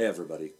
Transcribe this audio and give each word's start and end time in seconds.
Hey, 0.00 0.06
everybody. 0.06 0.54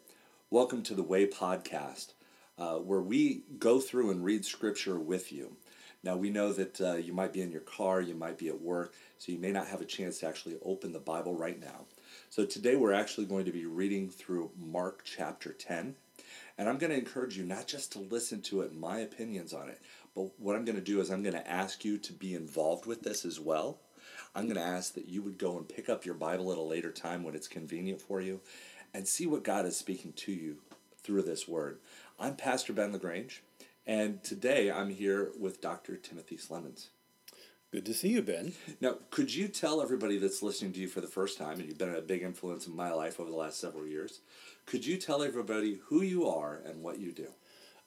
Welcome 0.51 0.83
to 0.83 0.95
the 0.95 1.03
Way 1.03 1.27
Podcast, 1.27 2.13
uh, 2.59 2.75
where 2.75 3.01
we 3.01 3.45
go 3.59 3.81
through 3.81 4.11
and 4.11 4.23
read 4.23 4.45
scripture 4.45 4.99
with 4.99 5.33
you. 5.33 5.57
Now, 6.03 6.17
we 6.17 6.29
know 6.29 6.53
that 6.53 6.79
uh, 6.79 6.97
you 6.97 7.15
might 7.15 7.33
be 7.33 7.41
in 7.41 7.51
your 7.51 7.63
car, 7.63 8.03
you 8.03 8.15
might 8.15 8.37
be 8.37 8.49
at 8.49 8.61
work, 8.61 8.93
so 9.17 9.33
you 9.33 9.39
may 9.39 9.51
not 9.51 9.69
have 9.69 9.81
a 9.81 9.87
chance 9.87 10.19
to 10.19 10.29
actually 10.29 10.59
open 10.63 10.93
the 10.93 10.99
Bible 10.99 11.35
right 11.35 11.59
now. 11.59 11.87
So, 12.29 12.45
today 12.45 12.77
we're 12.77 12.93
actually 12.93 13.25
going 13.25 13.47
to 13.47 13.51
be 13.51 13.65
reading 13.65 14.11
through 14.11 14.51
Mark 14.59 15.05
chapter 15.07 15.55
10. 15.55 15.95
And 16.59 16.69
I'm 16.69 16.77
going 16.77 16.93
to 16.93 16.99
encourage 16.99 17.39
you 17.39 17.45
not 17.45 17.67
just 17.67 17.93
to 17.93 17.99
listen 17.99 18.43
to 18.43 18.61
it, 18.61 18.77
my 18.77 18.99
opinions 18.99 19.55
on 19.55 19.71
it, 19.71 19.81
but 20.15 20.39
what 20.39 20.55
I'm 20.55 20.67
going 20.67 20.77
to 20.77 20.83
do 20.83 21.01
is 21.01 21.09
I'm 21.09 21.23
going 21.23 21.35
to 21.35 21.51
ask 21.51 21.83
you 21.83 21.97
to 21.97 22.13
be 22.13 22.35
involved 22.35 22.85
with 22.85 23.01
this 23.05 23.25
as 23.25 23.41
well. 23.41 23.79
I'm 24.35 24.45
going 24.45 24.57
to 24.57 24.63
ask 24.63 24.95
that 24.95 25.09
you 25.09 25.23
would 25.23 25.39
go 25.39 25.57
and 25.57 25.67
pick 25.67 25.89
up 25.89 26.05
your 26.05 26.15
Bible 26.15 26.53
at 26.53 26.59
a 26.59 26.63
later 26.63 26.93
time 26.93 27.23
when 27.25 27.35
it's 27.35 27.49
convenient 27.49 28.03
for 28.03 28.21
you 28.21 28.41
and 28.93 29.07
see 29.07 29.27
what 29.27 29.45
God 29.45 29.67
is 29.67 29.77
speaking 29.77 30.13
to 30.15 30.33
you 30.33 30.59
through 31.03 31.23
this 31.23 31.49
word. 31.49 31.79
I'm 32.19 32.37
Pastor 32.37 32.73
Ben 32.73 32.93
LaGrange, 32.93 33.43
and 33.87 34.23
today 34.23 34.71
I'm 34.71 34.91
here 34.91 35.33
with 35.39 35.61
Dr. 35.61 35.97
Timothy 35.97 36.37
Slemmons. 36.37 36.89
Good 37.73 37.87
to 37.87 37.95
see 37.95 38.09
you, 38.09 38.23
Ben. 38.23 38.53
Now, 38.81 38.97
could 39.11 39.33
you 39.33 39.47
tell 39.47 39.81
everybody 39.81 40.19
that's 40.19 40.43
listening 40.43 40.73
to 40.73 40.81
you 40.81 40.89
for 40.89 41.01
the 41.01 41.07
first 41.07 41.39
time, 41.39 41.61
and 41.61 41.67
you've 41.67 41.79
been 41.79 41.95
a 41.95 42.01
big 42.01 42.23
influence 42.23 42.67
in 42.67 42.75
my 42.75 42.93
life 42.93 43.21
over 43.21 43.31
the 43.31 43.37
last 43.37 43.61
several 43.61 43.87
years, 43.87 44.21
could 44.67 44.85
you 44.85 44.97
tell 44.97 45.23
everybody 45.23 45.79
who 45.87 46.03
you 46.03 46.29
are 46.29 46.61
and 46.65 46.83
what 46.83 46.99
you 46.99 47.13
do? 47.13 47.29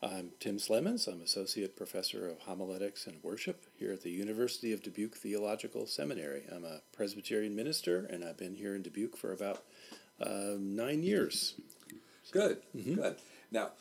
I'm 0.01 0.31
Tim 0.39 0.57
Slemmons. 0.57 1.07
I'm 1.07 1.21
Associate 1.21 1.77
Professor 1.77 2.27
of 2.29 2.39
Homiletics 2.39 3.07
and 3.07 3.23
Worship 3.23 3.65
here 3.73 3.93
at 3.93 4.01
the 4.01 4.09
University 4.09 4.73
of 4.73 4.83
Dubuque 4.83 5.15
Theological 5.15 5.85
Seminary. 5.85 6.43
I'm 6.53 6.65
a 6.65 6.81
Presbyterian 6.91 7.55
minister, 7.55 8.05
and 8.09 8.23
I've 8.23 8.37
been 8.37 8.55
here 8.55 8.75
in 8.75 8.81
Dubuque 8.81 9.15
for 9.15 9.31
about 9.31 9.63
uh, 10.21 10.55
nine 10.59 11.03
years. 11.03 11.55
Good, 12.31 12.57
good. 12.73 13.15
Now, 13.51 13.71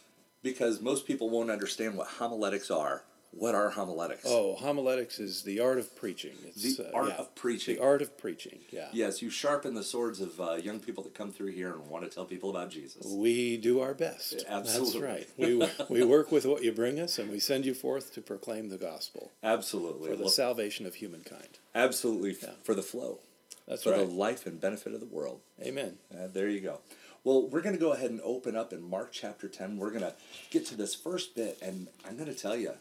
because 0.43 0.81
most 0.81 1.07
people 1.07 1.31
won't 1.31 1.51
understand 1.51 1.97
what 1.97 2.07
homiletics 2.09 2.71
are, 2.71 3.05
what 3.31 3.55
are 3.55 3.71
homiletics? 3.71 4.25
Oh, 4.27 4.57
homiletics 4.57 5.19
is 5.19 5.43
the 5.43 5.61
art 5.61 5.79
of 5.79 5.97
preaching. 5.97 6.33
It's, 6.49 6.77
The 6.77 6.89
uh, 6.89 6.99
art 6.99 7.09
yeah, 7.09 7.15
of 7.15 7.35
preaching. 7.35 7.77
The 7.77 7.83
art 7.83 8.03
of 8.03 8.19
preaching, 8.19 8.59
yeah. 8.71 8.89
Yes, 8.93 9.23
you 9.23 9.31
sharpen 9.31 9.75
the 9.75 9.83
swords 9.83 10.21
of 10.21 10.39
uh, 10.39 10.55
young 10.57 10.81
people 10.81 11.03
that 11.05 11.15
come 11.15 11.33
through 11.33 11.53
here 11.53 11.73
and 11.73 11.89
want 11.89 12.05
to 12.05 12.11
tell 12.15 12.27
people 12.27 12.51
about 12.51 12.69
Jesus. 12.71 13.07
We 13.07 13.57
do 13.57 13.81
our 13.81 13.95
best. 13.95 14.45
Absolutely. 14.47 15.01
That's 15.01 15.29
right. 15.39 15.89
We, 15.89 16.01
we 16.01 16.05
work 16.05 16.31
with 16.31 16.45
what 16.45 16.63
you 16.63 16.73
bring 16.73 17.01
us, 17.01 17.19
and 17.19 17.31
we 17.31 17.39
send 17.41 17.65
you 17.65 17.73
forth 17.73 18.13
to 18.15 18.21
proclaim 18.21 18.69
the 18.69 18.77
gospel 18.77 19.31
Absolutely. 19.43 20.11
for 20.11 20.17
the 20.17 20.25
Well, 20.25 20.31
salvation 20.31 20.85
of 20.85 20.97
humankind. 20.97 21.59
absolutely 21.75 22.33
f- 22.33 22.57
for 22.63 22.75
the 22.75 22.83
flow, 22.83 23.21
That's 23.67 23.83
for 23.85 23.91
right. 23.91 24.01
the 24.01 24.05
life 24.07 24.47
and 24.47 24.61
benefit 24.61 24.93
of 24.95 25.01
the 25.01 25.07
world. 25.07 25.41
Amen. 25.61 25.99
Uh, 26.13 26.27
there 26.33 26.49
you 26.49 26.61
go. 26.61 26.81
Well, 27.25 27.49
we're 27.49 27.61
going 27.63 27.75
to 27.77 27.81
go 27.81 27.93
ahead 27.93 28.11
and 28.11 28.21
open 28.23 28.57
up 28.57 28.73
in 28.73 28.83
Mark 28.89 29.13
chapter 29.13 29.49
10. 29.49 29.77
We're 29.77 29.91
going 29.91 30.03
to 30.03 30.15
get 30.51 30.67
to 30.67 30.77
this 30.77 30.95
first 30.95 31.37
bit, 31.37 31.59
and 31.63 31.87
I'm 32.07 32.17
going 32.17 32.29
to 32.33 32.35
tell 32.35 32.57
you, 32.57 32.73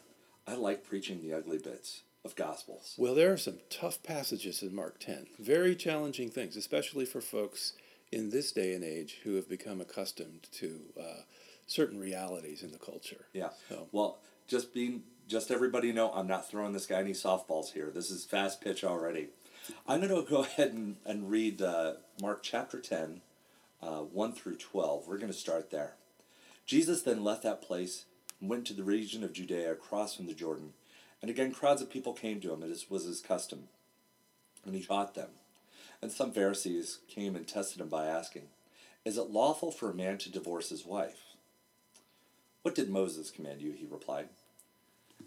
I 0.47 0.55
like 0.55 0.83
preaching 0.83 1.21
the 1.21 1.33
ugly 1.33 1.59
bits 1.59 2.01
of 2.25 2.35
Gospels. 2.35 2.95
Well, 2.97 3.13
there 3.13 3.31
are 3.31 3.37
some 3.37 3.59
tough 3.69 4.01
passages 4.01 4.63
in 4.63 4.73
Mark 4.73 4.99
10. 4.99 5.27
Very 5.39 5.75
challenging 5.75 6.29
things, 6.29 6.55
especially 6.55 7.05
for 7.05 7.21
folks 7.21 7.73
in 8.11 8.31
this 8.31 8.51
day 8.51 8.73
and 8.73 8.83
age 8.83 9.19
who 9.23 9.35
have 9.35 9.47
become 9.47 9.79
accustomed 9.79 10.47
to 10.53 10.79
uh, 10.99 11.21
certain 11.67 11.99
realities 11.99 12.63
in 12.63 12.71
the 12.71 12.79
culture. 12.79 13.25
Yeah. 13.33 13.49
So- 13.69 13.87
Well, 13.91 14.17
just 14.47 14.73
being, 14.73 15.03
just 15.27 15.51
everybody 15.51 15.91
know, 15.91 16.11
I'm 16.11 16.27
not 16.27 16.49
throwing 16.49 16.73
this 16.73 16.87
guy 16.87 16.99
any 16.99 17.13
softballs 17.13 17.71
here. 17.73 17.91
This 17.93 18.09
is 18.09 18.25
fast 18.25 18.59
pitch 18.59 18.83
already. 18.83 19.27
I'm 19.87 20.01
going 20.01 20.09
to 20.09 20.29
go 20.29 20.41
ahead 20.41 20.73
and, 20.73 20.95
and 21.05 21.29
read 21.29 21.61
uh, 21.61 21.93
Mark 22.21 22.41
chapter 22.41 22.79
10, 22.79 23.21
uh, 23.81 23.99
1 23.99 24.33
through 24.33 24.57
12. 24.57 25.07
We're 25.07 25.17
going 25.17 25.31
to 25.31 25.37
start 25.37 25.69
there. 25.69 25.93
Jesus 26.65 27.01
then 27.01 27.23
left 27.23 27.43
that 27.43 27.61
place 27.61 28.05
and 28.39 28.49
went 28.49 28.65
to 28.67 28.73
the 28.73 28.83
region 28.83 29.23
of 29.23 29.33
Judea 29.33 29.71
across 29.71 30.15
from 30.15 30.27
the 30.27 30.33
Jordan. 30.33 30.73
And 31.21 31.29
again, 31.29 31.51
crowds 31.51 31.81
of 31.81 31.91
people 31.91 32.13
came 32.13 32.39
to 32.41 32.53
him, 32.53 32.63
as 32.63 32.89
was 32.89 33.05
his 33.05 33.21
custom. 33.21 33.65
And 34.65 34.75
he 34.75 34.83
taught 34.83 35.13
them. 35.13 35.29
And 36.01 36.11
some 36.11 36.31
Pharisees 36.31 36.99
came 37.07 37.35
and 37.35 37.47
tested 37.47 37.81
him 37.81 37.89
by 37.89 38.07
asking, 38.07 38.43
Is 39.05 39.17
it 39.17 39.29
lawful 39.29 39.71
for 39.71 39.91
a 39.91 39.95
man 39.95 40.17
to 40.19 40.31
divorce 40.31 40.69
his 40.69 40.85
wife? 40.85 41.35
What 42.63 42.75
did 42.75 42.89
Moses 42.89 43.29
command 43.29 43.61
you? 43.61 43.71
He 43.71 43.85
replied. 43.89 44.29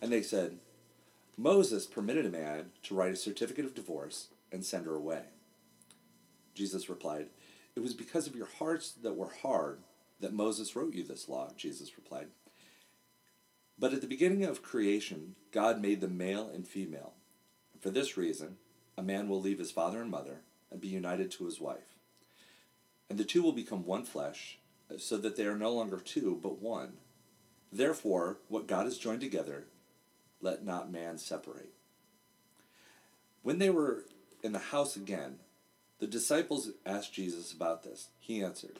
And 0.03 0.10
they 0.10 0.22
said, 0.22 0.58
Moses 1.37 1.87
permitted 1.87 2.26
a 2.26 2.31
man 2.31 2.70
to 2.84 2.94
write 2.94 3.12
a 3.12 3.16
certificate 3.16 3.64
of 3.64 3.75
divorce 3.75 4.28
and 4.54 4.65
send 4.65 4.87
her 4.87 4.94
away. 4.94 5.22
Jesus 6.54 6.88
replied, 6.88 7.26
It 7.75 7.81
was 7.81 7.92
because 7.92 8.26
of 8.26 8.37
your 8.37 8.48
hearts 8.59 8.92
that 9.03 9.16
were 9.16 9.32
hard 9.42 9.81
that 10.20 10.32
Moses 10.32 10.76
wrote 10.76 10.94
you 10.94 11.03
this 11.03 11.28
law, 11.28 11.50
Jesus 11.56 11.97
replied. 11.97 12.28
But 13.76 13.93
at 13.93 14.00
the 14.00 14.06
beginning 14.06 14.44
of 14.44 14.62
creation, 14.62 15.34
God 15.50 15.82
made 15.82 16.00
them 16.00 16.16
male 16.16 16.48
and 16.54 16.66
female. 16.66 17.14
And 17.72 17.82
for 17.82 17.91
this 17.91 18.16
reason, 18.16 18.56
a 18.97 19.03
man 19.03 19.28
will 19.28 19.41
leave 19.41 19.59
his 19.59 19.72
father 19.72 20.00
and 20.00 20.10
mother 20.10 20.43
and 20.70 20.81
be 20.81 20.88
united 20.88 21.32
to 21.32 21.47
his 21.47 21.60
wife. 21.60 21.97
And 23.10 23.19
the 23.19 23.25
two 23.25 23.43
will 23.43 23.53
become 23.53 23.84
one 23.84 24.04
flesh, 24.04 24.59
so 24.97 25.16
that 25.16 25.37
they 25.37 25.47
are 25.47 25.56
no 25.56 25.72
longer 25.72 25.98
two, 25.98 26.38
but 26.41 26.62
one. 26.62 26.94
Therefore, 27.72 28.38
what 28.48 28.69
God 28.69 28.84
has 28.84 28.98
joined 28.98 29.20
together, 29.20 29.64
let 30.41 30.64
not 30.64 30.93
man 30.93 31.19
separate. 31.19 31.72
When 33.43 33.59
they 33.59 33.70
were 33.70 34.04
in 34.44 34.53
the 34.53 34.59
house 34.59 34.94
again, 34.94 35.38
the 35.99 36.06
disciples 36.06 36.71
asked 36.84 37.15
Jesus 37.15 37.50
about 37.50 37.82
this. 37.82 38.09
He 38.21 38.43
answered, 38.43 38.78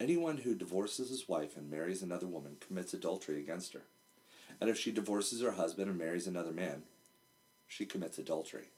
Anyone 0.00 0.38
who 0.38 0.54
divorces 0.54 1.10
his 1.10 1.28
wife 1.28 1.54
and 1.54 1.70
marries 1.70 2.02
another 2.02 2.26
woman 2.26 2.56
commits 2.66 2.94
adultery 2.94 3.38
against 3.38 3.74
her. 3.74 3.82
And 4.58 4.70
if 4.70 4.78
she 4.78 4.90
divorces 4.90 5.42
her 5.42 5.52
husband 5.52 5.90
and 5.90 5.98
marries 5.98 6.26
another 6.26 6.52
man, 6.52 6.84
she 7.68 7.84
commits 7.84 8.18
adultery. 8.18 8.70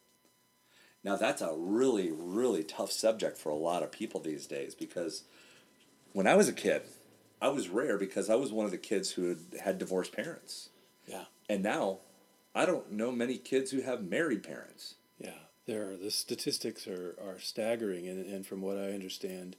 Now, 1.05 1.17
that's 1.17 1.41
a 1.41 1.55
really, 1.57 2.11
really 2.13 2.65
tough 2.65 2.91
subject 2.91 3.39
for 3.39 3.51
a 3.51 3.57
lot 3.57 3.85
of 3.85 3.93
people 3.93 4.21
these 4.21 4.47
days 4.47 4.75
because 4.75 5.23
when 6.13 6.27
I 6.27 6.35
was 6.35 6.49
a 6.49 6.53
kid, 6.53 6.83
I 7.41 7.49
was 7.49 7.69
rare 7.69 7.97
because 7.97 8.29
I 8.29 8.35
was 8.35 8.53
one 8.53 8.65
of 8.65 8.73
the 8.73 8.79
kids 8.79 9.13
who 9.13 9.29
had, 9.29 9.39
had 9.63 9.79
divorced 9.79 10.13
parents. 10.13 10.69
Yeah. 11.07 11.25
And 11.49 11.63
now, 11.63 11.99
I 12.55 12.67
don't 12.67 12.91
know 12.91 13.13
many 13.13 13.39
kids 13.39 13.71
who 13.71 13.83
have 13.83 14.03
married 14.03 14.43
parents. 14.43 14.97
Yeah. 15.19 15.31
There 15.67 15.93
are, 15.93 15.97
the 15.97 16.11
statistics 16.11 16.87
are, 16.87 17.17
are 17.23 17.39
staggering, 17.39 18.09
and, 18.09 18.27
and 18.27 18.47
from 18.47 18.63
what 18.63 18.77
I 18.77 18.93
understand, 18.93 19.57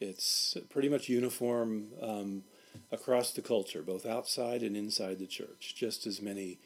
it's 0.00 0.56
pretty 0.68 0.88
much 0.88 1.08
uniform 1.08 1.88
um, 2.02 2.42
across 2.90 3.30
the 3.30 3.42
culture, 3.42 3.82
both 3.82 4.04
outside 4.04 4.62
and 4.62 4.76
inside 4.76 5.18
the 5.18 5.26
church. 5.26 5.74
Just 5.76 6.06
as 6.06 6.20
many 6.20 6.58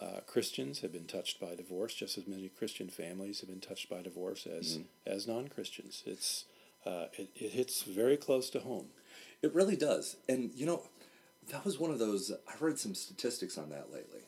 uh, 0.00 0.20
Christians 0.26 0.80
have 0.80 0.92
been 0.92 1.06
touched 1.06 1.40
by 1.40 1.54
divorce, 1.54 1.94
just 1.94 2.18
as 2.18 2.26
many 2.26 2.48
Christian 2.48 2.88
families 2.88 3.40
have 3.40 3.48
been 3.48 3.60
touched 3.60 3.88
by 3.88 4.02
divorce 4.02 4.46
as 4.46 4.80
as 5.06 5.28
non 5.28 5.48
Christians. 5.48 6.02
It's 6.04 6.46
uh, 6.84 7.06
it, 7.16 7.30
it 7.36 7.52
hits 7.52 7.82
very 7.82 8.16
close 8.16 8.50
to 8.50 8.60
home. 8.60 8.86
It 9.42 9.54
really 9.54 9.76
does. 9.76 10.16
And, 10.28 10.50
you 10.54 10.66
know, 10.66 10.82
that 11.50 11.64
was 11.64 11.78
one 11.78 11.90
of 11.90 11.98
those, 11.98 12.32
I 12.48 12.52
read 12.60 12.78
some 12.78 12.94
statistics 12.94 13.58
on 13.58 13.70
that 13.70 13.92
lately. 13.92 14.22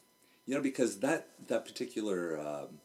You 0.46 0.54
know, 0.54 0.60
because 0.60 1.00
that, 1.00 1.28
that 1.48 1.64
particular 1.64 2.38
um, 2.38 2.80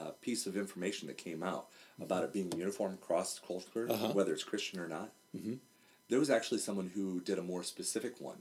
uh, 0.00 0.10
piece 0.20 0.46
of 0.46 0.56
information 0.56 1.08
that 1.08 1.18
came 1.18 1.42
out 1.42 1.66
about 2.00 2.24
it 2.24 2.32
being 2.32 2.50
uniform 2.56 2.94
across 2.94 3.38
culture, 3.38 3.86
Uh-huh. 3.90 4.08
whether 4.12 4.32
it's 4.32 4.44
Christian 4.44 4.80
or 4.80 4.88
not, 4.88 5.10
Mm-hmm. 5.36 5.54
there 6.08 6.18
was 6.18 6.30
actually 6.30 6.58
someone 6.60 6.90
who 6.94 7.20
did 7.20 7.38
a 7.38 7.42
more 7.42 7.62
specific 7.62 8.18
one. 8.20 8.38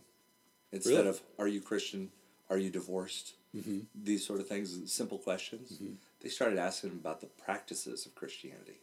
Instead 0.72 0.92
Really? 0.98 1.10
of, 1.10 1.22
are 1.40 1.48
you 1.48 1.62
Christian? 1.62 2.12
Are 2.50 2.58
you 2.58 2.70
divorced? 2.70 3.34
Mm-hmm. 3.56 3.80
These 3.96 4.26
sort 4.26 4.40
of 4.40 4.48
things, 4.48 4.80
simple 4.92 5.18
questions. 5.18 5.80
They 6.22 6.30
started 6.30 6.60
asking 6.60 6.92
about 6.92 7.20
the 7.22 7.28
practices 7.28 8.06
of 8.06 8.16
Christianity. 8.16 8.80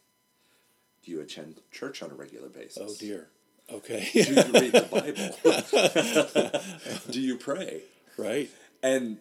Do 1.03 1.11
you 1.11 1.21
attend 1.21 1.61
church 1.71 2.01
on 2.03 2.11
a 2.11 2.15
regular 2.15 2.49
basis? 2.49 2.77
Oh 2.81 2.93
dear. 2.99 3.29
Okay. 3.71 4.07
Do 4.13 4.19
you 4.19 4.35
read 4.35 4.71
the 4.73 4.87
Bible? 4.91 5.35
do 7.11 7.19
you 7.21 7.37
pray? 7.37 7.81
right. 8.17 8.49
And 8.83 9.17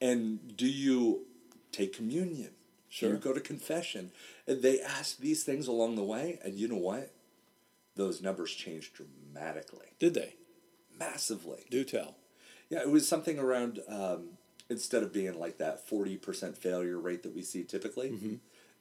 and 0.00 0.56
do 0.56 0.66
you 0.68 1.26
take 1.72 1.92
communion? 1.96 2.50
Sure. 2.90 3.10
you 3.10 3.16
go 3.16 3.32
to 3.32 3.40
confession? 3.40 4.10
And 4.46 4.60
they 4.62 4.80
ask 4.80 5.18
these 5.18 5.44
things 5.44 5.66
along 5.68 5.94
the 5.96 6.02
way, 6.04 6.38
and 6.44 6.54
you 6.58 6.68
know 6.68 6.76
what? 6.76 7.12
Those 7.96 8.20
numbers 8.20 8.52
changed 8.52 8.94
dramatically, 8.94 9.86
Did 9.98 10.14
they? 10.14 10.34
massively. 10.98 11.64
Do 11.70 11.84
tell. 11.84 12.16
Yeah, 12.68 12.80
it 12.80 12.90
was 12.90 13.08
something 13.08 13.38
around 13.38 13.80
um, 13.88 14.30
instead 14.68 15.02
of 15.02 15.12
being 15.12 15.38
like 15.38 15.58
that 15.58 15.86
forty 15.88 16.16
percent 16.16 16.56
failure 16.58 16.98
rate 16.98 17.22
that 17.22 17.34
we 17.34 17.42
see 17.42 17.64
typically, 17.64 18.08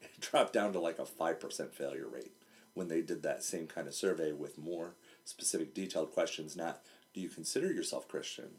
it 0.02 0.20
dropped 0.22 0.54
down 0.54 0.74
to 0.74 0.80
like 0.80 1.00
a 1.00 1.06
five 1.06 1.40
percent 1.40 1.74
failure 1.74 2.08
rate 2.08 2.32
when 2.74 2.88
they 2.88 3.02
did 3.02 3.24
that 3.24 3.44
same 3.44 3.68
kind 3.68 3.88
of 3.88 3.94
survey 3.94 4.32
with 4.32 4.58
more 4.58 4.96
specific, 5.26 5.74
detailed 5.74 6.12
questions. 6.12 6.56
Not 6.56 6.82
do 7.14 7.22
you 7.22 7.30
consider 7.30 7.72
yourself 7.72 8.08
Christian, 8.08 8.52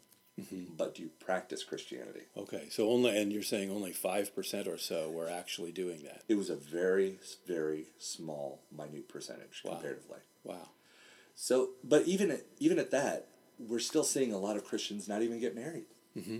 but 0.77 0.95
do 0.95 1.03
you 1.03 1.09
practice 1.19 1.63
Christianity? 1.63 2.21
Okay. 2.37 2.67
So 2.69 2.89
only, 2.89 3.17
and 3.17 3.31
you're 3.31 3.43
saying 3.43 3.69
only 3.71 3.91
five 3.91 4.33
percent 4.35 4.67
or 4.67 4.77
so 4.77 5.09
were 5.09 5.29
actually 5.29 5.71
doing 5.71 6.03
that. 6.03 6.23
It 6.27 6.35
was 6.35 6.49
a 6.49 6.55
very, 6.55 7.19
very 7.47 7.85
small, 7.99 8.61
minute 8.75 9.07
percentage 9.09 9.61
Wow. 9.63 9.73
comparatively. 9.73 10.19
Wow. 10.43 10.69
So, 11.35 11.69
but 11.83 12.03
even 12.07 12.31
at, 12.31 12.41
even 12.59 12.77
at 12.79 12.91
that, 12.91 13.27
we're 13.59 13.79
still 13.79 14.03
seeing 14.03 14.33
a 14.33 14.37
lot 14.37 14.57
of 14.57 14.65
Christians 14.65 15.07
not 15.07 15.21
even 15.21 15.39
get 15.39 15.55
married. 15.55 15.85
Mm-hmm. 16.17 16.39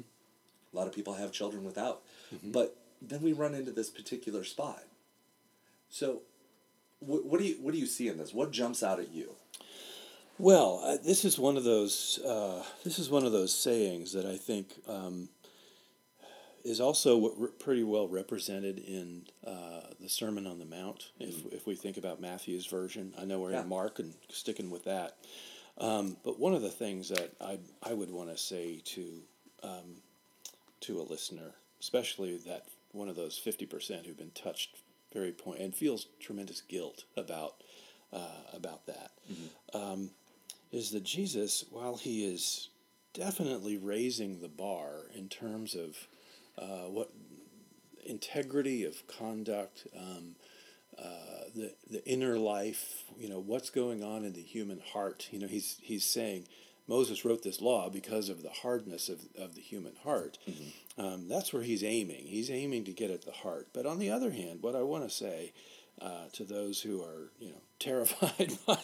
A 0.73 0.75
lot 0.77 0.87
of 0.87 0.93
people 0.93 1.13
have 1.15 1.31
children 1.31 1.63
without. 1.63 2.01
But 2.43 2.77
then 3.01 3.21
we 3.21 3.33
run 3.33 3.53
into 3.53 3.71
this 3.71 3.89
particular 3.89 4.43
spot. 4.43 4.83
So, 5.89 6.21
wh- 6.99 7.25
what 7.25 7.39
do 7.39 7.45
you 7.45 7.55
what 7.61 7.73
do 7.73 7.79
you 7.79 7.85
see 7.85 8.07
in 8.07 8.17
this? 8.17 8.33
What 8.33 8.51
jumps 8.51 8.81
out 8.83 8.99
at 8.99 9.11
you? 9.11 9.35
Well, 10.41 10.81
uh, 10.83 10.97
this 11.05 11.23
is 11.23 11.37
one 11.37 11.55
of 11.55 11.63
those. 11.63 12.17
Uh, 12.25 12.63
this 12.83 12.97
is 12.97 13.11
one 13.11 13.27
of 13.27 13.31
those 13.31 13.53
sayings 13.53 14.11
that 14.13 14.25
I 14.25 14.37
think 14.37 14.69
um, 14.87 15.29
is 16.63 16.81
also 16.81 17.29
re- 17.37 17.49
pretty 17.59 17.83
well 17.83 18.07
represented 18.07 18.79
in 18.79 19.25
uh, 19.45 19.81
the 19.99 20.09
Sermon 20.09 20.47
on 20.47 20.57
the 20.57 20.65
Mount. 20.65 21.11
If 21.19 21.45
if 21.53 21.67
we 21.67 21.75
think 21.75 21.97
about 21.97 22.19
Matthew's 22.19 22.65
version, 22.65 23.13
I 23.19 23.25
know 23.25 23.39
we're 23.39 23.51
Yeah. 23.51 23.61
in 23.61 23.69
Mark 23.69 23.99
and 23.99 24.15
sticking 24.29 24.71
with 24.71 24.85
that. 24.85 25.15
Um, 25.77 26.17
but 26.25 26.39
one 26.39 26.55
of 26.55 26.63
the 26.63 26.71
things 26.71 27.09
that 27.09 27.33
I 27.39 27.59
I 27.83 27.93
would 27.93 28.09
want 28.09 28.31
to 28.31 28.37
say 28.37 28.81
to 28.83 29.21
um, 29.61 30.01
to 30.79 31.01
a 31.01 31.03
listener, 31.03 31.53
especially 31.79 32.37
that 32.47 32.65
one 32.93 33.09
of 33.09 33.15
those 33.15 33.37
fifty 33.37 33.67
percent 33.67 34.07
who've 34.07 34.17
been 34.17 34.31
touched 34.31 34.71
very 35.13 35.33
point 35.33 35.59
and 35.59 35.75
feels 35.75 36.07
tremendous 36.19 36.61
guilt 36.61 37.03
about 37.15 37.61
uh, 38.11 38.41
about 38.53 38.87
that 38.87 39.11
um, 39.73 40.09
is 40.71 40.91
that 40.91 41.03
Jesus, 41.03 41.65
while 41.69 41.97
he 41.97 42.25
is 42.25 42.69
definitely 43.13 43.77
raising 43.77 44.39
the 44.39 44.47
bar 44.47 45.07
in 45.13 45.27
terms 45.27 45.75
of 45.75 46.07
uh, 46.57 46.89
what 46.89 47.11
integrity 48.05 48.83
of 48.85 49.05
conduct, 49.07 49.87
um, 49.97 50.35
uh, 50.97 51.45
the 51.55 51.73
the 51.89 52.05
inner 52.07 52.37
life, 52.37 53.03
you 53.17 53.29
know, 53.29 53.39
what's 53.39 53.69
going 53.69 54.03
on 54.03 54.23
in 54.23 54.33
the 54.33 54.41
human 54.41 54.79
heart. 54.93 55.27
You 55.31 55.39
know, 55.39 55.47
he's 55.47 55.77
he's 55.81 56.05
saying 56.05 56.47
Moses 56.87 57.23
wrote 57.23 57.43
this 57.43 57.61
law 57.61 57.89
because 57.89 58.29
of 58.29 58.43
the 58.43 58.49
hardness 58.49 59.07
of, 59.09 59.21
of 59.37 59.55
the 59.55 59.61
human 59.61 59.93
heart. 60.03 60.37
Um, 60.97 61.29
that's 61.29 61.53
where 61.53 61.63
he's 61.63 61.83
aiming. 61.83 62.25
He's 62.25 62.51
aiming 62.51 62.83
to 62.85 62.91
get 62.91 63.11
at 63.11 63.23
the 63.23 63.31
heart. 63.31 63.69
But 63.73 63.85
on 63.85 63.97
the 63.97 64.11
other 64.11 64.31
hand, 64.31 64.61
what 64.61 64.75
I 64.75 64.81
want 64.81 65.03
to 65.05 65.09
say 65.09 65.53
uh, 66.01 66.27
to 66.33 66.43
those 66.43 66.81
who 66.81 67.01
are, 67.01 67.31
you 67.39 67.49
know, 67.49 67.61
terrified 67.79 68.57
by, 68.67 68.75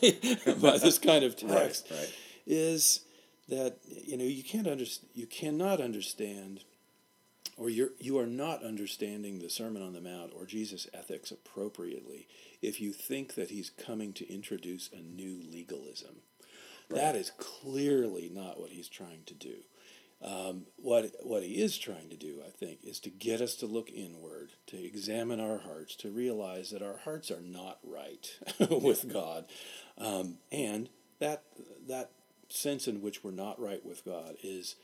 by 0.60 0.78
this 0.78 0.98
kind 0.98 1.24
of 1.24 1.36
text 1.36 1.88
right. 1.92 2.14
is 2.46 3.02
that 3.48 3.78
you 3.86 4.18
know 4.18 4.24
you 4.24 4.44
can't 4.44 4.68
understand 4.68 5.10
you 5.14 5.28
cannot 5.28 5.80
understand 5.80 6.64
or 7.58 7.70
you're 7.70 7.92
you 8.00 8.18
are 8.18 8.26
not 8.26 8.64
understanding 8.64 9.38
the 9.38 9.50
sermon 9.50 9.84
on 9.84 9.94
the 9.94 10.02
mount 10.02 10.32
or 10.36 10.46
jesus 10.46 10.88
ethics 10.96 11.30
appropriately 11.30 12.28
if 12.62 12.82
you 12.82 12.92
think 12.92 13.36
that 13.36 13.50
he's 13.50 13.70
coming 13.70 14.14
to 14.14 14.34
introduce 14.34 14.90
a 14.92 15.02
new 15.02 15.42
legalism. 15.52 16.18
That 16.90 17.16
is 17.16 17.32
clearly 17.38 18.32
not 18.34 18.60
what 18.60 18.72
he's 18.72 18.88
trying 18.88 19.24
to 19.26 19.34
do 19.34 19.56
um, 20.22 20.66
what 20.78 21.12
what 21.22 21.44
he 21.44 21.62
is 21.62 21.78
trying 21.78 22.10
to 22.10 22.18
do, 22.18 22.42
I 22.46 22.50
think, 22.50 22.80
is 22.84 23.00
to 23.02 23.10
get 23.10 23.40
us 23.40 23.56
to 23.58 23.68
look 23.68 23.92
inward, 23.92 24.54
to 24.68 24.84
examine 24.84 25.40
our 25.40 25.60
hearts, 25.60 25.96
to 25.98 26.10
realize 26.10 26.72
that 26.72 26.82
our 26.82 26.98
hearts 26.98 27.30
are 27.30 27.42
not 27.42 27.78
right 27.84 28.28
with 28.70 29.12
God, 29.12 29.46
um, 29.98 30.40
and 30.52 30.90
that 31.20 31.44
that 31.88 32.12
sense 32.50 32.88
in 32.88 33.02
which 33.02 33.24
we're 33.24 33.32
not 33.32 33.62
right 33.62 33.86
with 33.86 34.04
God 34.06 34.36
is 34.44 34.76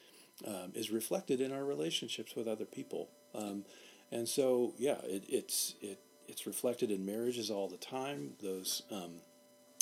um, 0.46 0.72
is 0.76 0.92
reflected 0.92 1.42
in 1.42 1.52
our 1.52 1.66
relationships 1.66 2.36
with 2.36 2.48
other 2.48 2.66
people, 2.66 3.10
um, 3.34 3.66
and 4.12 4.30
so 4.30 4.74
yeah, 4.78 4.98
it, 5.04 5.26
it's 5.28 5.74
it 5.82 6.00
it's 6.28 6.46
reflected 6.46 6.92
in 6.92 7.06
marriages 7.08 7.50
all 7.50 7.68
the 7.68 7.78
time. 7.78 8.34
Those 8.40 8.84
um, 8.92 9.22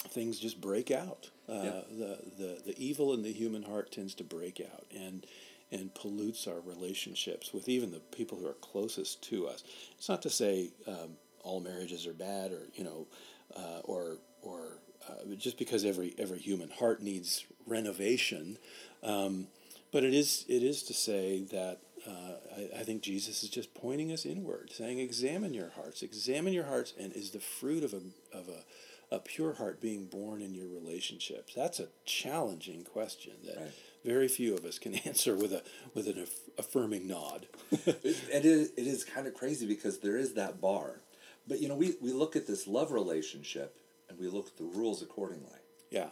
things 0.10 0.40
just 0.40 0.60
break 0.62 0.92
out. 0.92 1.30
Uh, 1.50 1.54
Yeah. 1.64 1.82
the, 1.90 2.18
the 2.38 2.62
the 2.66 2.76
evil 2.78 3.14
in 3.14 3.24
the 3.24 3.32
human 3.34 3.64
heart 3.64 3.92
tends 3.92 4.14
to 4.16 4.24
break 4.24 4.60
out 4.62 4.86
and 4.96 5.26
and 5.72 5.94
pollutes 5.94 6.48
our 6.48 6.60
relationships 6.62 7.54
with 7.54 7.70
even 7.70 7.92
the 7.92 8.00
people 8.00 8.38
who 8.38 8.46
are 8.48 8.54
closest 8.62 9.22
to 9.24 9.48
us. 9.48 9.64
It's 9.98 10.10
not 10.10 10.22
to 10.24 10.30
say 10.30 10.72
um, 10.88 11.16
all 11.44 11.60
marriages 11.62 12.06
are 12.08 12.14
bad 12.14 12.52
or 12.52 12.68
you 12.74 12.84
know 12.84 13.08
uh, 13.56 13.80
or 13.84 14.18
or 14.42 14.80
uh, 15.10 15.36
just 15.38 15.58
because 15.58 15.86
every 15.86 16.14
every 16.18 16.40
human 16.40 16.70
heart 16.70 17.02
needs 17.02 17.46
renovation. 17.66 18.58
Um, 19.04 19.48
but 19.92 20.04
it 20.04 20.14
is 20.14 20.46
it 20.48 20.64
is 20.64 20.84
to 20.84 20.94
say 20.94 21.44
that 21.52 21.80
uh, 22.08 22.36
I, 22.58 22.80
I 22.80 22.84
think 22.84 23.02
Jesus 23.04 23.44
is 23.44 23.50
just 23.50 23.74
pointing 23.76 24.12
us 24.12 24.26
inward, 24.26 24.72
saying, 24.72 25.00
"Examine 25.00 25.54
your 25.54 25.70
hearts. 25.70 26.02
Examine 26.02 26.54
your 26.54 26.66
hearts, 26.66 26.94
and 27.00 27.14
is 27.14 27.32
the 27.32 27.40
fruit 27.40 27.84
of 27.84 27.94
a 27.94 28.02
of 28.38 28.48
a 28.50 28.64
a 29.12 29.20
pure 29.20 29.54
heart 29.54 29.82
being 29.82 30.06
born 30.06 30.42
in 30.42 30.54
your 30.54 30.68
relationships? 30.68 31.54
That's 31.56 31.80
a 31.80 31.90
challenging 32.06 32.84
question 32.84 33.34
that 33.46 33.58
Right. 33.58 33.72
very 34.04 34.28
few 34.28 34.56
of 34.56 34.66
us 34.66 34.80
can 34.80 34.96
answer 35.08 35.36
with 35.36 35.52
a 35.54 35.64
with 35.94 36.08
an 36.08 36.20
aff- 36.22 36.50
affirming 36.58 37.08
nod. 37.08 37.48
it, 37.72 38.06
it 38.06 38.46
is 38.46 38.72
it 38.78 38.88
is 38.88 39.04
kind 39.04 39.28
of 39.28 39.34
crazy 39.34 39.66
because 39.68 40.00
there 40.00 40.18
is 40.18 40.34
that 40.34 40.62
bar, 40.62 41.02
but 41.48 41.60
you 41.62 41.68
know 41.68 41.76
we 41.76 41.96
we 42.02 42.12
look 42.14 42.36
at 42.36 42.48
this 42.48 42.68
love 42.68 42.92
relationship 42.92 43.78
and 44.10 44.20
we 44.20 44.28
look 44.28 44.48
at 44.48 44.58
the 44.58 44.64
rules 44.66 45.02
accordingly. 45.02 45.60
yeah, 45.90 46.10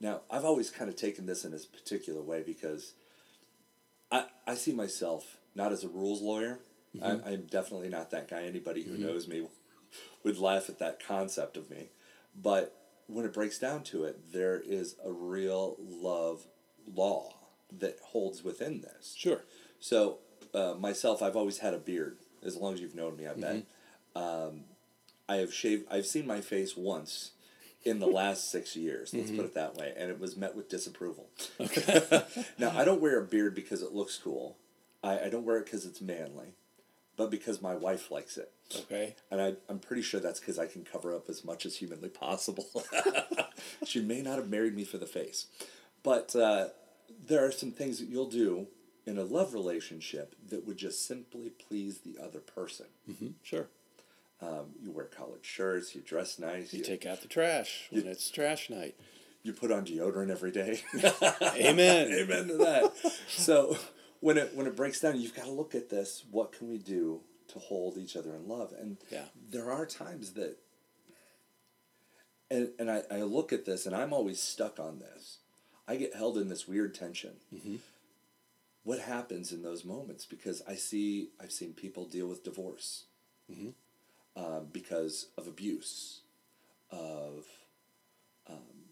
Now 0.00 0.20
I've 0.30 0.44
always 0.44 0.70
kind 0.70 0.88
of 0.90 0.96
taken 0.96 1.26
this 1.26 1.44
in 1.44 1.50
this 1.52 1.66
particular 1.66 2.22
way 2.22 2.42
because 2.42 2.94
I 4.10 4.26
I 4.46 4.54
see 4.54 4.72
myself 4.72 5.36
not 5.54 5.72
as 5.72 5.84
a 5.84 5.88
rules 5.88 6.22
lawyer. 6.22 6.60
I, 7.02 7.10
mm-hmm. 7.10 7.28
I'm 7.28 7.42
definitely 7.42 7.90
not 7.90 8.10
that 8.12 8.28
guy. 8.28 8.42
Anybody 8.44 8.82
who 8.82 8.92
mm-hmm. 8.92 9.02
knows 9.06 9.28
me 9.28 9.46
would 10.24 10.38
laugh 10.38 10.68
at 10.68 10.78
that 10.78 11.04
concept 11.04 11.56
of 11.56 11.70
me, 11.70 11.90
but 12.40 12.74
when 13.06 13.24
it 13.24 13.32
breaks 13.32 13.58
down 13.58 13.82
to 13.84 14.04
it, 14.04 14.32
there 14.32 14.60
is 14.60 14.96
a 15.04 15.10
real 15.10 15.76
love 15.78 16.46
law 16.86 17.34
that 17.78 17.98
holds 18.02 18.42
within 18.42 18.80
this. 18.80 19.14
sure. 19.16 19.42
So 19.80 20.18
uh, 20.54 20.74
myself, 20.78 21.22
I've 21.22 21.36
always 21.36 21.58
had 21.58 21.74
a 21.74 21.78
beard. 21.78 22.18
As 22.44 22.56
long 22.56 22.74
as 22.74 22.80
you've 22.80 22.94
known 22.94 23.16
me, 23.16 23.26
I 23.26 23.34
bet. 23.34 23.64
Um, 24.14 24.64
I 25.28 25.36
have 25.36 25.52
shaved. 25.52 25.86
I've 25.90 26.06
seen 26.06 26.26
my 26.26 26.40
face 26.40 26.76
once 26.76 27.32
in 27.84 27.98
the 27.98 28.06
last 28.06 28.50
six 28.50 28.76
years. 28.76 29.12
Let's 29.12 29.30
put 29.30 29.44
it 29.44 29.54
that 29.54 29.74
way, 29.76 29.92
and 29.96 30.10
it 30.10 30.18
was 30.18 30.36
met 30.36 30.54
with 30.56 30.68
disapproval. 30.68 31.28
now 32.58 32.72
I 32.76 32.84
don't 32.84 33.00
wear 33.00 33.18
a 33.18 33.24
beard 33.24 33.54
because 33.54 33.82
it 33.82 33.92
looks 33.92 34.18
cool. 34.22 34.56
I, 35.02 35.20
I 35.20 35.28
don't 35.28 35.44
wear 35.44 35.58
it 35.58 35.64
because 35.64 35.84
it's 35.84 36.00
manly, 36.00 36.54
but 37.16 37.30
because 37.30 37.60
my 37.60 37.74
wife 37.74 38.10
likes 38.10 38.36
it. 38.36 38.52
Okay. 38.76 39.16
And 39.30 39.40
I, 39.40 39.54
I'm 39.68 39.78
pretty 39.78 40.02
sure 40.02 40.20
that's 40.20 40.40
because 40.40 40.58
I 40.58 40.66
can 40.66 40.84
cover 40.84 41.14
up 41.14 41.28
as 41.28 41.44
much 41.44 41.64
as 41.66 41.76
humanly 41.76 42.08
possible. 42.10 42.66
she 43.84 44.00
may 44.00 44.20
not 44.22 44.36
have 44.36 44.48
married 44.48 44.74
me 44.76 44.84
for 44.84 44.98
the 44.98 45.06
face. 45.06 45.46
But 46.02 46.36
uh, 46.36 46.68
there 47.26 47.44
are 47.46 47.52
some 47.52 47.70
things 47.72 47.98
that 47.98 48.08
you'll 48.08 48.28
do 48.28 48.66
in 49.06 49.16
a 49.18 49.24
love 49.24 49.54
relationship 49.54 50.34
that 50.50 50.66
would 50.66 50.76
just 50.76 51.06
simply 51.06 51.50
please 51.50 52.00
the 52.00 52.18
other 52.22 52.40
person. 52.40 52.86
hmm 53.06 53.28
Sure. 53.42 53.68
Um, 54.40 54.66
you 54.80 54.92
wear 54.92 55.06
collared 55.06 55.44
shirts, 55.44 55.94
you 55.96 56.00
dress 56.00 56.38
nice, 56.38 56.72
You 56.72 56.78
you, 56.80 56.84
take 56.84 57.06
out 57.06 57.22
the 57.22 57.28
trash 57.28 57.88
when 57.90 58.06
it's 58.06 58.30
trash 58.30 58.70
night. 58.70 58.94
you 59.42 59.52
put 59.52 59.72
on 59.72 59.84
deodorant 59.84 60.30
every 60.30 60.52
day. 60.52 60.80
Amen. 61.42 62.12
Amen 62.20 62.46
to 62.48 62.56
that. 62.58 62.92
so 63.28 63.76
when 64.20 64.38
it 64.38 64.54
when 64.54 64.66
it 64.68 64.76
breaks 64.76 65.00
down, 65.00 65.20
you've 65.20 65.34
got 65.34 65.46
to 65.46 65.50
look 65.50 65.74
at 65.74 65.88
this. 65.88 66.24
What 66.30 66.52
can 66.52 66.68
we 66.68 66.78
do 66.78 67.20
to 67.48 67.58
hold 67.58 67.96
each 67.98 68.16
other 68.16 68.34
in 68.34 68.48
love? 68.48 68.72
And 68.72 68.98
Yeah. 69.10 69.26
there 69.50 69.70
are 69.70 69.86
times 69.86 70.32
that, 70.34 70.56
and 72.50 72.72
and 72.78 72.90
I, 72.90 73.02
I 73.10 73.22
look 73.22 73.52
at 73.52 73.64
this, 73.64 73.86
and 73.86 73.94
I'm 73.94 74.12
always 74.12 74.40
stuck 74.40 74.78
on 74.80 74.98
this. 74.98 75.38
I 75.86 75.96
get 75.96 76.14
held 76.14 76.36
in 76.38 76.48
this 76.48 76.68
weird 76.68 76.94
tension. 76.94 77.40
What 78.84 79.00
happens 79.00 79.52
in 79.52 79.62
those 79.62 79.84
moments? 79.84 80.24
Because 80.24 80.62
I 80.66 80.74
see 80.74 81.30
I've 81.40 81.52
seen 81.52 81.72
people 81.74 82.04
deal 82.06 82.26
with 82.26 82.42
divorce 82.44 83.04
um, 84.36 84.68
because 84.72 85.26
of 85.36 85.46
abuse, 85.46 86.20
of 86.90 87.44
um, 88.48 88.90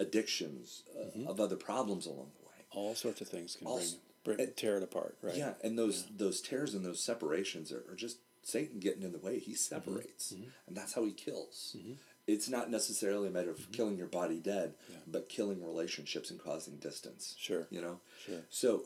addictions, 0.00 0.82
uh, 0.96 1.28
of 1.30 1.40
other 1.40 1.56
problems 1.56 2.06
along 2.06 2.32
the 2.40 2.46
way. 2.48 2.64
All 2.72 2.94
sorts 2.94 3.20
of 3.20 3.28
things 3.28 3.56
can 3.56 3.66
All 3.66 3.76
bring, 3.78 3.88
bring 4.26 4.46
tear 4.56 4.76
it 4.76 4.82
apart, 4.82 5.16
right? 5.22 5.36
Yeah, 5.36 5.54
and 5.62 5.78
those 5.78 6.04
those 6.14 6.40
tears 6.40 6.74
and 6.74 6.84
those 6.84 7.02
separations 7.02 7.72
are, 7.72 7.84
are 7.90 7.96
just 7.96 8.18
Satan 8.42 8.80
getting 8.80 9.02
in 9.02 9.12
the 9.12 9.18
way. 9.18 9.38
He 9.38 9.52
mm-hmm. 9.52 9.56
separates, 9.56 10.32
mm-hmm. 10.32 10.50
and 10.66 10.76
that's 10.76 10.94
how 10.94 11.04
he 11.04 11.12
kills. 11.12 11.76
Mm-hmm. 11.78 11.92
It's 12.26 12.48
not 12.48 12.70
necessarily 12.70 13.28
a 13.28 13.30
matter 13.30 13.50
of 13.50 13.70
killing 13.70 13.96
your 13.96 14.08
body 14.08 14.40
dead, 14.40 14.74
but 15.06 15.28
killing 15.28 15.64
relationships 15.64 16.28
and 16.30 16.42
causing 16.42 16.76
distance. 16.76 17.36
Sure. 17.38 17.68
You 17.70 17.80
know? 17.80 18.00
Sure. 18.24 18.40
So 18.50 18.82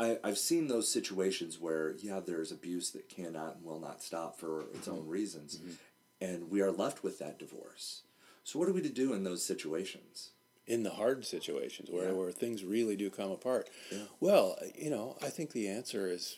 I, 0.00 0.18
I've 0.24 0.38
seen 0.38 0.66
those 0.66 0.90
situations 0.90 1.60
where, 1.60 1.94
yeah, 2.02 2.18
there's 2.18 2.50
abuse 2.50 2.90
that 2.90 3.08
cannot 3.08 3.56
and 3.56 3.64
will 3.64 3.78
not 3.78 4.02
stop 4.02 4.40
for 4.40 4.62
its 4.74 4.88
own 4.88 5.06
reasons. 5.06 5.60
And 6.20 6.50
we 6.50 6.62
are 6.62 6.72
left 6.72 7.04
with 7.04 7.20
that 7.20 7.38
divorce. 7.38 8.02
So 8.42 8.58
what 8.58 8.68
are 8.68 8.72
we 8.72 8.82
to 8.82 8.88
do 8.88 9.12
in 9.12 9.22
those 9.22 9.44
situations? 9.44 10.30
In 10.70 10.82
the 10.84 10.90
hard 10.90 11.24
situations 11.26 11.90
where, 11.90 12.06
Yeah. 12.10 12.12
where 12.12 12.30
things 12.30 12.64
really 12.64 12.96
do 12.96 13.10
come 13.10 13.30
apart. 13.32 13.68
Yeah. 13.90 14.04
Well, 14.20 14.56
you 14.76 14.88
know, 14.90 15.16
I 15.20 15.28
think 15.28 15.50
the 15.52 15.68
answer 15.68 16.06
is 16.08 16.36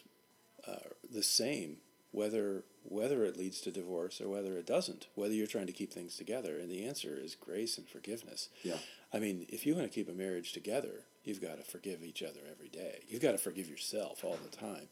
uh, 0.67 0.89
the 1.11 1.23
same 1.23 1.77
whether 2.12 2.65
whether 2.85 3.25
it 3.25 3.37
leads 3.37 3.61
to 3.61 3.71
divorce 3.71 4.21
or 4.21 4.29
whether 4.29 4.57
it 4.59 4.67
doesn't, 4.67 5.07
whether 5.15 5.33
you're 5.35 5.47
trying 5.47 5.69
to 5.69 5.73
keep 5.73 5.93
things 5.93 6.17
together. 6.17 6.59
And 6.59 6.69
the 6.69 6.85
answer 6.85 7.15
is 7.17 7.37
grace 7.37 7.79
and 7.79 7.87
forgiveness. 7.89 8.49
Yeah. 8.65 8.79
I 9.12 9.19
mean, 9.21 9.47
if 9.51 9.65
you 9.67 9.75
want 9.77 9.87
to 9.89 9.95
keep 9.95 10.09
a 10.09 10.12
marriage 10.25 10.53
together, 10.53 11.05
you've 11.25 11.41
got 11.41 11.59
to 11.59 11.62
forgive 11.65 12.03
each 12.03 12.23
other 12.25 12.41
every 12.51 12.69
day. 12.69 13.05
You've 13.09 13.23
got 13.23 13.33
to 13.33 13.39
forgive 13.39 13.69
yourself 13.69 14.25
all 14.25 14.37
the 14.43 14.57
time, 14.57 14.89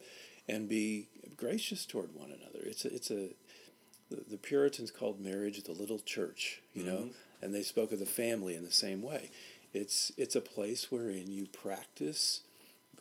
and 0.47 0.69
be 0.69 1.09
gracious 1.35 1.85
toward 1.85 2.13
one 2.15 2.31
another. 2.31 2.61
It's 2.65 2.85
a, 2.85 2.93
it's 2.95 3.11
a 3.11 3.29
the, 4.09 4.23
the 4.29 4.37
Puritans 4.37 4.89
called 4.91 5.19
marriage 5.19 5.61
the 5.63 5.73
little 5.73 5.99
church, 5.99 6.61
you 6.73 6.83
know, 6.83 7.09
and 7.41 7.53
they 7.53 7.63
spoke 7.63 7.91
of 7.91 7.99
the 7.99 8.05
family 8.05 8.55
in 8.55 8.63
the 8.63 8.71
same 8.71 9.01
way. 9.01 9.31
It's 9.73 10.11
it's 10.17 10.35
a 10.35 10.41
place 10.41 10.91
wherein 10.91 11.31
you 11.31 11.47
practice 11.47 12.41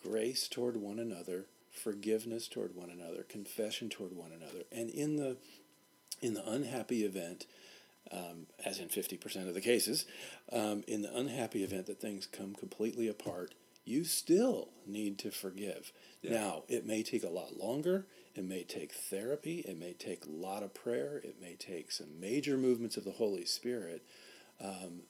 grace 0.02 0.49
toward 0.49 0.76
one 0.76 0.99
another, 0.99 1.47
forgiveness 1.70 2.49
toward 2.49 2.75
one 2.75 2.90
another, 2.90 3.23
confession 3.25 3.88
toward 3.88 4.16
one 4.16 4.32
another, 4.32 4.64
and 4.73 4.90
in 4.90 5.16
the 5.16 5.37
in 6.23 6.35
the 6.35 6.49
unhappy 6.49 7.04
event, 7.04 7.47
um, 8.12 8.47
as 8.64 8.78
in 8.78 8.88
fifty 8.88 9.16
percent 9.16 9.49
of 9.49 9.54
the 9.54 9.61
cases, 9.61 10.06
um, 10.52 10.85
in 10.87 11.02
the 11.02 11.14
unhappy 11.14 11.64
event 11.64 11.87
that 11.87 12.00
things 12.00 12.26
come 12.26 12.54
completely 12.54 13.09
apart, 13.09 13.54
you 13.85 14.04
still 14.04 14.68
need 14.87 15.18
to 15.18 15.30
forgive. 15.30 15.92
Yeah. 16.23 16.32
Now, 16.32 16.62
it 16.68 16.87
may 16.87 17.02
take 17.02 17.25
a 17.25 17.30
lot 17.30 17.59
longer. 17.59 18.06
It 18.35 18.44
may 18.44 18.62
take 18.62 18.92
therapy. 18.92 19.61
It 19.61 19.78
may 19.78 19.94
take 19.94 20.25
a 20.25 20.30
lot 20.30 20.62
of 20.62 20.75
prayer. 20.75 21.20
It 21.25 21.40
may 21.40 21.54
take 21.54 21.90
some 21.90 22.20
major 22.20 22.56
movements 22.56 22.97
of 22.97 23.04
the 23.04 23.12
Holy 23.12 23.44
Spirit. 23.44 24.02
Um, 24.62 25.02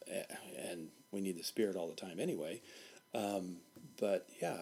and 0.58 0.88
we 1.10 1.20
need 1.20 1.38
the 1.38 1.44
Spirit 1.44 1.76
all 1.76 1.88
the 1.88 1.94
time 1.94 2.20
anyway. 2.20 2.60
Um, 3.14 3.56
but 3.98 4.28
yeah, 4.40 4.56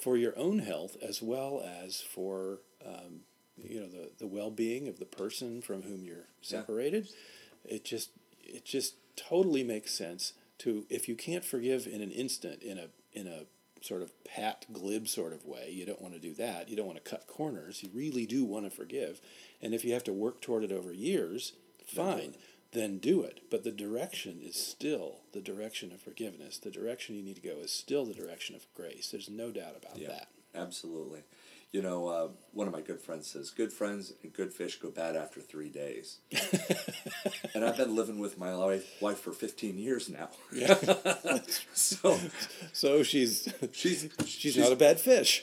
for 0.00 0.16
your 0.16 0.36
own 0.36 0.58
health 0.58 0.96
as 1.02 1.22
well 1.22 1.64
as 1.64 2.00
for 2.00 2.58
um, 2.84 3.20
you 3.56 3.80
know 3.80 3.88
the, 3.88 4.10
the 4.18 4.26
well 4.26 4.50
being 4.50 4.88
of 4.88 4.98
the 4.98 5.04
person 5.04 5.62
from 5.62 5.82
whom 5.82 6.04
you're 6.04 6.26
separated, 6.42 7.08
it 7.64 7.84
just 7.84 8.10
it 8.42 8.64
just 8.64 8.94
totally 9.16 9.62
makes 9.62 9.92
sense 9.92 10.32
to 10.58 10.86
if 10.90 11.08
you 11.08 11.14
can't 11.14 11.44
forgive 11.44 11.86
in 11.86 12.00
an 12.00 12.10
instant 12.10 12.62
in 12.62 12.78
a 12.78 12.88
in 13.12 13.26
a 13.26 13.44
sort 13.80 14.02
of 14.02 14.12
pat 14.24 14.64
glib 14.72 15.06
sort 15.06 15.32
of 15.32 15.44
way 15.44 15.68
you 15.70 15.84
don't 15.84 16.00
want 16.00 16.14
to 16.14 16.20
do 16.20 16.32
that 16.32 16.70
you 16.70 16.76
don't 16.76 16.86
want 16.86 17.02
to 17.02 17.10
cut 17.10 17.26
corners 17.26 17.82
you 17.82 17.90
really 17.92 18.26
do 18.26 18.44
want 18.44 18.64
to 18.64 18.70
forgive. 18.70 19.20
And 19.60 19.74
if 19.74 19.84
you 19.84 19.92
have 19.92 20.04
to 20.04 20.12
work 20.12 20.40
toward 20.40 20.64
it 20.64 20.72
over 20.72 20.92
years 20.92 21.52
fine 21.86 22.34
then 22.74 22.98
do 22.98 23.22
it. 23.22 23.40
But 23.50 23.64
the 23.64 23.70
direction 23.70 24.40
is 24.42 24.56
still 24.56 25.20
the 25.32 25.40
direction 25.40 25.90
of 25.92 26.00
forgiveness. 26.02 26.58
The 26.58 26.70
direction 26.70 27.16
you 27.16 27.22
need 27.22 27.36
to 27.36 27.42
go 27.42 27.56
is 27.60 27.72
still 27.72 28.04
the 28.04 28.14
direction 28.14 28.54
of 28.54 28.66
grace. 28.74 29.10
There's 29.10 29.30
no 29.30 29.50
doubt 29.50 29.76
about 29.80 29.98
Yeah, 29.98 30.08
that. 30.08 30.28
Absolutely. 30.54 31.22
You 31.74 31.82
know, 31.82 32.06
uh, 32.06 32.28
one 32.52 32.68
of 32.68 32.72
my 32.72 32.82
good 32.82 33.00
friends 33.00 33.26
says, 33.26 33.50
"Good 33.50 33.72
friends 33.72 34.12
and 34.22 34.32
good 34.32 34.52
fish 34.52 34.78
go 34.78 34.90
bad 34.90 35.16
after 35.16 35.40
three 35.40 35.70
days." 35.70 36.18
and 37.52 37.64
I've 37.64 37.76
been 37.76 37.96
living 37.96 38.20
with 38.20 38.38
my 38.38 38.54
wife, 38.54 38.88
wife 39.02 39.18
for 39.18 39.32
fifteen 39.32 39.76
years 39.76 40.08
now. 40.08 40.28
yeah 40.52 40.74
so 41.72 42.20
so 42.72 43.02
she's 43.02 43.52
she's 43.72 44.08
she's 44.24 44.56
not 44.56 44.70
a 44.70 44.76
bad 44.76 45.00
fish 45.00 45.42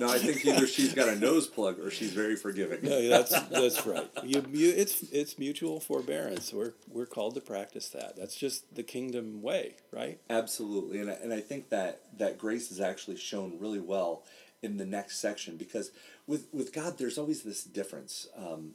no. 0.00 0.08
I 0.08 0.18
think 0.18 0.44
either 0.44 0.66
she's 0.66 0.94
got 0.94 1.08
a 1.08 1.16
nose 1.16 1.46
plug 1.46 1.78
or 1.78 1.90
she's 1.90 2.12
very 2.12 2.36
forgiving. 2.36 2.80
No, 2.82 3.08
that's 3.08 3.38
that's 3.48 3.86
right. 3.86 4.08
You, 4.24 4.44
you, 4.50 4.72
it's 4.76 5.02
it's 5.12 5.38
mutual 5.38 5.80
forbearance. 5.80 6.52
We're 6.52 6.72
we're 6.88 7.06
called 7.06 7.34
to 7.34 7.40
practice 7.40 7.88
that. 7.90 8.16
That's 8.16 8.34
just 8.34 8.74
the 8.74 8.82
kingdom 8.82 9.42
way, 9.42 9.76
right? 9.92 10.20
Absolutely, 10.28 11.00
and 11.00 11.10
I, 11.10 11.14
and 11.14 11.32
I 11.32 11.40
think 11.40 11.70
that 11.70 12.02
that 12.18 12.38
grace 12.38 12.70
is 12.70 12.80
actually 12.80 13.16
shown 13.16 13.58
really 13.58 13.80
well 13.80 14.19
in 14.62 14.76
the 14.76 14.84
next 14.86 15.18
section 15.20 15.56
because 15.56 15.90
with 16.26 16.46
with 16.52 16.72
God, 16.72 16.98
there's 16.98 17.18
always 17.18 17.42
this 17.42 17.64
difference. 17.64 18.28
Um, 18.36 18.72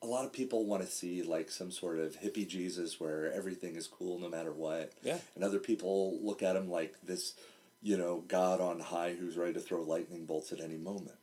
a 0.00 0.06
lot 0.06 0.24
of 0.24 0.32
people 0.32 0.64
want 0.64 0.82
to 0.84 0.88
see 0.88 1.22
like 1.22 1.50
some 1.50 1.72
sort 1.72 1.98
of 1.98 2.20
hippie 2.20 2.46
Jesus 2.46 3.00
where 3.00 3.32
everything 3.32 3.74
is 3.74 3.88
cool 3.88 4.18
no 4.18 4.28
matter 4.28 4.52
what. 4.52 4.92
Yeah. 5.02 5.18
And 5.34 5.42
other 5.42 5.58
people 5.58 6.18
look 6.22 6.40
at 6.42 6.54
him 6.54 6.70
like 6.70 6.94
this, 7.02 7.34
you 7.82 7.96
know, 7.96 8.22
God 8.28 8.60
on 8.60 8.78
high 8.80 9.14
who's 9.18 9.36
ready 9.36 9.54
to 9.54 9.60
throw 9.60 9.82
lightning 9.82 10.24
bolts 10.24 10.52
at 10.52 10.60
any 10.60 10.76
moment. 10.76 11.16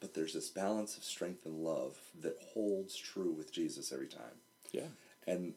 But 0.00 0.14
there's 0.14 0.34
this 0.34 0.48
balance 0.48 0.96
of 0.96 1.02
strength 1.02 1.44
and 1.44 1.64
love 1.64 1.96
that 2.20 2.36
holds 2.52 2.94
true 2.94 3.32
with 3.32 3.52
Jesus 3.52 3.90
every 3.92 4.06
time 4.08 4.36
Yeah. 4.72 4.88
and 5.26 5.54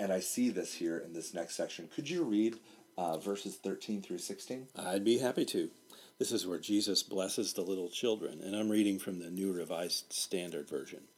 and 0.00 0.12
I 0.12 0.20
see 0.20 0.48
this 0.50 0.74
here 0.74 0.98
in 0.98 1.12
this 1.12 1.34
next 1.34 1.54
section. 1.54 1.88
Could 1.94 2.08
you 2.10 2.24
read 2.24 2.56
uh, 2.96 3.18
verses 3.18 3.56
thirteen 3.56 4.00
through 4.00 4.18
sixteen? 4.18 4.68
I'd 4.76 5.04
be 5.04 5.18
happy 5.18 5.44
to. 5.46 5.70
This 6.18 6.30
is 6.30 6.46
where 6.46 6.60
Jesus 6.60 7.02
blesses 7.02 7.52
the 7.52 7.62
little 7.62 7.88
children, 7.88 8.40
and 8.40 8.54
I'm 8.54 8.70
reading 8.70 9.00
from 9.00 9.18
the 9.18 9.30
New 9.30 9.52
Revised 9.52 10.12
Standard 10.12 10.68
Version. 10.68 11.08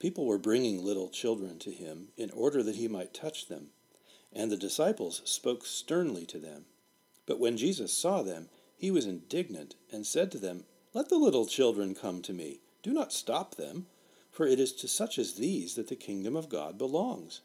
People 0.00 0.26
were 0.26 0.36
bringing 0.36 0.84
little 0.84 1.08
children 1.08 1.60
to 1.60 1.70
him 1.70 2.08
in 2.16 2.30
order 2.32 2.60
that 2.64 2.74
he 2.74 2.88
might 2.88 3.14
touch 3.14 3.46
them, 3.46 3.68
and 4.32 4.50
the 4.50 4.56
disciples 4.56 5.22
spoke 5.24 5.64
sternly 5.64 6.26
to 6.26 6.40
them. 6.40 6.64
But 7.24 7.38
when 7.38 7.56
Jesus 7.56 7.92
saw 7.92 8.22
them, 8.22 8.48
he 8.76 8.90
was 8.90 9.06
indignant 9.06 9.76
and 9.92 10.04
said 10.04 10.32
to 10.32 10.38
them, 10.38 10.64
Let 10.92 11.08
the 11.08 11.18
little 11.18 11.46
children 11.46 11.94
come 11.94 12.20
to 12.22 12.32
me. 12.32 12.58
Do 12.82 12.92
not 12.92 13.12
stop 13.12 13.54
them, 13.54 13.86
for 14.32 14.44
it 14.44 14.58
is 14.58 14.72
to 14.72 14.88
such 14.88 15.20
as 15.20 15.34
these 15.34 15.76
that 15.76 15.86
the 15.86 15.94
kingdom 15.94 16.34
of 16.34 16.48
God 16.48 16.76
belongs. 16.76 17.42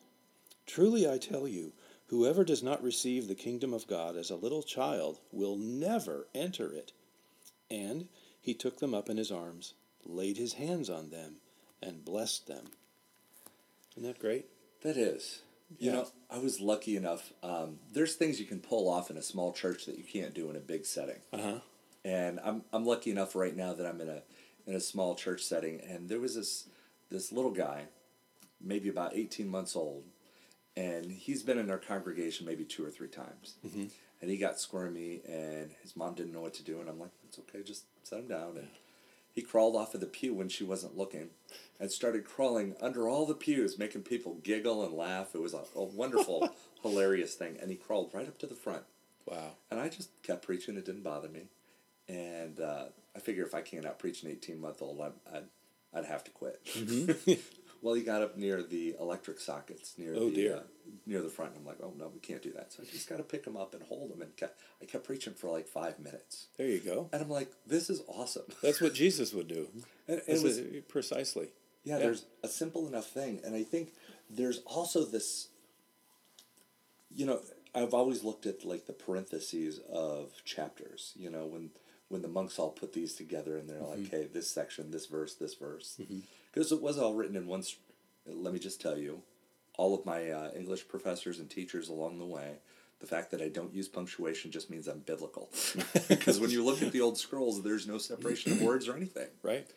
Truly 0.65 1.07
I 1.07 1.19
tell 1.19 1.47
you, 1.47 1.73
whoever 2.11 2.43
does 2.43 2.61
not 2.61 2.83
receive 2.83 3.27
the 3.27 3.33
kingdom 3.35 3.73
of 3.73 3.87
God 3.87 4.15
as 4.15 4.29
a 4.29 4.35
little 4.35 4.61
child 4.61 5.17
will 5.31 5.55
never 5.57 6.27
enter 6.35 6.71
it. 6.71 6.91
And 7.71 8.07
he 8.39 8.53
took 8.53 8.79
them 8.79 8.93
up 8.93 9.09
in 9.09 9.17
his 9.17 9.31
arms, 9.31 9.73
laid 10.05 10.37
his 10.37 10.53
hands 10.53 10.89
on 10.89 11.09
them, 11.09 11.37
and 11.81 12.05
blessed 12.05 12.47
them. 12.47 12.65
Isn't 13.97 14.03
that 14.07 14.19
great? 14.19 14.45
That 14.83 14.97
is. 14.97 15.41
You 15.79 15.89
Yeah. 15.89 15.95
know, 15.97 16.07
I 16.29 16.37
was 16.39 16.59
lucky 16.59 16.97
enough. 16.97 17.31
Um, 17.41 17.79
there's 17.93 18.15
things 18.15 18.39
you 18.39 18.45
can 18.45 18.59
pull 18.59 18.89
off 18.89 19.09
in 19.09 19.15
a 19.17 19.21
small 19.21 19.53
church 19.53 19.85
that 19.85 19.97
you 19.97 20.03
can't 20.03 20.33
do 20.33 20.49
in 20.49 20.55
a 20.57 20.59
big 20.59 20.85
setting. 20.85 21.21
Uh 21.33 21.37
huh. 21.41 21.59
and 22.03 22.39
I'm 22.43 22.63
I'm 22.73 22.85
lucky 22.85 23.11
enough 23.11 23.35
right 23.35 23.55
now 23.55 23.73
that 23.73 23.85
I'm 23.87 24.01
in 24.01 24.09
a 24.09 24.21
in 24.67 24.75
a 24.75 24.79
small 24.81 25.15
church 25.15 25.43
setting, 25.43 25.79
and 25.81 26.09
there 26.09 26.19
was 26.19 26.35
this 26.35 26.67
this 27.09 27.31
little 27.31 27.51
guy, 27.51 27.85
maybe 28.59 28.89
about 28.89 29.15
eighteen 29.15 29.47
months 29.47 29.75
old, 29.75 30.03
and 30.75 31.11
he's 31.11 31.43
been 31.43 31.57
in 31.57 31.69
our 31.69 31.77
congregation 31.77 32.45
maybe 32.45 32.63
two 32.65 32.85
or 32.85 32.89
three 32.89 33.07
times, 33.09 33.55
Mhm. 33.65 33.91
and 34.21 34.29
he 34.31 34.37
got 34.37 34.59
squirmy, 34.59 35.21
and 35.27 35.71
his 35.81 35.95
mom 35.95 36.15
didn't 36.15 36.33
know 36.33 36.41
what 36.41 36.53
to 36.55 36.63
do, 36.63 36.79
and 36.79 36.89
I'm 36.89 36.99
like, 36.99 37.11
it's 37.27 37.39
okay, 37.39 37.63
just 37.63 37.85
set 38.03 38.19
him 38.19 38.27
down, 38.27 38.57
and 38.57 38.67
he 39.33 39.41
crawled 39.41 39.75
off 39.75 39.93
of 39.95 40.01
the 40.01 40.07
pew 40.07 40.33
when 40.33 40.49
she 40.49 40.63
wasn't 40.63 40.97
looking, 40.97 41.29
and 41.79 41.91
started 41.91 42.25
crawling 42.25 42.75
under 42.81 43.07
all 43.07 43.25
the 43.25 43.33
pews, 43.35 43.77
making 43.77 44.03
people 44.03 44.35
giggle 44.43 44.83
and 44.85 44.93
laugh. 44.93 45.33
It 45.35 45.41
was 45.41 45.53
a, 45.53 45.63
a 45.75 45.83
wonderful, 45.83 46.49
hilarious 46.81 47.35
thing, 47.35 47.57
and 47.61 47.69
he 47.71 47.77
crawled 47.77 48.13
right 48.13 48.27
up 48.27 48.37
to 48.39 48.47
the 48.47 48.55
front. 48.55 48.83
Wow. 49.25 49.55
And 49.69 49.79
I 49.79 49.87
just 49.87 50.09
kept 50.23 50.43
preaching. 50.45 50.75
It 50.77 50.85
didn't 50.85 51.03
bother 51.03 51.29
me. 51.29 51.43
And 52.09 52.59
uh, 52.59 52.85
I 53.15 53.19
figure 53.19 53.45
if 53.45 53.53
I 53.55 53.61
can't 53.61 53.85
out 53.85 53.99
preach 53.99 54.23
an 54.23 54.29
18 54.31 54.59
month 54.59 54.81
old, 54.81 54.99
I'd, 54.99 55.13
I'd, 55.33 55.43
I'd 55.93 56.05
have 56.05 56.23
to 56.25 56.31
quit. 56.31 56.59
well, 57.81 57.93
he 57.95 58.03
got 58.03 58.21
up 58.21 58.37
near 58.37 58.61
the 58.63 58.95
electric 58.99 59.39
sockets 59.39 59.95
near 59.97 60.13
Oh, 60.15 60.29
the. 60.29 60.57
Uh, 60.57 60.59
near 61.05 61.21
the 61.21 61.29
front. 61.29 61.51
And 61.51 61.61
I'm 61.61 61.65
like, 61.65 61.77
oh 61.81 61.93
no, 61.97 62.09
we 62.13 62.19
can't 62.19 62.41
do 62.41 62.51
that. 62.53 62.73
So 62.73 62.83
I 62.83 62.85
just 62.91 63.07
got 63.07 63.17
to 63.17 63.23
pick 63.23 63.45
him 63.45 63.55
up 63.55 63.73
and 63.73 63.81
hold 63.83 64.11
him. 64.11 64.21
And 64.21 64.35
kept, 64.35 64.59
I 64.81 64.85
kept 64.85 65.05
preaching 65.05 65.33
for 65.33 65.49
like 65.49 65.67
five 65.67 65.99
minutes. 65.99 66.47
There 66.57 66.67
you 66.67 66.79
go. 66.79 67.09
And 67.13 67.21
I'm 67.21 67.29
like, 67.29 67.49
this 67.65 67.89
is 67.89 68.01
awesome. 68.07 68.43
That's 68.63 68.81
what 68.81 68.93
Jesus 68.93 69.33
would 69.33 69.47
do. 69.47 69.67
And, 70.07 70.21
and 70.27 70.37
it 70.37 70.43
was 70.43 70.57
is- 70.57 70.83
precisely. 70.89 71.49
yeah, 71.83 71.95
Yeah. 71.95 71.99
there's 72.03 72.25
a 72.43 72.47
simple 72.47 72.87
enough 72.87 73.07
thing, 73.07 73.39
and 73.45 73.55
I 73.55 73.63
think 73.63 73.93
there's 74.29 74.59
also 74.65 75.05
this. 75.05 75.47
You 77.13 77.25
know, 77.25 77.39
I've 77.75 77.93
always 77.93 78.23
looked 78.23 78.45
at 78.45 78.63
like 78.65 78.85
the 78.87 78.93
parentheses 78.93 79.79
of 79.91 80.31
chapters. 80.45 81.13
You 81.15 81.29
know, 81.29 81.45
when 81.45 81.71
when 82.09 82.21
the 82.21 82.27
monks 82.27 82.59
all 82.59 82.69
put 82.69 82.93
these 82.93 83.13
together, 83.15 83.57
and 83.57 83.69
they're 83.69 83.81
like, 83.81 84.09
"Hey, 84.09 84.27
this 84.31 84.49
section, 84.49 84.91
this 84.91 85.05
verse, 85.07 85.35
this 85.35 85.55
verse," 85.55 85.99
because 86.51 86.71
it 86.71 86.81
was 86.81 86.97
all 86.97 87.13
written 87.13 87.35
in 87.35 87.47
one. 87.47 87.63
Let 88.25 88.53
me 88.53 88.59
just 88.59 88.81
tell 88.81 88.97
you, 88.97 89.21
all 89.77 89.95
of 89.95 90.05
my 90.05 90.29
uh, 90.29 90.51
English 90.55 90.87
professors 90.87 91.39
and 91.39 91.49
teachers 91.49 91.89
along 91.89 92.19
the 92.19 92.25
way. 92.25 92.57
The 92.99 93.07
fact 93.07 93.31
that 93.31 93.41
I 93.41 93.47
don't 93.47 93.73
use 93.73 93.87
punctuation 93.87 94.51
just 94.51 94.69
means 94.69 94.87
I'm 94.87 94.99
biblical. 94.99 95.49
Because 96.07 96.39
when 96.39 96.51
you 96.51 96.63
look 96.63 96.83
at 96.83 96.91
the 96.91 97.01
old 97.01 97.17
scrolls, 97.17 97.63
there's 97.63 97.87
no 97.87 97.97
separation 97.97 98.51
of 98.51 98.61
words 98.61 98.87
or 98.87 98.95
anything. 98.95 99.29
Right? 99.41 99.67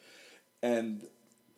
And 0.62 1.06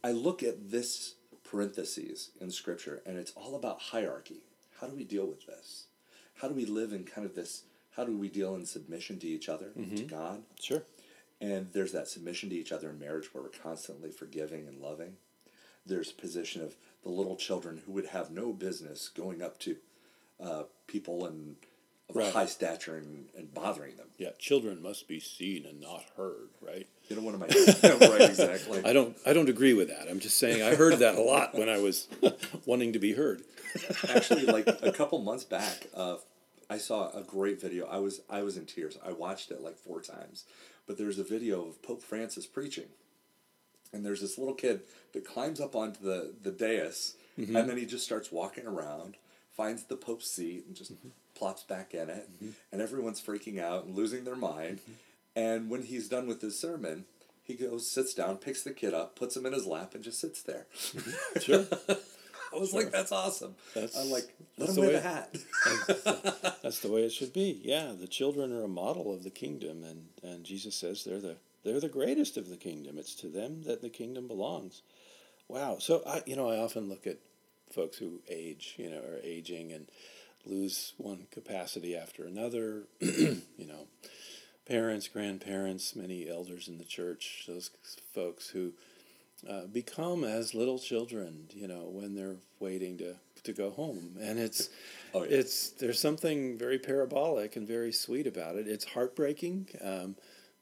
I 0.05 0.13
look 0.13 0.45
at 0.45 0.71
this 0.71 1.15
parentheses 1.43 2.31
in 2.41 2.51
scripture 2.51 3.03
and 3.05 3.19
it's 3.19 3.33
all 3.33 3.57
about 3.57 3.81
hierarchy. 3.81 4.43
How 4.81 4.87
do 4.87 4.95
we 4.95 5.03
deal 5.03 5.27
with 5.27 5.47
this? 5.47 5.87
How 6.35 6.47
do 6.47 6.55
we 6.55 6.67
live 6.67 6.93
in 6.93 7.03
kind 7.05 7.27
of 7.27 7.35
this 7.35 7.63
how 7.97 8.05
do 8.05 8.15
we 8.15 8.29
deal 8.29 8.55
in 8.55 8.67
submission 8.67 9.19
to 9.21 9.27
each 9.27 9.49
other, 9.49 9.71
to 9.97 10.03
God? 10.03 10.43
Sure. 10.61 10.83
And 11.41 11.69
there's 11.73 11.93
that 11.93 12.09
submission 12.09 12.49
to 12.51 12.57
each 12.57 12.73
other 12.73 12.91
in 12.91 12.99
marriage 12.99 13.33
where 13.33 13.43
we're 13.43 13.51
constantly 13.51 14.11
forgiving 14.11 14.67
and 14.67 14.81
loving. 14.81 15.15
There's 15.85 16.11
position 16.13 16.63
of 16.63 16.75
the 17.03 17.11
little 17.11 17.37
children 17.37 17.83
who 17.85 17.93
would 17.93 18.07
have 18.07 18.31
no 18.31 18.53
business 18.53 19.09
going 19.09 19.43
up 19.43 19.59
to 19.61 19.77
uh, 20.43 20.63
people 20.87 21.27
and 21.27 21.57
of 22.09 22.15
Right. 22.17 22.33
high 22.33 22.47
stature 22.47 22.97
and, 22.97 23.27
and 23.37 23.53
bothering 23.53 23.97
them. 23.97 24.07
Yeah, 24.17 24.31
children 24.39 24.81
must 24.81 25.09
be 25.09 25.19
seen 25.19 25.67
and 25.67 25.81
not 25.81 26.05
heard, 26.17 26.51
right? 26.61 26.87
You 27.09 27.17
know 27.17 27.23
what 27.23 27.35
am 27.35 27.43
I 27.43 27.49
doing? 27.49 28.11
right, 28.11 28.31
exactly. 28.31 28.81
I 28.85 28.93
don't 28.93 29.17
I 29.27 29.33
don't 29.33 29.49
agree 29.49 29.75
with 29.75 29.89
that. 29.89 30.09
I'm 30.09 30.21
just 30.21 30.39
saying 30.39 30.63
I 30.63 30.77
heard 30.77 31.01
that 31.01 31.17
a 31.17 31.21
lot 31.21 31.55
when 31.57 31.69
I 31.69 31.79
was 31.79 32.07
wanting 32.65 32.93
to 32.93 33.01
be 33.01 33.13
heard. 33.15 33.43
Actually, 34.09 34.47
like 34.47 34.69
a 34.83 34.93
couple 34.93 35.19
months 35.21 35.43
back, 35.45 35.89
uh, 35.95 36.17
I 36.71 36.79
saw 36.79 37.11
a 37.11 37.23
great 37.25 37.61
video. 37.61 37.87
I 37.87 37.99
was 37.99 38.21
I 38.31 38.43
was 38.43 38.57
in 38.57 38.67
tears. 38.67 38.97
I 39.05 39.11
watched 39.13 39.51
it 39.51 39.61
like 39.61 39.77
four 39.77 40.01
times. 40.01 40.45
But 40.87 40.99
there's 40.99 41.19
a 41.19 41.25
video 41.25 41.67
of 41.67 41.83
Pope 41.83 42.03
Francis 42.03 42.47
preaching, 42.47 42.89
and 43.93 44.05
there's 44.05 44.21
this 44.21 44.39
little 44.39 44.55
kid 44.55 44.83
that 45.13 45.27
climbs 45.27 45.61
up 45.61 45.75
onto 45.75 46.03
the 46.03 46.35
the 46.43 46.53
dais, 46.53 47.15
mm-hmm. 47.39 47.57
and 47.57 47.69
then 47.69 47.77
he 47.77 47.87
just 47.87 48.05
starts 48.05 48.31
walking 48.31 48.67
around, 48.67 49.17
finds 49.57 49.85
the 49.85 49.97
Pope's 49.97 50.31
seat, 50.31 50.65
and 50.67 50.77
just 50.77 50.93
mm-hmm. 50.93 51.09
plops 51.35 51.65
back 51.65 51.95
in 51.95 52.09
it, 52.09 52.29
mm-hmm. 52.35 52.51
and 52.73 52.81
everyone's 52.81 53.21
freaking 53.21 53.61
out 53.61 53.85
and 53.85 53.97
losing 53.97 54.25
their 54.25 54.37
mind. 54.37 54.81
And 55.35 55.69
when 55.69 55.83
he's 55.83 56.09
done 56.09 56.27
with 56.27 56.41
his 56.41 56.59
sermon, 56.59 57.05
he 57.43 57.55
goes, 57.55 57.89
sits 57.89 58.15
down, 58.15 58.39
picks 58.39 58.63
the 58.63 58.73
kid 58.73 58.95
up, 58.95 59.15
puts 59.15 59.37
him 59.37 59.45
in 59.45 59.53
his 59.53 59.67
lap, 59.67 59.95
and 59.95 60.03
just 60.03 60.19
sits 60.19 60.43
there. 60.43 60.67
Sure. 61.41 61.67
I 62.57 62.59
was 62.61 62.73
like, 62.73 62.91
that's 62.91 63.13
awesome. 63.13 63.55
That's- 63.75 63.97
I'm 63.97 64.11
like, 64.11 64.35
let 64.59 64.69
them 64.69 64.77
the 64.77 64.81
wear 64.81 64.93
the 64.93 65.01
hat. 65.01 65.37
That's 66.63 66.81
the 66.81 66.91
way 66.91 67.03
it 67.03 67.13
should 67.13 67.33
be. 67.33 67.61
Yeah, 67.63 67.93
the 67.99 68.07
children 68.07 68.53
are 68.53 68.65
a 68.65 68.69
model 68.69 69.13
of 69.13 69.23
the 69.23 69.31
kingdom, 69.31 69.85
and, 69.85 70.07
and 70.23 70.45
Jesus 70.45 70.75
says 70.75 71.05
they're 71.05 71.21
the 71.21 71.37
they're 71.65 71.81
the 71.81 71.89
greatest 71.89 72.37
of 72.37 72.49
the 72.49 72.57
kingdom. 72.57 72.97
It's 72.97 73.15
to 73.17 73.29
them 73.29 73.65
that 73.65 73.83
the 73.83 73.89
kingdom 73.89 74.29
belongs. 74.29 74.83
Wow. 75.49 75.79
So 75.79 76.03
I 76.07 76.23
you 76.27 76.37
know 76.37 76.49
I 76.49 76.59
often 76.59 76.89
look 76.89 77.07
at 77.07 77.19
folks 77.73 77.99
who 77.99 78.21
age, 78.29 78.75
you 78.79 78.91
know, 78.91 78.99
are 78.99 79.21
aging 79.23 79.73
and 79.73 79.89
lose 80.45 80.95
one 80.97 81.27
capacity 81.31 81.97
after 81.97 82.25
another. 82.25 82.85
you 83.01 83.43
know, 83.59 83.87
parents, 84.67 85.09
grandparents, 85.09 85.95
many 85.97 86.29
elders 86.29 86.69
in 86.69 86.79
the 86.79 86.85
church, 86.85 87.45
those 87.47 87.71
folks 88.15 88.49
who 88.49 88.73
uh, 89.49 89.67
become 89.67 90.25
as 90.25 90.55
little 90.55 90.79
children, 90.79 91.49
you 91.55 91.69
know, 91.69 91.89
when 91.91 92.15
they're 92.15 92.37
waiting 92.61 92.97
to, 92.99 93.15
to 93.45 93.53
go 93.53 93.71
home. 93.71 94.17
And 94.21 94.39
it's 94.39 94.69
Oh, 95.15 95.23
yeah. 95.23 95.39
it's 95.39 95.71
there's 95.71 96.01
something 96.01 96.59
very 96.59 96.79
parabolic 96.79 97.57
and 97.57 97.67
very 97.67 97.93
sweet 97.93 98.27
about 98.27 98.57
it. 98.57 98.67
It's 98.69 98.85
heartbreaking, 98.85 99.69
um, 99.83 100.17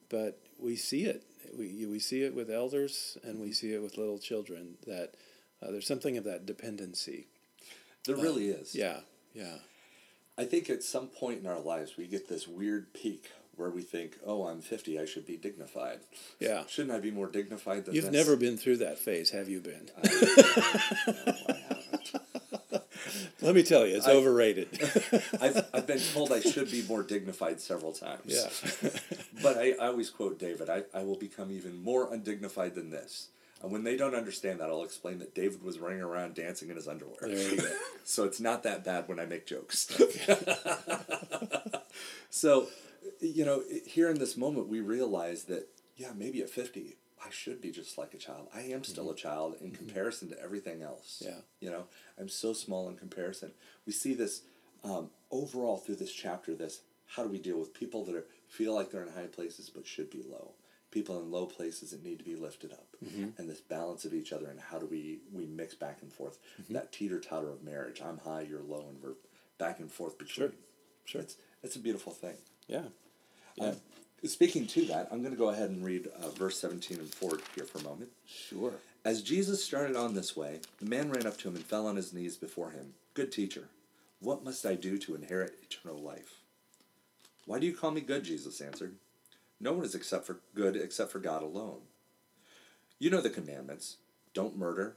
but 0.09 0.39
we 0.59 0.75
see 0.75 1.05
it. 1.05 1.23
We 1.57 1.85
we 1.85 1.99
see 1.99 2.21
it 2.23 2.33
with 2.35 2.49
elders 2.49 3.17
and 3.23 3.39
we 3.39 3.51
see 3.53 3.73
it 3.73 3.81
with 3.81 3.97
little 3.97 4.19
children. 4.19 4.75
That 4.87 5.13
uh, 5.61 5.71
there's 5.71 5.87
something 5.87 6.17
of 6.17 6.23
that 6.25 6.45
dependency. 6.45 7.27
There 8.05 8.15
really 8.15 8.49
is. 8.49 8.75
Yeah, 8.75 8.99
yeah, 9.33 9.57
I 10.37 10.45
think 10.45 10.69
at 10.69 10.83
some 10.83 11.07
point 11.07 11.39
in 11.41 11.47
our 11.47 11.59
lives 11.59 11.97
we 11.97 12.07
get 12.07 12.29
this 12.29 12.47
weird 12.47 12.93
peak 12.93 13.31
where 13.57 13.69
we 13.69 13.81
think, 13.81 14.17
"Oh, 14.25 14.47
I'm 14.47 14.61
50. 14.61 14.99
I 14.99 15.05
should 15.05 15.25
be 15.25 15.37
dignified. 15.37 15.99
yeah. 16.39 16.63
Shouldn't 16.67 16.93
I 16.95 16.99
be 16.99 17.11
more 17.11 17.27
dignified 17.27 17.85
than 17.85 17.95
You've 17.95 18.05
this?" 18.11 18.13
never 18.13 18.35
been 18.35 18.57
through 18.57 18.77
that 18.77 18.97
phase, 18.99 19.29
have 19.31 19.49
you 19.49 19.59
been? 19.61 19.89
I 20.03 20.07
haven't. 20.07 21.61
Let 23.41 23.53
me 23.53 23.63
tell 23.63 23.85
you, 23.85 23.95
it's 23.95 24.07
I- 24.07 24.11
overrated. 24.13 24.67
I've, 25.41 25.65
I've 25.73 25.85
been 25.87 25.99
told 26.13 26.31
I 26.31 26.39
should 26.39 26.71
be 26.71 26.83
more 26.87 27.03
dignified 27.03 27.61
several 27.61 27.91
times. 27.93 28.21
yeah, 28.25 28.89
But 29.43 29.57
I, 29.57 29.71
I 29.79 29.87
always 29.87 30.09
quote 30.09 30.39
David 30.39 30.69
I, 30.69 30.83
I 30.93 31.03
will 31.03 31.17
become 31.17 31.51
even 31.51 31.81
more 31.83 32.11
undignified 32.11 32.73
than 32.75 32.89
this. 32.89 33.27
And 33.61 33.71
when 33.71 33.83
they 33.83 33.97
don't 33.97 34.15
understand 34.15 34.59
that, 34.59 34.69
I'll 34.69 34.83
explain 34.83 35.19
that 35.19 35.33
David 35.35 35.63
was 35.63 35.79
running 35.79 36.01
around 36.01 36.33
dancing 36.35 36.69
in 36.69 36.75
his 36.75 36.87
underwear. 36.87 37.15
there 37.21 37.51
you 37.51 37.57
go. 37.57 37.71
so 38.03 38.23
it's 38.23 38.39
not 38.39 38.63
that 38.63 38.83
bad 38.83 39.07
when 39.07 39.19
I 39.19 39.25
make 39.25 39.45
jokes. 39.45 39.87
so, 42.29 42.67
you 43.19 43.45
know, 43.45 43.63
here 43.85 44.09
in 44.09 44.19
this 44.19 44.37
moment, 44.37 44.67
we 44.67 44.81
realize 44.81 45.45
that, 45.45 45.67
yeah, 45.95 46.11
maybe 46.15 46.41
at 46.41 46.49
50, 46.49 46.97
I 47.25 47.29
should 47.31 47.61
be 47.61 47.71
just 47.71 47.97
like 47.97 48.13
a 48.13 48.17
child. 48.17 48.47
I 48.53 48.61
am 48.61 48.83
still 48.83 49.05
mm-hmm. 49.05 49.13
a 49.13 49.17
child 49.17 49.55
in 49.61 49.67
mm-hmm. 49.67 49.77
comparison 49.77 50.29
to 50.29 50.41
everything 50.41 50.81
else. 50.81 51.23
Yeah. 51.25 51.39
You 51.59 51.71
know, 51.71 51.85
I'm 52.19 52.29
so 52.29 52.53
small 52.53 52.87
in 52.89 52.97
comparison. 52.97 53.51
We 53.85 53.93
see 53.93 54.13
this 54.13 54.41
um, 54.83 55.09
overall 55.31 55.77
through 55.77 55.95
this 55.95 56.13
chapter 56.13 56.53
this 56.53 56.81
how 57.07 57.23
do 57.23 57.29
we 57.29 57.39
deal 57.39 57.59
with 57.59 57.73
people 57.73 58.03
that 58.05 58.15
are, 58.15 58.25
feel 58.47 58.73
like 58.73 58.91
they're 58.91 59.03
in 59.03 59.13
high 59.13 59.27
places 59.27 59.69
but 59.69 59.85
should 59.85 60.09
be 60.09 60.23
low? 60.27 60.53
People 60.91 61.19
in 61.21 61.31
low 61.31 61.45
places 61.45 61.91
that 61.91 62.03
need 62.03 62.19
to 62.19 62.25
be 62.25 62.35
lifted 62.35 62.71
up, 62.71 62.87
mm-hmm. 63.03 63.29
and 63.37 63.49
this 63.49 63.59
balance 63.59 64.05
of 64.05 64.13
each 64.13 64.31
other, 64.31 64.47
and 64.47 64.59
how 64.59 64.79
do 64.79 64.85
we 64.85 65.19
we 65.33 65.45
mix 65.45 65.75
back 65.75 65.97
and 66.01 66.11
forth? 66.11 66.39
That 66.69 66.93
teeter 66.93 67.19
totter 67.19 67.49
of 67.49 67.63
marriage. 67.63 68.01
I'm 68.01 68.19
high, 68.19 68.41
you're 68.41 68.61
low, 68.61 68.85
and 68.87 69.01
we're 69.03 69.15
back 69.57 69.79
and 69.79 69.91
forth 69.91 70.17
between. 70.17 70.49
Sure. 70.49 70.55
Sure. 71.03 71.21
It's 71.21 71.35
it's 71.63 71.75
a 71.75 71.79
beautiful 71.79 72.13
thing. 72.13 72.37
Yeah, 72.67 72.85
Uh, 73.59 73.73
speaking 74.23 74.67
to 74.67 74.85
that, 74.85 75.07
I'm 75.11 75.21
going 75.21 75.33
to 75.33 75.39
go 75.39 75.49
ahead 75.49 75.69
and 75.69 75.83
read 75.83 76.07
uh, 76.21 76.29
verse 76.29 76.59
17 76.59 76.99
and 76.99 77.13
forward 77.13 77.41
here 77.55 77.65
for 77.65 77.79
a 77.79 77.83
moment. 77.83 78.11
sure. 78.27 78.73
As 79.03 79.21
Jesus 79.21 79.63
started 79.63 79.95
on 79.95 80.15
this 80.15 80.35
way, 80.35 80.61
the 80.79 80.85
man 80.87 81.11
ran 81.11 81.27
up 81.27 81.37
to 81.37 81.47
him 81.47 81.55
and 81.55 81.63
fell 81.63 81.85
on 81.85 81.95
his 81.95 82.11
knees 82.11 82.37
before 82.37 82.71
him. 82.71 82.93
Good 83.13 83.31
teacher, 83.31 83.69
what 84.19 84.43
must 84.43 84.65
I 84.65 84.73
do 84.73 84.97
to 84.97 85.13
inherit 85.13 85.59
eternal 85.61 86.01
life? 86.01 86.39
Why 87.45 87.59
do 87.59 87.67
you 87.67 87.75
call 87.75 87.91
me 87.91 88.01
good? 88.01 88.23
Jesus 88.23 88.59
answered. 88.61 88.95
No 89.59 89.73
one 89.73 89.85
is 89.85 89.93
except 89.95 90.25
for 90.25 90.39
good 90.55 90.75
except 90.75 91.11
for 91.11 91.19
God 91.19 91.43
alone. 91.43 91.81
You 92.97 93.09
know 93.11 93.21
the 93.21 93.29
commandments. 93.29 93.97
Don't 94.33 94.57
murder, 94.57 94.95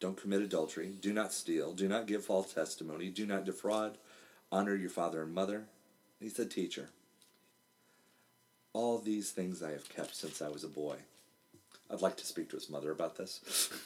don't 0.00 0.16
commit 0.16 0.40
adultery, 0.40 0.94
do 1.00 1.12
not 1.12 1.32
steal, 1.32 1.72
do 1.72 1.88
not 1.88 2.06
give 2.06 2.24
false 2.24 2.54
testimony, 2.54 3.10
do 3.10 3.26
not 3.26 3.44
defraud, 3.44 3.98
honor 4.52 4.76
your 4.76 4.90
father 4.90 5.22
and 5.22 5.34
mother. 5.34 5.64
He 6.20 6.28
said, 6.28 6.50
Teacher, 6.50 6.90
all 8.78 8.98
these 8.98 9.32
things 9.32 9.60
I 9.60 9.72
have 9.72 9.88
kept 9.88 10.14
since 10.14 10.40
I 10.40 10.48
was 10.48 10.62
a 10.62 10.68
boy. 10.68 10.98
I'd 11.90 12.00
like 12.00 12.16
to 12.18 12.24
speak 12.24 12.48
to 12.50 12.56
his 12.56 12.70
mother 12.70 12.92
about 12.92 13.16
this. 13.16 13.40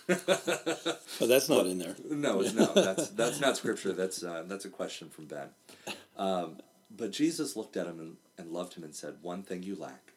But 0.07 0.27
that's 1.29 1.49
not 1.49 1.67
in 1.67 1.79
there. 1.79 1.97
No, 2.11 2.43
no, 2.43 2.67
that's 2.75 3.09
that's 3.09 3.41
not 3.41 3.57
scripture. 3.57 3.93
That's 3.93 4.23
uh, 4.23 4.45
that's 4.47 4.67
a 4.67 4.69
question 4.69 5.09
from 5.09 5.27
Ben. 5.27 5.49
Um, 6.19 6.59
but 6.95 7.11
Jesus 7.11 7.57
looked 7.57 7.79
at 7.79 7.87
him 7.87 8.01
and, 8.01 8.17
and 8.37 8.53
loved 8.53 8.75
him 8.75 8.85
and 8.85 8.95
said, 8.95 9.15
"One 9.23 9.43
thing 9.43 9.63
you 9.63 9.77
lack. 9.77 10.13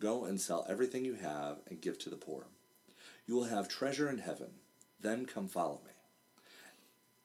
Go 0.00 0.24
and 0.24 0.40
sell 0.40 0.66
everything 0.68 1.04
you 1.04 1.14
have 1.14 1.58
and 1.70 1.80
give 1.80 1.96
to 2.00 2.10
the 2.10 2.16
poor. 2.16 2.46
You 3.28 3.36
will 3.36 3.44
have 3.44 3.68
treasure 3.68 4.10
in 4.10 4.18
heaven. 4.18 4.54
Then 5.00 5.24
come 5.24 5.46
follow 5.46 5.80
me." 5.86 5.92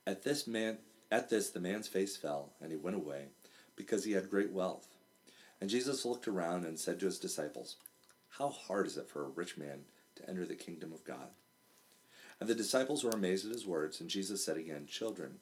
At 0.06 0.24
this 0.24 0.46
man, 0.46 0.78
at 1.10 1.32
this 1.32 1.50
the 1.50 1.60
man's 1.60 1.88
face 1.88 2.16
fell, 2.16 2.52
and 2.62 2.72
he 2.72 2.78
went 2.78 2.96
away, 2.96 3.30
because 3.76 4.04
he 4.04 4.12
had 4.12 4.30
great 4.30 4.52
wealth. 4.52 4.88
And 5.62 5.70
Jesus 5.70 6.06
looked 6.06 6.28
around 6.28 6.66
and 6.66 6.80
said 6.80 7.00
to 7.00 7.06
his 7.06 7.20
disciples, 7.20 7.76
"How 8.30 8.50
hard 8.50 8.88
is 8.88 8.98
it 8.98 9.10
for 9.10 9.26
a 9.26 9.30
rich 9.30 9.58
man 9.58 9.86
to 10.16 10.30
enter 10.30 10.46
the 10.46 10.56
kingdom 10.56 10.94
of 10.94 11.04
God?" 11.04 11.32
And 12.40 12.48
the 12.48 12.56
disciples 12.56 13.04
were 13.04 13.12
amazed 13.12 13.46
at 13.46 13.52
his 13.52 13.66
words, 13.66 14.00
and 14.00 14.10
Jesus 14.10 14.44
said 14.44 14.58
again, 14.58 14.88
Children, 14.88 15.42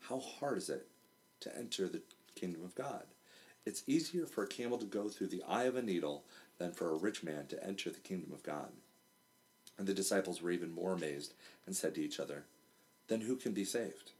how 0.00 0.18
hard 0.18 0.58
is 0.58 0.68
it 0.68 0.86
to 1.40 1.56
enter 1.56 1.88
the 1.88 2.02
kingdom 2.34 2.62
of 2.62 2.74
God? 2.74 3.06
It's 3.64 3.82
easier 3.86 4.26
for 4.26 4.44
a 4.44 4.48
camel 4.48 4.76
to 4.78 4.84
go 4.84 5.08
through 5.08 5.28
the 5.28 5.42
eye 5.44 5.64
of 5.64 5.76
a 5.76 5.82
needle 5.82 6.24
than 6.58 6.72
for 6.72 6.90
a 6.90 6.96
rich 6.96 7.22
man 7.22 7.46
to 7.46 7.64
enter 7.64 7.90
the 7.90 8.00
kingdom 8.00 8.32
of 8.32 8.42
God. 8.42 8.72
And 9.78 9.86
the 9.86 9.94
disciples 9.94 10.42
were 10.42 10.50
even 10.50 10.70
more 10.70 10.92
amazed 10.92 11.32
and 11.66 11.74
said 11.74 11.94
to 11.94 12.02
each 12.02 12.20
other, 12.20 12.44
Then 13.08 13.22
who 13.22 13.36
can 13.36 13.52
be 13.52 13.64
saved? 13.64 14.12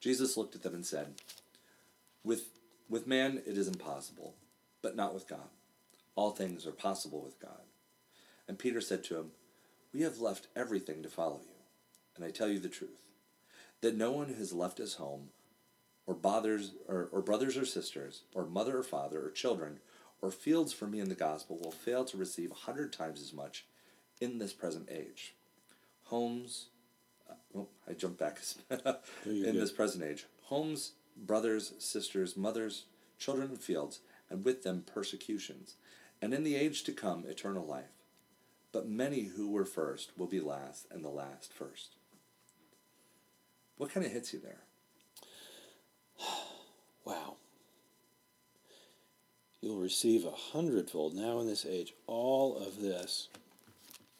Jesus 0.00 0.36
looked 0.36 0.54
at 0.54 0.62
them 0.62 0.74
and 0.74 0.86
said, 0.86 1.14
With, 2.24 2.48
with 2.88 3.06
man 3.06 3.42
it 3.46 3.56
is 3.56 3.68
impossible, 3.68 4.34
but 4.82 4.96
not 4.96 5.14
with 5.14 5.28
God. 5.28 5.48
All 6.14 6.30
things 6.30 6.66
are 6.66 6.72
possible 6.72 7.22
with 7.22 7.40
God. 7.40 7.62
And 8.46 8.58
Peter 8.58 8.80
said 8.80 9.04
to 9.04 9.16
him, 9.18 9.30
we 9.92 10.02
have 10.02 10.20
left 10.20 10.48
everything 10.56 11.02
to 11.02 11.08
follow 11.08 11.40
you. 11.42 11.54
And 12.16 12.24
I 12.24 12.30
tell 12.30 12.48
you 12.48 12.58
the 12.58 12.68
truth, 12.68 13.02
that 13.80 13.96
no 13.96 14.10
one 14.10 14.28
who 14.28 14.34
has 14.34 14.52
left 14.52 14.78
his 14.78 14.94
home, 14.94 15.28
or 16.06 16.14
bothers 16.14 16.72
or, 16.88 17.08
or 17.12 17.20
brothers 17.20 17.56
or 17.56 17.64
sisters, 17.64 18.22
or 18.34 18.46
mother 18.46 18.78
or 18.78 18.82
father, 18.82 19.20
or 19.24 19.30
children, 19.30 19.78
or 20.20 20.30
fields 20.30 20.72
for 20.72 20.86
me 20.86 21.00
in 21.00 21.08
the 21.08 21.14
gospel 21.14 21.58
will 21.62 21.70
fail 21.70 22.04
to 22.04 22.16
receive 22.16 22.50
a 22.50 22.54
hundred 22.54 22.92
times 22.92 23.20
as 23.20 23.32
much 23.32 23.66
in 24.20 24.38
this 24.38 24.52
present 24.52 24.88
age. 24.90 25.34
Homes, 26.04 26.68
uh, 27.30 27.34
oh, 27.56 27.68
I 27.88 27.92
jumped 27.92 28.18
back 28.18 28.38
in 28.70 28.78
good. 29.24 29.54
this 29.54 29.70
present 29.70 30.02
age. 30.02 30.26
Homes, 30.44 30.92
brothers, 31.26 31.72
sisters, 31.78 32.36
mothers, 32.36 32.84
children, 33.18 33.56
fields, 33.56 34.00
and 34.30 34.44
with 34.44 34.62
them 34.62 34.84
persecutions, 34.86 35.74
and 36.20 36.32
in 36.34 36.44
the 36.44 36.56
age 36.56 36.84
to 36.84 36.92
come 36.92 37.24
eternal 37.26 37.64
life. 37.64 37.92
But 38.72 38.88
many 38.88 39.24
who 39.24 39.50
were 39.50 39.64
first 39.64 40.12
will 40.18 40.26
be 40.26 40.40
last, 40.40 40.86
and 40.90 41.04
the 41.04 41.08
last 41.08 41.52
first. 41.52 41.96
What 43.76 43.92
kind 43.92 44.04
of 44.04 44.12
hits 44.12 44.32
you 44.32 44.40
there? 44.40 44.60
Wow. 47.04 47.36
You'll 49.62 49.80
receive 49.80 50.26
a 50.26 50.30
hundredfold 50.30 51.14
now 51.14 51.40
in 51.40 51.46
this 51.46 51.64
age 51.64 51.94
all 52.06 52.58
of 52.58 52.82
this 52.82 53.28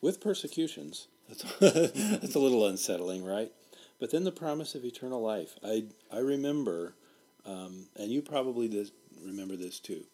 with 0.01 0.23
persecutions. 0.23 1.07
That's, 1.29 1.43
that's 1.61 2.35
a 2.35 2.39
little 2.39 2.67
unsettling, 2.67 3.25
right? 3.25 3.53
But 4.01 4.11
then 4.11 4.25
the 4.25 4.33
promise 4.33 4.75
of 4.75 4.85
eternal 4.85 5.21
life. 5.21 5.57
I, 5.65 5.85
I 6.13 6.19
remember 6.19 6.95
um, 7.47 7.87
and 7.97 8.11
you 8.11 8.21
probably 8.23 8.69
dis- 8.69 8.93
remember 9.25 9.57
this 9.57 9.81
too. 9.81 10.05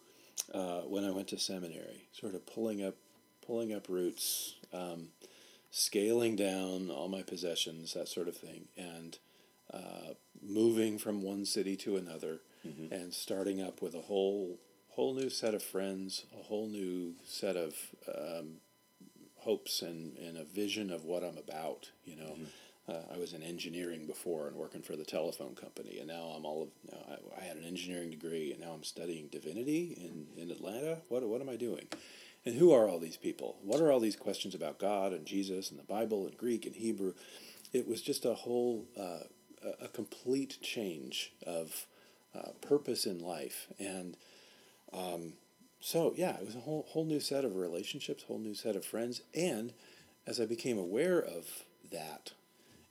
Uh, 0.53 0.81
when 0.83 1.05
I 1.05 1.11
went 1.11 1.29
to 1.29 1.39
seminary, 1.39 2.09
sort 2.13 2.35
of 2.35 2.47
pulling 2.47 2.85
up, 2.85 2.95
pulling 3.45 3.73
up 3.73 3.89
roots, 3.89 4.55
um, 4.73 5.09
scaling 5.71 6.37
down 6.37 6.91
all 6.91 7.09
my 7.09 7.23
possessions, 7.23 7.95
that 7.95 8.09
sort 8.09 8.29
of 8.29 8.37
thing, 8.37 8.67
and 8.77 9.19
uh, 9.73 10.15
moving 10.43 10.99
from 10.99 11.23
one 11.23 11.45
city 11.45 11.77
to 11.77 11.97
another, 11.97 12.41
Mm-hmm. 12.67 12.95
and 12.95 13.13
starting 13.13 13.61
up 13.61 13.83
with 13.83 13.95
a 13.95 14.01
whole 14.01 14.59
whole 14.89 15.13
new 15.13 15.29
set 15.29 15.53
of 15.53 15.63
friends, 15.63 16.25
a 16.33 16.43
whole 16.45 16.67
new 16.67 17.13
set 17.27 17.57
of 17.57 17.75
um, 18.09 18.55
hopes 19.41 19.83
and, 19.83 20.17
and 20.17 20.39
a 20.39 20.45
vision 20.45 20.91
of 20.91 21.05
what 21.05 21.23
I'm 21.23 21.37
about. 21.37 21.91
You 22.07 22.17
know, 22.17 22.37
uh, 22.89 23.15
I 23.15 23.19
was 23.19 23.33
in 23.33 23.43
engineering 23.43 24.07
before 24.07 24.47
and 24.47 24.57
working 24.57 24.83
for 24.83 24.97
the 24.97 25.05
telephone 25.05 25.55
company, 25.55 25.99
and 25.99 26.09
now 26.09 26.35
I'm 26.37 26.45
all 26.45 26.63
of. 26.63 26.69
Now 26.91 26.99
I, 27.09 27.41
I 27.41 27.45
had 27.45 27.57
an 27.57 27.65
engineering 27.65 28.11
degree, 28.11 28.53
and 28.53 28.61
now 28.61 28.73
I'm 28.73 28.85
studying 28.85 29.29
divinity 29.29 29.97
in, 29.97 30.43
in 30.43 30.51
Atlanta. 30.51 30.99
What 31.09 31.27
what 31.29 31.41
am 31.41 31.49
I 31.49 31.57
doing? 31.57 31.87
And 32.47 32.57
who 32.57 32.73
are 32.73 32.89
all 32.89 32.99
these 32.99 33.17
people? 33.17 33.57
What 33.63 33.81
are 33.81 33.91
all 33.91 34.01
these 34.01 34.17
questions 34.17 34.55
about 34.55 34.79
God 34.79 35.13
and 35.13 35.25
Jesus 35.25 35.71
and 35.71 35.79
the 35.79 35.85
Bible 35.85 36.27
and 36.27 36.37
Greek 36.37 36.67
and 36.67 36.77
Hebrew? 36.77 37.15
It 37.73 37.89
was 37.89 38.03
just 38.03 38.27
a 38.27 38.35
whole, 38.35 38.87
uh, 38.99 39.21
a 39.81 39.89
complete 39.89 40.59
change 40.61 41.33
of 41.47 41.87
uh, 42.35 42.51
purpose 42.61 43.07
in 43.07 43.19
life. 43.19 43.69
And 43.79 44.17
um, 44.93 45.33
so, 45.81 46.13
yeah, 46.17 46.37
it 46.37 46.45
was 46.45 46.55
a 46.55 46.61
whole, 46.61 46.85
whole 46.89 47.07
new 47.07 47.21
set 47.21 47.47
of 47.47 47.57
relationships, 47.57 48.25
whole 48.25 48.39
new 48.39 48.55
set 48.55 48.77
of 48.77 48.85
friends. 48.85 49.23
And 49.35 49.73
as 50.27 50.39
I 50.39 50.45
became 50.45 50.79
aware 50.79 51.19
of 51.19 51.65
that 51.91 52.33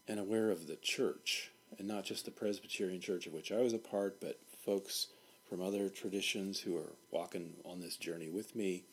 and 0.07 0.19
aware 0.19 0.49
of 0.49 0.67
the 0.67 0.75
church, 0.75 1.51
and 1.77 1.87
not 1.87 2.03
just 2.05 2.25
the 2.25 2.31
Presbyterian 2.31 3.01
church 3.01 3.25
of 3.27 3.33
which 3.33 3.51
I 3.51 3.61
was 3.61 3.73
a 3.73 3.77
part, 3.79 4.19
but 4.19 4.39
folks 4.65 5.07
from 5.49 5.61
other 5.61 5.89
traditions 5.89 6.59
who 6.61 6.77
are 6.77 6.93
walking 7.11 7.53
on 7.65 7.79
this 7.81 7.95
journey 7.95 8.29
with 8.29 8.55
me, 8.55 8.83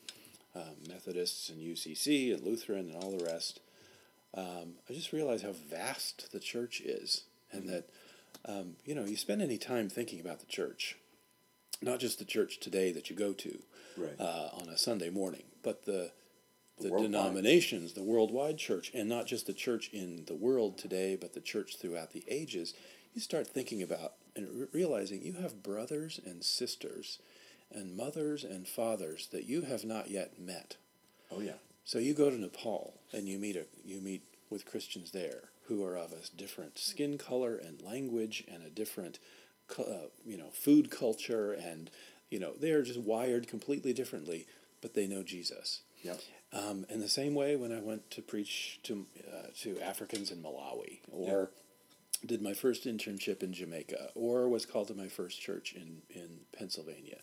um, 0.55 0.75
Methodists 0.87 1.49
and 1.49 1.59
UCC 1.61 2.33
and 2.33 2.43
Lutheran 2.43 2.89
and 2.91 3.03
all 3.03 3.11
the 3.17 3.23
rest, 3.25 3.59
um, 4.33 4.73
I 4.89 4.93
just 4.93 5.11
realized 5.13 5.43
how 5.43 5.51
vast 5.53 6.31
the 6.31 6.39
church 6.39 6.81
is, 6.81 7.23
and 7.51 7.67
that 7.69 7.89
um, 8.45 8.75
you 8.85 8.95
know 8.95 9.05
you 9.05 9.17
spend 9.17 9.41
any 9.41 9.57
time 9.57 9.89
thinking 9.89 10.19
about 10.21 10.39
the 10.39 10.45
church, 10.45 10.97
not 11.81 11.99
just 11.99 12.19
the 12.19 12.25
church 12.25 12.59
today 12.59 12.91
that 12.93 13.09
you 13.09 13.15
go 13.15 13.33
to 13.33 13.59
Right. 13.97 14.15
uh, 14.19 14.49
on 14.53 14.69
a 14.69 14.77
Sunday 14.77 15.09
morning, 15.09 15.43
but 15.63 15.83
the 15.85 16.11
the 16.83 16.89
worldwide. 16.89 17.11
denominations, 17.11 17.93
the 17.93 18.03
worldwide 18.03 18.57
church, 18.57 18.91
and 18.93 19.07
not 19.09 19.27
just 19.27 19.47
the 19.47 19.53
church 19.53 19.89
in 19.93 20.25
the 20.25 20.35
world 20.35 20.77
today, 20.77 21.17
but 21.19 21.33
the 21.33 21.41
church 21.41 21.77
throughout 21.77 22.11
the 22.11 22.23
ages. 22.27 22.73
You 23.13 23.21
start 23.21 23.47
thinking 23.47 23.81
about 23.81 24.13
and 24.35 24.67
realizing 24.73 25.21
you 25.21 25.33
have 25.33 25.61
brothers 25.63 26.19
and 26.25 26.43
sisters, 26.43 27.19
and 27.73 27.95
mothers 27.95 28.43
and 28.43 28.67
fathers 28.67 29.27
that 29.31 29.45
you 29.45 29.61
have 29.63 29.83
not 29.83 30.09
yet 30.09 30.39
met. 30.39 30.77
oh 31.31 31.41
yeah. 31.41 31.53
So 31.83 31.99
you 31.99 32.13
go 32.13 32.29
to 32.29 32.37
Nepal 32.37 32.93
and 33.11 33.27
you 33.27 33.39
meet 33.39 33.55
a 33.55 33.65
you 33.83 33.99
meet 33.99 34.23
with 34.49 34.65
Christians 34.65 35.11
there 35.11 35.49
who 35.67 35.83
are 35.83 35.95
of 35.97 36.11
a 36.11 36.35
different 36.35 36.77
skin 36.77 37.17
color 37.17 37.55
and 37.55 37.81
language 37.81 38.43
and 38.51 38.63
a 38.63 38.69
different, 38.69 39.19
uh, 39.79 40.07
you 40.25 40.37
know, 40.37 40.49
food 40.51 40.91
culture 40.91 41.53
and 41.53 41.89
you 42.29 42.39
know 42.39 42.53
they 42.59 42.71
are 42.71 42.83
just 42.83 42.99
wired 42.99 43.47
completely 43.47 43.93
differently, 43.93 44.47
but 44.81 44.93
they 44.93 45.07
know 45.07 45.23
Jesus. 45.23 45.81
Yep. 46.03 46.19
Um, 46.53 46.85
in 46.89 46.99
the 46.99 47.07
same 47.07 47.33
way, 47.33 47.55
when 47.55 47.71
I 47.71 47.79
went 47.79 48.11
to 48.11 48.21
preach 48.21 48.79
to 48.83 49.05
uh, 49.31 49.47
to 49.61 49.79
Africans 49.79 50.31
in 50.31 50.43
Malawi, 50.43 50.99
or 51.09 51.51
did 52.25 52.41
my 52.41 52.53
first 52.53 52.85
internship 52.85 53.41
in 53.41 53.53
Jamaica, 53.53 54.09
or 54.15 54.49
was 54.49 54.65
called 54.65 54.89
to 54.89 54.93
my 54.93 55.07
first 55.07 55.39
church 55.41 55.73
in 55.73 56.01
in 56.09 56.41
Pennsylvania, 56.51 57.19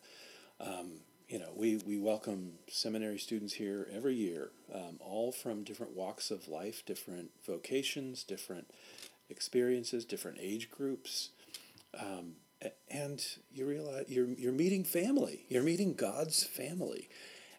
um, 0.60 1.00
you 1.28 1.38
know, 1.38 1.50
we, 1.54 1.76
we 1.86 1.98
welcome 1.98 2.54
seminary 2.68 3.18
students 3.18 3.52
here 3.52 3.86
every 3.94 4.14
year, 4.14 4.50
um, 4.74 4.98
all 5.00 5.30
from 5.30 5.62
different 5.62 5.94
walks 5.94 6.30
of 6.30 6.48
life, 6.48 6.82
different 6.86 7.30
vocations, 7.46 8.24
different 8.24 8.70
experiences, 9.28 10.06
different 10.06 10.38
age 10.40 10.70
groups. 10.70 11.30
Um, 11.98 12.36
and 12.90 13.24
you 13.52 13.66
realize 13.66 14.06
you're, 14.08 14.28
you're 14.28 14.52
meeting 14.52 14.84
family, 14.84 15.44
you're 15.48 15.62
meeting 15.62 15.94
God's 15.94 16.44
family. 16.44 17.08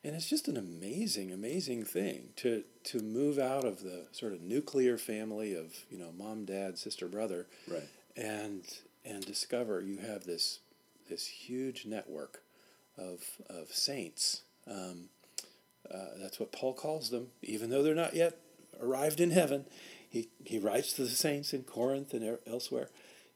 And 0.03 0.15
it's 0.15 0.29
just 0.29 0.47
an 0.47 0.55
amazing, 0.55 1.31
amazing 1.31 1.83
thing 1.83 2.29
to, 2.37 2.63
to 2.85 2.99
move 2.99 3.37
out 3.37 3.65
of 3.65 3.83
the 3.83 4.05
sort 4.13 4.31
of 4.33 4.41
nuclear 4.41 4.97
family 4.97 5.53
of, 5.53 5.73
you 5.89 5.97
know, 5.97 6.11
mom, 6.17 6.45
dad, 6.45 6.77
sister, 6.77 7.07
brother, 7.07 7.47
Right. 7.67 7.87
and 8.15 8.63
and 9.05 9.25
discover 9.25 9.81
you 9.81 9.97
have 9.97 10.25
this 10.25 10.59
this 11.09 11.25
huge 11.25 11.85
network 11.85 12.43
of 12.97 13.21
of 13.49 13.69
saints. 13.71 14.41
Um, 14.67 15.09
uh, 15.89 16.17
that's 16.17 16.39
what 16.39 16.51
Paul 16.51 16.73
calls 16.73 17.09
them, 17.09 17.27
even 17.41 17.69
though 17.69 17.81
they're 17.81 17.95
not 17.95 18.13
yet 18.15 18.37
arrived 18.81 19.19
in 19.19 19.31
heaven. 19.31 19.65
He 20.09 20.29
he 20.45 20.59
writes 20.59 20.93
to 20.93 21.03
the 21.03 21.09
saints 21.09 21.53
in 21.53 21.63
Corinth 21.63 22.13
and 22.13 22.23
er- 22.23 22.39
elsewhere. 22.47 22.89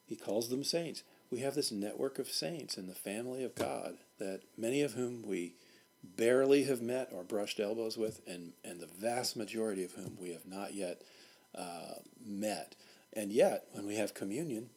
He 0.06 0.15
calls 0.15 0.49
them 0.49 0.63
saints. 0.63 1.04
We 1.30 1.39
have 1.39 1.56
this 1.56 1.71
network 1.71 2.19
of 2.19 2.30
saints 2.30 2.78
in 2.78 2.88
the 2.88 2.93
family 2.95 3.43
of 3.43 3.56
God 3.56 3.97
that 4.19 4.41
many 4.58 4.82
of 4.82 4.93
whom 4.93 5.23
we 5.26 5.56
barely 6.03 6.63
have 6.65 6.81
met 6.81 7.09
or 7.13 7.23
brushed 7.23 7.59
elbows 7.59 7.97
with, 7.97 8.21
and, 8.27 8.53
and 8.63 8.79
the 8.79 8.87
vast 8.87 9.35
majority 9.35 9.83
of 9.83 9.93
whom 9.93 10.17
we 10.19 10.31
have 10.31 10.45
not 10.45 10.73
yet 10.73 11.01
uh, 11.55 11.95
met. 12.25 12.75
And 13.13 13.31
yet, 13.31 13.65
when 13.71 13.85
we 13.85 13.95
have 13.95 14.13
communion, 14.13 14.69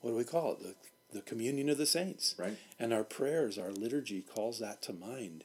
what 0.00 0.10
do 0.10 0.16
we 0.16 0.24
call 0.24 0.52
it? 0.52 0.60
The, 0.62 0.74
the 1.18 1.22
communion 1.22 1.68
of 1.68 1.78
the 1.78 1.86
saints. 1.86 2.34
Right. 2.38 2.56
And 2.78 2.92
our 2.92 3.04
prayers, 3.04 3.58
our 3.58 3.70
liturgy 3.70 4.22
calls 4.22 4.58
that 4.60 4.82
to 4.82 4.92
mind 4.92 5.44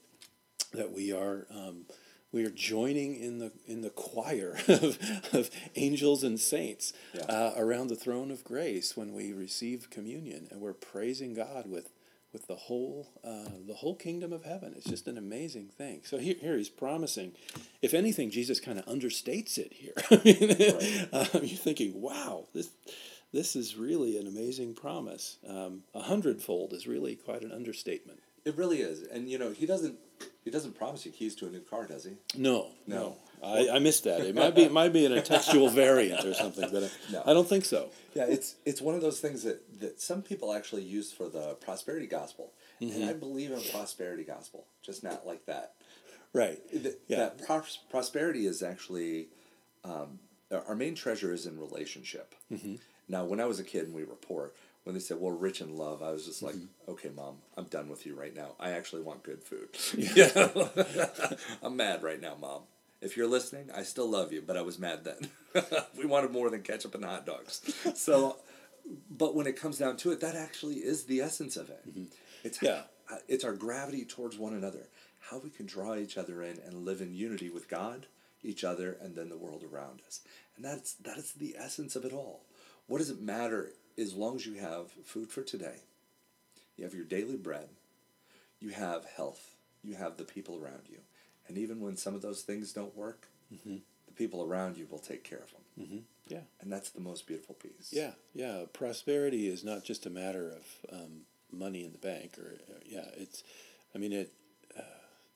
that 0.73 0.91
we 0.91 1.11
are 1.11 1.45
um, 1.49 1.85
we 2.31 2.43
are 2.45 2.49
joining 2.49 3.15
in 3.15 3.39
the 3.39 3.51
in 3.67 3.81
the 3.81 3.89
choir 3.89 4.57
of, 4.67 4.97
of 5.33 5.49
angels 5.75 6.23
and 6.23 6.39
saints 6.39 6.91
Yeah. 7.13 7.21
uh, 7.23 7.53
around 7.57 7.87
the 7.87 7.95
throne 7.95 8.31
of 8.31 8.43
grace 8.43 8.95
when 8.97 9.13
we 9.13 9.31
receive 9.33 9.89
communion, 9.89 10.47
and 10.51 10.59
we're 10.61 10.73
praising 10.73 11.33
God 11.33 11.69
with 11.69 11.89
with 12.33 12.47
the 12.47 12.55
whole 12.55 13.07
uh, 13.23 13.49
the 13.67 13.73
whole 13.75 13.95
kingdom 13.95 14.33
of 14.33 14.43
heaven. 14.43 14.73
It's 14.75 14.87
just 14.89 15.07
an 15.07 15.17
amazing 15.17 15.67
thing. 15.67 16.01
So 16.03 16.17
here, 16.17 16.35
here 16.39 16.57
he's 16.57 16.69
promising. 16.69 17.33
If 17.81 17.93
anything, 17.93 18.29
Jesus 18.31 18.59
kind 18.59 18.77
of 18.79 18.85
understates 18.85 19.57
it 19.57 19.73
here. 19.73 19.93
I 20.11 20.21
mean, 20.23 21.07
um, 21.13 21.43
you're 21.45 21.57
thinking, 21.57 22.01
wow, 22.01 22.45
this 22.53 22.69
this 23.33 23.55
is 23.55 23.75
really 23.75 24.17
an 24.17 24.27
amazing 24.27 24.73
promise. 24.73 25.37
Um, 25.47 25.83
a 25.93 26.01
hundredfold 26.01 26.73
is 26.73 26.87
really 26.87 27.15
quite 27.15 27.41
an 27.41 27.51
understatement. 27.51 28.19
It 28.45 28.55
really 28.55 28.81
is, 28.81 29.03
and 29.07 29.29
you 29.29 29.37
know 29.37 29.51
he 29.51 29.65
doesn't 29.65 29.95
he 30.43 30.51
doesn't 30.51 30.77
promise 30.77 31.05
you 31.05 31.11
keys 31.11 31.35
to 31.35 31.47
a 31.47 31.49
new 31.49 31.59
car, 31.59 31.85
does 31.85 32.05
he? 32.05 32.11
No, 32.39 32.67
No. 32.85 32.95
no, 32.97 33.17
I, 33.43 33.69
I 33.73 33.79
missed 33.79 34.03
that. 34.05 34.21
It 34.21 34.35
might 34.35 34.55
be 34.55 34.63
it 34.63 34.71
might 34.71 34.93
be 34.93 35.05
in 35.05 35.11
a 35.11 35.21
textual 35.21 35.69
variant 35.69 36.25
or 36.25 36.33
something, 36.33 36.69
but 36.71 36.83
I, 36.83 36.89
No. 37.11 37.23
I 37.25 37.33
don't 37.33 37.47
think 37.47 37.65
so. 37.65 37.89
Yeah, 38.13 38.25
it's 38.25 38.55
it's 38.65 38.81
one 38.81 38.95
of 38.95 39.01
those 39.01 39.19
things 39.19 39.43
that, 39.43 39.79
that 39.79 40.01
some 40.01 40.21
people 40.21 40.53
actually 40.53 40.83
use 40.83 41.11
for 41.11 41.29
the 41.29 41.55
prosperity 41.55 42.07
gospel, 42.07 42.51
and 42.79 42.91
mm-hmm. 42.91 43.09
I 43.09 43.13
believe 43.13 43.51
in 43.51 43.61
prosperity 43.71 44.23
gospel, 44.23 44.65
just 44.81 45.03
not 45.03 45.25
like 45.25 45.45
that. 45.45 45.73
Right. 46.33 46.59
Th- 46.71 46.95
Yeah. 47.07 47.17
That 47.17 47.45
pros- 47.45 47.79
prosperity 47.89 48.45
is 48.47 48.61
actually 48.61 49.27
um, 49.83 50.19
our 50.51 50.75
main 50.75 50.95
treasure 50.95 51.33
is 51.33 51.45
in 51.45 51.59
relationship. 51.59 52.35
Mm-hmm. 52.51 52.75
Now, 53.09 53.25
when 53.25 53.39
I 53.39 53.45
was 53.45 53.59
a 53.59 53.63
kid 53.63 53.85
and 53.85 53.93
we 53.93 54.03
were 54.03 54.15
poor, 54.15 54.51
when 54.83 54.93
they 54.93 54.99
said, 54.99 55.19
"Well, 55.19 55.31
rich 55.31 55.61
in 55.61 55.77
love," 55.77 56.01
I 56.01 56.11
was 56.11 56.25
just 56.25 56.41
like, 56.41 56.55
mm-hmm. 56.55 56.91
"Okay, 56.91 57.09
mom, 57.15 57.37
I'm 57.57 57.65
done 57.65 57.89
with 57.89 58.05
you 58.05 58.15
right 58.15 58.35
now. 58.35 58.55
I 58.59 58.71
actually 58.71 59.01
want 59.01 59.23
good 59.23 59.43
food. 59.43 59.69
Yeah, 59.95 60.49
I'm 61.63 61.75
mad 61.75 62.03
right 62.03 62.21
now, 62.21 62.35
mom. 62.39 62.61
If 63.01 63.15
you're 63.15 63.27
listening, 63.27 63.69
I 63.75 63.83
still 63.83 64.09
love 64.09 64.31
you, 64.33 64.41
but 64.45 64.57
I 64.57 64.61
was 64.61 64.79
mad 64.79 65.03
then. 65.03 65.29
we 65.97 66.05
wanted 66.05 66.31
more 66.31 66.49
than 66.49 66.63
ketchup 66.63 66.95
and 66.95 67.05
hot 67.05 67.25
dogs. 67.25 67.61
So, 67.95 68.37
but 69.09 69.35
when 69.35 69.45
it 69.47 69.59
comes 69.59 69.77
down 69.77 69.97
to 69.97 70.11
it, 70.11 70.19
that 70.21 70.35
actually 70.35 70.75
is 70.77 71.03
the 71.03 71.21
essence 71.21 71.57
of 71.57 71.69
it. 71.69 71.83
It's 72.43 72.61
Yeah. 72.61 72.83
uh, 73.11 73.17
it's 73.27 73.43
our 73.43 73.53
gravity 73.53 74.03
towards 74.03 74.37
one 74.37 74.53
another, 74.53 74.87
how 75.29 75.37
we 75.39 75.49
can 75.49 75.65
draw 75.67 75.95
each 75.95 76.17
other 76.17 76.41
in 76.41 76.59
and 76.65 76.85
live 76.85 77.01
in 77.01 77.13
unity 77.13 77.49
with 77.49 77.69
God, 77.69 78.07
each 78.43 78.63
other, 78.63 78.97
and 78.99 79.15
then 79.15 79.29
the 79.29 79.37
world 79.37 79.63
around 79.63 80.01
us. 80.07 80.21
And 80.55 80.65
that's 80.65 80.93
that 80.93 81.17
is 81.17 81.33
the 81.33 81.55
essence 81.57 81.95
of 81.95 82.03
it 82.03 82.13
all. 82.13 82.45
What 82.87 82.97
does 82.97 83.09
it 83.11 83.21
matter 83.21 83.73
as 83.97 84.13
long 84.15 84.35
as 84.35 84.45
you 84.45 84.55
have 84.55 84.91
food 85.05 85.29
for 85.29 85.43
today, 85.43 85.81
you 86.77 86.83
have 86.83 86.93
your 86.95 87.05
daily 87.05 87.35
bread, 87.37 87.69
you 88.59 88.69
have 88.69 89.05
health, 89.05 89.55
you 89.83 89.95
have 89.95 90.17
the 90.17 90.23
people 90.23 90.55
around 90.61 90.83
you, 90.89 90.99
and 91.47 91.57
even 91.57 91.79
when 91.81 91.95
some 91.97 92.15
of 92.15 92.21
those 92.21 92.41
things 92.41 92.73
don't 92.73 92.95
work, 92.95 93.27
the 93.51 93.81
people 94.15 94.43
around 94.43 94.77
you 94.77 94.87
will 94.89 94.99
take 94.99 95.23
care 95.23 95.39
of 95.39 95.51
them, 95.51 96.03
Yeah. 96.27 96.41
and 96.61 96.71
that's 96.71 96.89
the 96.89 96.99
most 97.01 97.27
beautiful 97.27 97.55
piece. 97.55 97.91
Yeah, 97.91 98.11
yeah. 98.33 98.63
Prosperity 98.73 99.47
is 99.47 99.63
not 99.63 99.83
just 99.83 100.05
a 100.05 100.09
matter 100.09 100.49
of 100.51 100.65
um, 101.01 101.21
money 101.51 101.85
in 101.85 101.91
the 101.91 101.97
bank, 101.97 102.37
or, 102.37 102.53
or 102.73 102.79
yeah, 102.85 103.05
it's. 103.15 103.43
I 103.95 103.97
mean, 103.97 104.13
it. 104.13 104.33
Uh, 104.77 104.81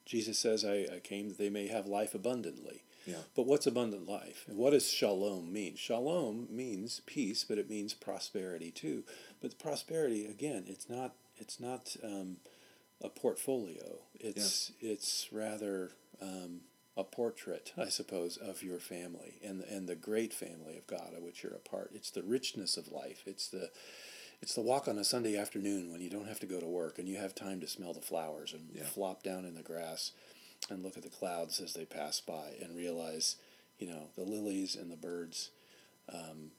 Jesus 0.04 0.38
says, 0.38 0.64
I, 0.64 0.86
"I 0.96 1.00
came 1.02 1.28
that 1.28 1.38
they 1.38 1.50
may 1.50 1.68
have 1.68 1.86
life 1.86 2.14
abundantly," 2.14 2.82
Yeah. 3.06 3.16
But 3.34 3.46
what's 3.46 3.66
abundant 3.66 4.06
life? 4.08 4.44
And 4.48 4.56
what 4.56 4.70
does 4.70 4.88
shalom 4.88 5.52
mean? 5.52 5.74
Shalom 5.76 6.46
means 6.50 7.00
peace, 7.06 7.44
but 7.44 7.58
it 7.58 7.68
means 7.68 7.94
prosperity 7.94 8.70
too. 8.70 9.04
But 9.40 9.58
prosperity, 9.58 10.26
again, 10.26 10.64
it's 10.68 10.88
not 10.88 11.14
it's 11.38 11.58
not 11.58 11.96
um, 12.04 12.36
a 13.02 13.08
portfolio. 13.08 13.98
It's 14.18 14.72
it's 14.80 15.28
rather 15.32 15.90
um, 16.20 16.60
a 16.96 17.04
portrait, 17.04 17.72
I 17.76 17.88
suppose, 17.88 18.36
of 18.36 18.62
your 18.62 18.78
family 18.78 19.34
and 19.44 19.62
and 19.62 19.88
the 19.88 19.96
great 19.96 20.32
family 20.32 20.76
of 20.76 20.86
God 20.86 21.12
of 21.16 21.22
which 21.22 21.42
you're 21.42 21.52
a 21.54 21.58
part. 21.58 21.90
It's 21.94 22.10
the 22.10 22.22
richness 22.22 22.76
of 22.76 22.88
life. 22.92 23.22
It's 23.26 23.48
the 23.48 23.70
it's 24.40 24.54
the 24.54 24.60
walk 24.60 24.88
on 24.88 24.98
a 24.98 25.04
Sunday 25.04 25.36
afternoon 25.36 25.90
when 25.92 26.00
you 26.00 26.10
don't 26.10 26.26
have 26.26 26.40
to 26.40 26.46
go 26.46 26.58
to 26.60 26.66
work 26.66 26.98
and 26.98 27.08
you 27.08 27.16
have 27.16 27.34
time 27.34 27.60
to 27.60 27.68
smell 27.68 27.92
the 27.92 28.00
flowers 28.00 28.52
and 28.52 28.70
Yeah. 28.74 28.84
flop 28.84 29.22
down 29.22 29.44
in 29.44 29.54
the 29.54 29.62
grass 29.62 30.12
and 30.70 30.82
look 30.82 30.96
at 30.96 31.02
the 31.04 31.08
clouds 31.10 31.60
as 31.60 31.74
they 31.74 31.84
pass 31.84 32.20
by 32.20 32.56
and 32.60 32.76
realize, 32.76 33.36
you 33.78 33.86
know, 33.88 34.08
the 34.16 34.22
lilies 34.24 34.74
and 34.76 34.90
the 34.90 34.96
birds. 34.96 35.50
Um, 36.12 36.50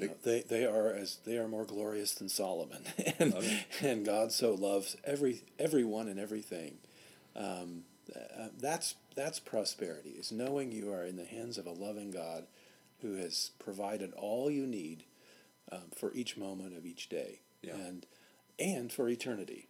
you 0.00 0.08
know, 0.08 0.14
they, 0.24 0.42
they 0.42 0.64
are 0.66 0.88
as 0.92 1.18
they 1.24 1.38
are 1.38 1.48
more 1.48 1.64
glorious 1.64 2.14
than 2.14 2.28
Solomon, 2.28 2.82
and 3.18 3.34
Okay. 3.34 3.66
and 3.82 4.04
God 4.04 4.32
so 4.32 4.54
loves 4.54 4.96
every 5.04 5.42
everyone 5.58 6.08
and 6.08 6.18
everything. 6.18 6.78
Um, 7.36 7.84
uh, 8.14 8.48
that's 8.58 8.96
that's 9.14 9.38
prosperity. 9.40 10.10
Is 10.10 10.32
knowing 10.32 10.72
you 10.72 10.92
are 10.92 11.04
in 11.04 11.16
the 11.16 11.24
hands 11.24 11.58
of 11.58 11.66
a 11.66 11.70
loving 11.72 12.10
God, 12.10 12.44
who 13.02 13.14
has 13.16 13.50
provided 13.58 14.12
all 14.14 14.50
you 14.50 14.66
need 14.66 15.04
um, 15.72 15.90
for 15.96 16.12
each 16.14 16.36
moment 16.36 16.76
of 16.76 16.84
each 16.84 17.08
day, 17.08 17.40
Yeah. 17.62 17.74
and 17.74 18.06
and 18.58 18.92
for 18.92 19.08
eternity. 19.08 19.68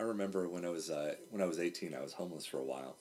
I 0.00 0.04
remember 0.04 0.48
when 0.48 0.64
I 0.64 0.68
was 0.70 0.90
uh, 0.90 1.14
when 1.30 1.42
I 1.42 1.46
was 1.46 1.58
eighteen, 1.58 1.94
I 1.94 2.00
was 2.02 2.12
homeless 2.14 2.46
for 2.46 2.58
a 2.58 2.64
while, 2.64 2.96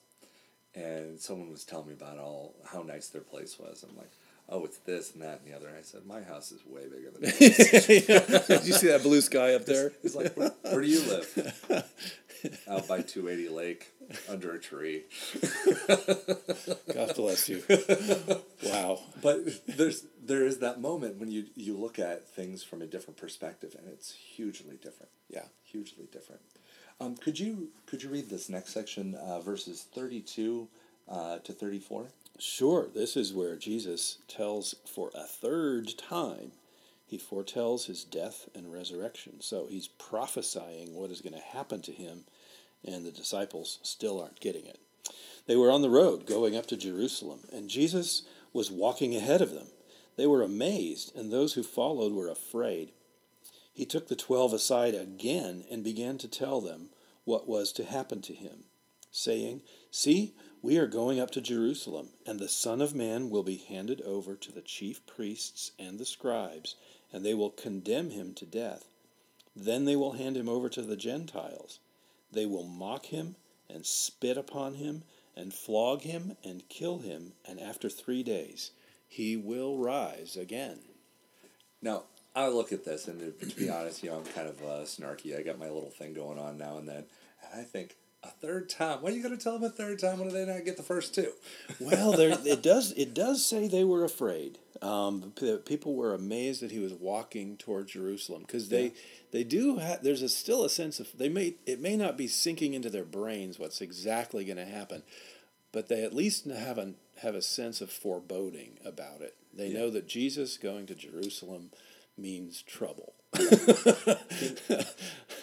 and 0.75 1.19
someone 1.19 1.49
was 1.51 1.63
telling 1.63 1.87
me 1.87 1.93
about 1.93 2.17
all 2.17 2.55
how 2.65 2.81
nice 2.81 3.07
their 3.09 3.21
place 3.21 3.57
was. 3.59 3.85
I'm 3.87 3.95
like, 3.95 4.11
oh, 4.49 4.63
it's 4.65 4.77
this 4.79 5.13
and 5.13 5.21
that 5.21 5.41
and 5.43 5.51
the 5.51 5.55
other. 5.55 5.67
And 5.67 5.77
I 5.77 5.81
said, 5.81 6.05
my 6.05 6.21
house 6.21 6.51
is 6.51 6.61
way 6.65 6.83
bigger 6.87 7.11
than 7.11 7.23
yours. 7.23 8.47
Did 8.47 8.65
you 8.65 8.73
see 8.73 8.87
that 8.87 9.01
blue 9.03 9.21
sky 9.21 9.53
up 9.55 9.65
there? 9.65 9.91
He's 10.01 10.15
like, 10.15 10.35
where, 10.35 10.51
where 10.61 10.81
do 10.81 10.87
you 10.87 11.01
live? 11.01 11.53
Out 12.69 12.87
by 12.87 13.01
280 13.01 13.49
Lake, 13.49 13.91
under 14.29 14.53
a 14.53 14.59
tree. 14.59 15.03
God 16.93 17.15
bless 17.15 17.49
you. 17.49 17.63
Wow. 18.63 18.99
But 19.21 19.39
there's 19.67 20.05
there 20.23 20.45
is 20.45 20.59
that 20.59 20.79
moment 20.79 21.17
when 21.19 21.31
you 21.31 21.45
you 21.55 21.75
look 21.75 21.97
at 21.99 22.27
things 22.29 22.63
from 22.63 22.81
a 22.81 22.85
different 22.85 23.17
perspective, 23.17 23.75
and 23.77 23.87
it's 23.87 24.13
hugely 24.13 24.75
different. 24.77 25.09
Yeah. 25.29 25.45
hugely 25.63 26.07
different. 26.11 26.41
Um, 26.99 27.15
could 27.15 27.39
you 27.39 27.69
could 27.85 28.03
you 28.03 28.09
read 28.09 28.29
this 28.29 28.49
next 28.49 28.71
section, 28.73 29.15
uh, 29.15 29.39
verses 29.39 29.85
thirty 29.93 30.21
two 30.21 30.67
uh, 31.09 31.39
to 31.39 31.53
thirty 31.53 31.79
four? 31.79 32.07
Sure, 32.39 32.87
this 32.93 33.17
is 33.17 33.33
where 33.33 33.55
Jesus 33.55 34.19
tells 34.27 34.75
for 34.85 35.09
a 35.15 35.23
third 35.23 35.97
time, 35.97 36.51
he 37.05 37.17
foretells 37.17 37.85
his 37.85 38.03
death 38.03 38.47
and 38.53 38.71
resurrection. 38.71 39.41
So 39.41 39.65
he's 39.67 39.87
prophesying 39.87 40.93
what 40.93 41.09
is 41.09 41.21
going 41.21 41.33
to 41.33 41.57
happen 41.57 41.81
to 41.83 41.91
him, 41.91 42.25
and 42.85 43.05
the 43.05 43.11
disciples 43.11 43.79
still 43.81 44.21
aren't 44.21 44.39
getting 44.39 44.65
it. 44.65 44.79
They 45.47 45.55
were 45.55 45.71
on 45.71 45.81
the 45.81 45.89
road 45.89 46.25
going 46.27 46.55
up 46.55 46.67
to 46.67 46.77
Jerusalem, 46.77 47.39
and 47.51 47.69
Jesus 47.69 48.23
was 48.53 48.69
walking 48.69 49.15
ahead 49.15 49.41
of 49.41 49.51
them. 49.51 49.67
They 50.17 50.27
were 50.27 50.43
amazed, 50.43 51.15
and 51.15 51.31
those 51.31 51.53
who 51.53 51.63
followed 51.63 52.13
were 52.13 52.29
afraid. 52.29 52.91
He 53.73 53.85
took 53.85 54.09
the 54.09 54.15
twelve 54.15 54.53
aside 54.53 54.93
again 54.93 55.63
and 55.71 55.83
began 55.83 56.17
to 56.19 56.27
tell 56.27 56.59
them 56.59 56.89
what 57.23 57.47
was 57.47 57.71
to 57.73 57.83
happen 57.83 58.21
to 58.23 58.33
him, 58.33 58.65
saying, 59.11 59.61
See, 59.91 60.33
we 60.67 60.77
are 60.77 60.85
going 60.85 61.17
up 61.17 61.31
to 61.31 61.39
Jerusalem, 61.39 62.09
and 62.25 62.41
the 62.41 62.49
Son 62.49 62.81
of 62.81 62.93
Man 62.93 63.29
will 63.29 63.41
be 63.41 63.55
handed 63.55 64.01
over 64.01 64.35
to 64.35 64.51
the 64.51 64.59
chief 64.59 64.99
priests 65.07 65.71
and 65.79 65.97
the 65.97 66.03
scribes, 66.03 66.75
and 67.13 67.25
they 67.25 67.33
will 67.33 67.51
condemn 67.51 68.09
him 68.09 68.33
to 68.33 68.45
death. 68.45 68.89
Then 69.55 69.85
they 69.85 69.95
will 69.95 70.11
hand 70.11 70.35
him 70.35 70.49
over 70.49 70.67
to 70.67 70.81
the 70.81 70.97
Gentiles. 70.97 71.79
They 72.33 72.45
will 72.45 72.65
mock 72.65 73.05
him 73.05 73.37
and 73.69 73.85
spit 73.85 74.35
upon 74.35 74.73
him 74.73 75.03
and 75.37 75.53
flog 75.53 76.01
him 76.01 76.35
and 76.43 76.67
kill 76.67 76.97
him, 76.97 77.31
and 77.45 77.61
after 77.61 77.87
three 77.87 78.21
days 78.21 78.71
he 79.07 79.37
will 79.37 79.77
rise 79.77 80.35
again. 80.35 80.79
Now 81.81 82.03
I 82.35 82.49
look 82.49 82.73
at 82.73 82.83
this, 82.83 83.07
and 83.07 83.21
to, 83.39 83.55
be 83.55 83.69
honest, 83.69 84.03
you 84.03 84.09
know, 84.09 84.17
I'm 84.17 84.25
kind 84.25 84.49
of 84.49 84.61
uh, 84.61 84.83
snarky. 84.83 85.39
I 85.39 85.43
got 85.43 85.59
my 85.59 85.69
little 85.69 85.91
thing 85.91 86.13
going 86.13 86.37
on 86.37 86.57
now 86.57 86.75
and 86.77 86.89
then, 86.89 87.05
and 87.41 87.61
I 87.61 87.63
think 87.63 87.95
a 88.23 88.29
third 88.29 88.69
time. 88.69 89.01
Why 89.01 89.09
are 89.11 89.13
you 89.13 89.21
going 89.23 89.37
to 89.37 89.41
tell 89.43 89.53
them 89.59 89.63
a 89.63 89.69
third 89.69 89.99
time? 89.99 90.19
Why 90.19 90.25
do 90.25 90.31
they 90.31 90.45
not 90.45 90.65
get 90.65 90.75
the 90.77 90.83
first 90.83 91.13
two? 91.15 91.31
Well, 91.79 92.11
there 92.13 92.37
it 92.45 92.61
does 92.63 92.91
it 92.93 93.13
does 93.13 93.45
say 93.45 93.67
they 93.67 93.83
were 93.83 94.03
afraid. 94.03 94.57
Um, 94.81 95.33
people 95.65 95.95
were 95.95 96.13
amazed 96.13 96.61
that 96.61 96.71
he 96.71 96.79
was 96.79 96.93
walking 96.93 97.57
toward 97.57 97.87
Jerusalem 97.87 98.41
because 98.41 98.69
they 98.69 98.83
Yeah. 98.85 98.89
they 99.31 99.43
do 99.43 99.77
have 99.77 100.03
there's 100.03 100.21
a, 100.21 100.29
still 100.29 100.63
a 100.63 100.69
sense 100.69 100.99
of 100.99 101.07
they 101.15 101.29
may 101.29 101.55
it 101.65 101.79
may 101.79 101.95
not 101.95 102.17
be 102.17 102.27
sinking 102.27 102.73
into 102.73 102.89
their 102.89 103.05
brains 103.05 103.59
what's 103.59 103.81
exactly 103.81 104.43
going 104.45 104.57
to 104.57 104.65
happen, 104.65 105.03
but 105.71 105.87
they 105.87 106.03
at 106.03 106.13
least 106.13 106.45
have 106.45 106.77
a 106.77 106.93
have 107.21 107.35
a 107.35 107.41
sense 107.41 107.81
of 107.81 107.89
foreboding 107.91 108.77
about 108.85 109.21
it. 109.21 109.35
They 109.53 109.67
Yeah. 109.69 109.79
know 109.79 109.89
that 109.91 110.07
Jesus 110.07 110.57
going 110.57 110.85
to 110.87 110.95
Jerusalem 110.95 111.71
means 112.17 112.61
trouble. 112.63 113.13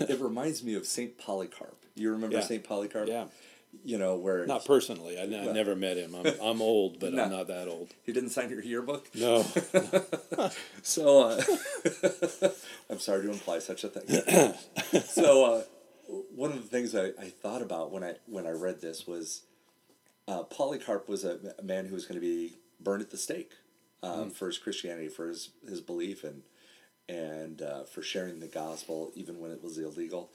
it 0.00 0.20
reminds 0.20 0.62
me 0.64 0.74
of 0.74 0.86
Saint 0.86 1.18
Polycarp. 1.18 1.83
You 1.94 2.10
remember 2.12 2.36
Yeah. 2.36 2.42
Saint 2.42 2.64
Polycarp? 2.64 3.08
Yeah, 3.08 3.26
You 3.84 3.98
know 3.98 4.16
where 4.16 4.46
not 4.46 4.64
personally. 4.64 5.18
I, 5.18 5.22
I 5.22 5.52
never 5.52 5.74
met 5.76 5.96
him. 5.96 6.14
I'm 6.14 6.26
I'm 6.42 6.62
old, 6.62 6.98
but 7.00 7.12
No. 7.14 7.24
I'm 7.24 7.30
not 7.30 7.46
that 7.48 7.68
old. 7.68 7.94
he 8.04 8.12
didn't 8.12 8.30
sign 8.30 8.50
your 8.50 8.62
yearbook. 8.62 9.08
No. 9.14 9.44
So, 10.82 11.22
uh, 11.22 11.42
I'm 12.90 12.98
sorry 12.98 13.22
to 13.22 13.30
imply 13.30 13.58
such 13.58 13.84
a 13.84 13.88
thing. 13.88 14.54
so, 15.02 15.44
uh, 15.54 15.62
one 16.34 16.52
of 16.52 16.56
the 16.62 16.68
things 16.68 16.94
I, 16.94 17.06
I 17.18 17.30
thought 17.30 17.62
about 17.62 17.90
when 17.90 18.04
I 18.04 18.16
when 18.26 18.46
I 18.46 18.50
read 18.50 18.80
this 18.82 19.06
was 19.06 19.42
uh, 20.28 20.42
Polycarp 20.42 21.08
was 21.08 21.24
a, 21.24 21.38
a 21.58 21.62
man 21.62 21.86
who 21.86 21.94
was 21.94 22.04
going 22.04 22.20
to 22.20 22.26
be 22.26 22.58
burned 22.80 23.02
at 23.02 23.10
the 23.10 23.16
stake 23.16 23.52
um, 24.02 24.30
for 24.30 24.46
his 24.46 24.58
Christianity, 24.58 25.08
for 25.08 25.28
his 25.28 25.50
his 25.66 25.80
belief, 25.80 26.22
and 26.24 26.42
and 27.08 27.62
uh, 27.62 27.84
for 27.84 28.02
sharing 28.02 28.40
the 28.40 28.46
gospel 28.48 29.10
even 29.14 29.40
when 29.40 29.50
it 29.50 29.62
was 29.62 29.78
illegal, 29.78 30.30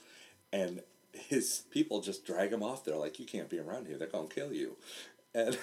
and 0.52 0.82
his 1.14 1.64
people 1.72 2.02
just 2.02 2.26
drag 2.26 2.52
him 2.52 2.64
off 2.64 2.86
there 2.86 2.96
like 2.96 3.20
you 3.20 3.26
can't 3.26 3.50
be 3.50 3.60
around 3.60 3.88
here; 3.88 3.98
they're 3.98 4.08
going 4.08 4.28
to 4.28 4.36
kill 4.36 4.54
you, 4.54 4.78
and 5.34 5.58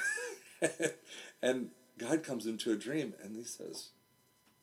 and 1.43 1.71
God 1.99 2.23
comes 2.23 2.47
into 2.47 2.73
a 2.73 2.77
dream 2.77 3.15
and 3.23 3.37
he 3.37 3.45
says, 3.45 3.89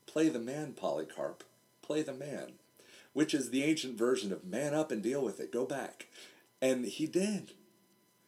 Play 0.05 0.29
the 0.29 0.39
man, 0.39 0.73
Polycarp. 0.73 1.43
Play 1.81 2.01
the 2.03 2.13
man. 2.13 2.53
Which 3.13 3.33
is 3.33 3.49
the 3.49 3.63
ancient 3.63 3.97
version 3.97 4.31
of 4.31 4.45
man 4.45 4.73
up 4.73 4.91
and 4.91 5.01
deal 5.01 5.23
with 5.23 5.39
it. 5.39 5.51
Go 5.51 5.65
back. 5.65 6.07
And 6.61 6.85
he 6.85 7.05
did. 7.07 7.51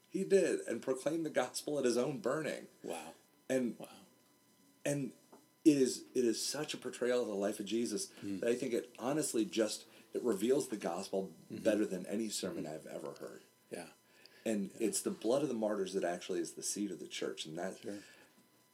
He 0.09 0.23
did. 0.23 0.59
And 0.67 0.81
proclaimed 0.81 1.25
the 1.25 1.31
gospel 1.31 1.77
at 1.79 1.85
his 1.85 1.97
own 1.97 2.19
burning. 2.19 2.67
wow. 2.83 3.13
And 3.49 3.75
Wow. 3.77 3.87
and 4.83 5.11
it 5.63 5.77
is 5.77 6.03
it 6.15 6.25
is 6.25 6.43
such 6.43 6.73
a 6.73 6.77
portrayal 6.77 7.21
of 7.21 7.27
the 7.27 7.35
life 7.35 7.59
of 7.59 7.67
Jesus 7.67 8.09
hmm. 8.21 8.39
that 8.39 8.49
I 8.49 8.55
think 8.55 8.73
it 8.73 8.89
honestly 8.97 9.45
just 9.45 9.85
it 10.15 10.23
reveals 10.23 10.69
the 10.69 10.77
gospel 10.77 11.31
better 11.51 11.85
than 11.85 12.05
any 12.07 12.29
sermon 12.29 12.65
I've 12.65 12.87
ever 12.87 13.13
heard. 13.19 13.43
Yeah. 13.71 13.87
And 14.45 14.69
it's 14.79 15.01
the 15.01 15.11
blood 15.11 15.41
of 15.41 15.49
the 15.49 15.53
martyrs 15.55 15.93
that 15.93 16.03
actually 16.03 16.39
is 16.39 16.53
the 16.53 16.63
seed 16.63 16.89
of 16.91 16.99
the 16.99 17.07
church. 17.07 17.45
And 17.45 17.57
that 17.57 17.75
Sure. 17.81 17.93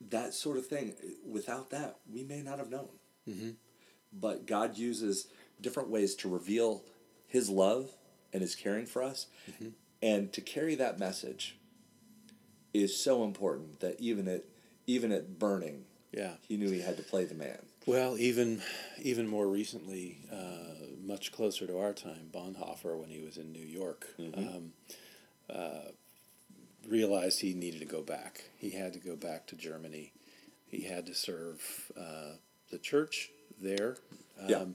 that 0.09 0.33
sort 0.33 0.57
of 0.57 0.67
thing. 0.67 0.93
Without 1.27 1.69
that, 1.71 1.97
we 2.11 2.23
may 2.23 2.41
not 2.41 2.59
have 2.59 2.69
known. 2.69 2.89
Mm-hmm. 3.27 3.49
But 4.13 4.45
God 4.45 4.77
uses 4.77 5.27
different 5.59 5.89
ways 5.89 6.15
to 6.15 6.29
reveal 6.29 6.83
His 7.27 7.49
love 7.49 7.89
and 8.33 8.41
His 8.41 8.55
caring 8.55 8.85
for 8.85 9.01
us, 9.03 9.27
Mm-hmm. 9.49 9.69
and 10.01 10.31
to 10.33 10.41
carry 10.41 10.75
that 10.75 10.99
message 10.99 11.57
is 12.73 12.95
so 12.97 13.23
important 13.23 13.79
that 13.79 13.99
even 13.99 14.27
at 14.27 14.43
even 14.87 15.11
at 15.11 15.39
burning, 15.39 15.85
Yeah. 16.11 16.33
He 16.47 16.57
knew 16.57 16.69
He 16.71 16.81
had 16.81 16.97
to 16.97 17.03
play 17.03 17.25
the 17.25 17.35
man. 17.35 17.65
Well, 17.85 18.17
even 18.17 18.61
even 19.01 19.27
more 19.27 19.47
recently, 19.47 20.19
uh, 20.31 20.85
much 21.03 21.31
closer 21.31 21.65
to 21.65 21.79
our 21.79 21.93
time, 21.93 22.29
Bonhoeffer, 22.31 22.95
when 22.97 23.09
he 23.09 23.21
was 23.21 23.37
in 23.37 23.51
New 23.51 23.65
York, 23.65 24.07
um, 24.37 24.73
uh, 25.49 25.89
realized 26.87 27.41
he 27.41 27.53
needed 27.53 27.79
to 27.79 27.85
go 27.87 28.01
back. 28.03 28.43
He 28.57 28.69
had 28.71 28.93
to 28.93 28.99
go 28.99 29.15
back 29.15 29.47
to 29.47 29.55
Germany. 29.55 30.13
He 30.67 30.81
had 30.83 31.05
to 31.07 31.15
serve 31.15 31.91
uh, 31.97 32.35
the 32.69 32.77
church 32.77 33.29
there 33.59 33.97
um, 34.39 34.47
Yeah. 34.49 34.65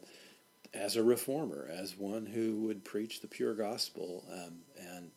as 0.74 0.96
a 0.96 1.02
reformer, 1.02 1.68
as 1.70 1.96
one 1.96 2.26
who 2.26 2.56
would 2.66 2.84
preach 2.84 3.20
the 3.20 3.28
pure 3.28 3.54
gospel 3.54 4.24
um, 4.32 4.58
and 4.78 5.10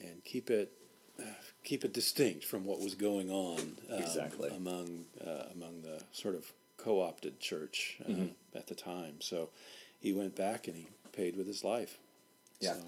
and 0.00 0.24
keep 0.24 0.50
it 0.50 0.72
uh, 1.20 1.24
keep 1.62 1.84
it 1.84 1.92
distinct 1.92 2.44
from 2.44 2.64
what 2.64 2.80
was 2.80 2.94
going 2.94 3.30
on 3.30 3.58
um, 3.90 3.98
Exactly. 4.02 4.50
among 4.50 5.04
uh, 5.24 5.44
among 5.54 5.82
the 5.82 6.02
sort 6.12 6.34
of 6.34 6.50
co-opted 6.84 7.40
church 7.40 7.96
uh, 8.04 8.10
Mm-hmm. 8.10 8.26
at 8.56 8.66
the 8.66 8.74
time. 8.74 9.14
So 9.20 9.48
he 10.00 10.12
went 10.12 10.36
back 10.36 10.66
and 10.68 10.76
he 10.76 10.86
paid 11.12 11.36
with 11.36 11.46
his 11.46 11.64
life. 11.64 11.98
Yeah. 12.60 12.74
So, 12.74 12.80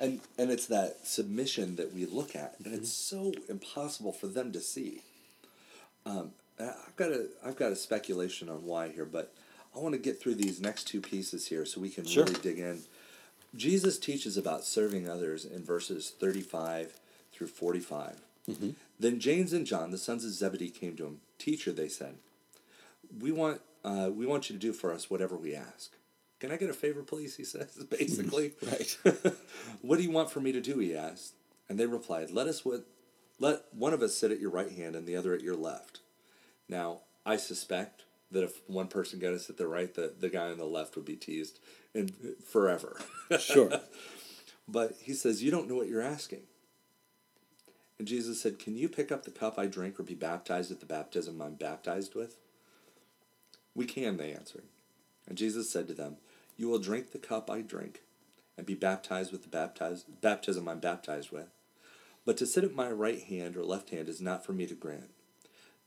And 0.00 0.20
and 0.38 0.50
it's 0.50 0.66
that 0.66 1.06
submission 1.06 1.76
that 1.76 1.92
we 1.92 2.06
look 2.06 2.34
at, 2.36 2.54
and 2.64 2.74
it's 2.74 2.92
so 2.92 3.32
impossible 3.48 4.12
for 4.12 4.28
them 4.28 4.52
to 4.52 4.60
see. 4.60 5.02
Um, 6.06 6.30
I've 6.58 6.96
got 6.96 7.10
a 7.10 7.26
I've 7.44 7.56
got 7.56 7.72
a 7.72 7.76
speculation 7.76 8.48
on 8.48 8.64
why 8.64 8.88
here, 8.88 9.04
but 9.04 9.32
I 9.74 9.78
want 9.78 9.94
to 9.94 10.00
get 10.00 10.20
through 10.20 10.36
these 10.36 10.60
next 10.60 10.84
two 10.84 11.00
pieces 11.00 11.46
here 11.48 11.64
so 11.66 11.80
we 11.80 11.90
can 11.90 12.04
Sure. 12.06 12.24
really 12.24 12.40
dig 12.40 12.58
in. 12.58 12.82
Jesus 13.54 13.98
teaches 13.98 14.36
about 14.36 14.64
serving 14.64 15.08
others 15.08 15.44
in 15.44 15.62
verses 15.64 16.12
35 16.18 16.98
through 17.32 17.48
45. 17.48 18.16
Then 18.98 19.20
James 19.20 19.52
and 19.52 19.64
John, 19.66 19.90
the 19.92 19.98
sons 19.98 20.24
of 20.24 20.32
Zebedee, 20.32 20.70
came 20.70 20.96
to 20.96 21.06
him. 21.06 21.20
Teacher, 21.38 21.72
they 21.72 21.88
said, 21.88 22.14
we 23.18 23.32
want 23.32 23.60
uh, 23.84 24.10
we 24.12 24.26
want 24.26 24.50
you 24.50 24.56
to 24.56 24.60
do 24.60 24.72
for 24.72 24.92
us 24.92 25.10
whatever 25.10 25.36
we 25.36 25.54
ask. 25.54 25.92
Can 26.38 26.50
I 26.50 26.56
get 26.56 26.70
a 26.70 26.74
favor, 26.74 27.02
please? 27.02 27.36
He 27.36 27.44
says, 27.44 27.84
basically. 27.90 28.52
Right. 28.66 28.98
what 29.82 29.96
do 29.96 30.02
you 30.02 30.10
want 30.10 30.30
for 30.30 30.40
me 30.40 30.52
to 30.52 30.60
do? 30.60 30.78
He 30.78 30.96
asked. 30.96 31.34
And 31.68 31.78
they 31.78 31.86
replied, 31.86 32.30
Let 32.30 32.46
us 32.46 32.64
what 32.64 32.86
let 33.38 33.62
one 33.72 33.94
of 33.94 34.02
us 34.02 34.16
sit 34.16 34.30
at 34.30 34.40
your 34.40 34.50
right 34.50 34.70
hand 34.70 34.94
and 34.94 35.06
the 35.06 35.16
other 35.16 35.34
at 35.34 35.40
your 35.42 35.56
left. 35.56 36.00
Now, 36.68 37.00
I 37.24 37.36
suspect 37.36 38.04
that 38.30 38.44
if 38.44 38.60
one 38.66 38.86
person 38.86 39.18
got 39.18 39.32
us 39.32 39.48
at 39.48 39.56
the 39.56 39.66
right, 39.66 39.92
the, 39.94 40.12
the 40.18 40.28
guy 40.28 40.50
on 40.50 40.58
the 40.58 40.64
left 40.66 40.94
would 40.94 41.04
be 41.04 41.16
teased 41.16 41.58
and 41.94 42.12
forever. 42.46 43.00
Sure. 43.38 43.70
but 44.68 44.96
he 45.02 45.14
says, 45.14 45.42
You 45.42 45.50
don't 45.50 45.68
know 45.68 45.76
what 45.76 45.88
you're 45.88 46.02
asking. 46.02 46.42
And 47.98 48.08
Jesus 48.08 48.40
said, 48.40 48.58
Can 48.58 48.76
you 48.76 48.88
pick 48.88 49.12
up 49.12 49.24
the 49.24 49.30
cup 49.30 49.58
I 49.58 49.66
drink 49.66 49.98
or 49.98 50.02
be 50.04 50.14
baptized 50.14 50.70
at 50.70 50.80
the 50.80 50.86
baptism 50.86 51.40
I'm 51.40 51.54
baptized 51.54 52.14
with? 52.14 52.36
We 53.80 53.86
can, 53.86 54.18
they 54.18 54.34
answered. 54.34 54.64
And 55.26 55.38
Jesus 55.38 55.70
said 55.70 55.88
to 55.88 55.94
them, 55.94 56.18
You 56.58 56.68
will 56.68 56.80
drink 56.80 57.12
the 57.12 57.18
cup 57.18 57.50
I 57.50 57.62
drink 57.62 58.02
and 58.58 58.66
be 58.66 58.74
baptized 58.74 59.32
with 59.32 59.40
the 59.42 59.48
baptize, 59.48 60.02
baptism 60.02 60.68
I'm 60.68 60.80
baptized 60.80 61.30
with. 61.30 61.48
But 62.26 62.36
to 62.36 62.46
sit 62.46 62.62
at 62.62 62.74
my 62.74 62.90
right 62.90 63.22
hand 63.22 63.56
or 63.56 63.64
left 63.64 63.88
hand 63.88 64.10
is 64.10 64.20
not 64.20 64.44
for 64.44 64.52
me 64.52 64.66
to 64.66 64.74
grant. 64.74 65.08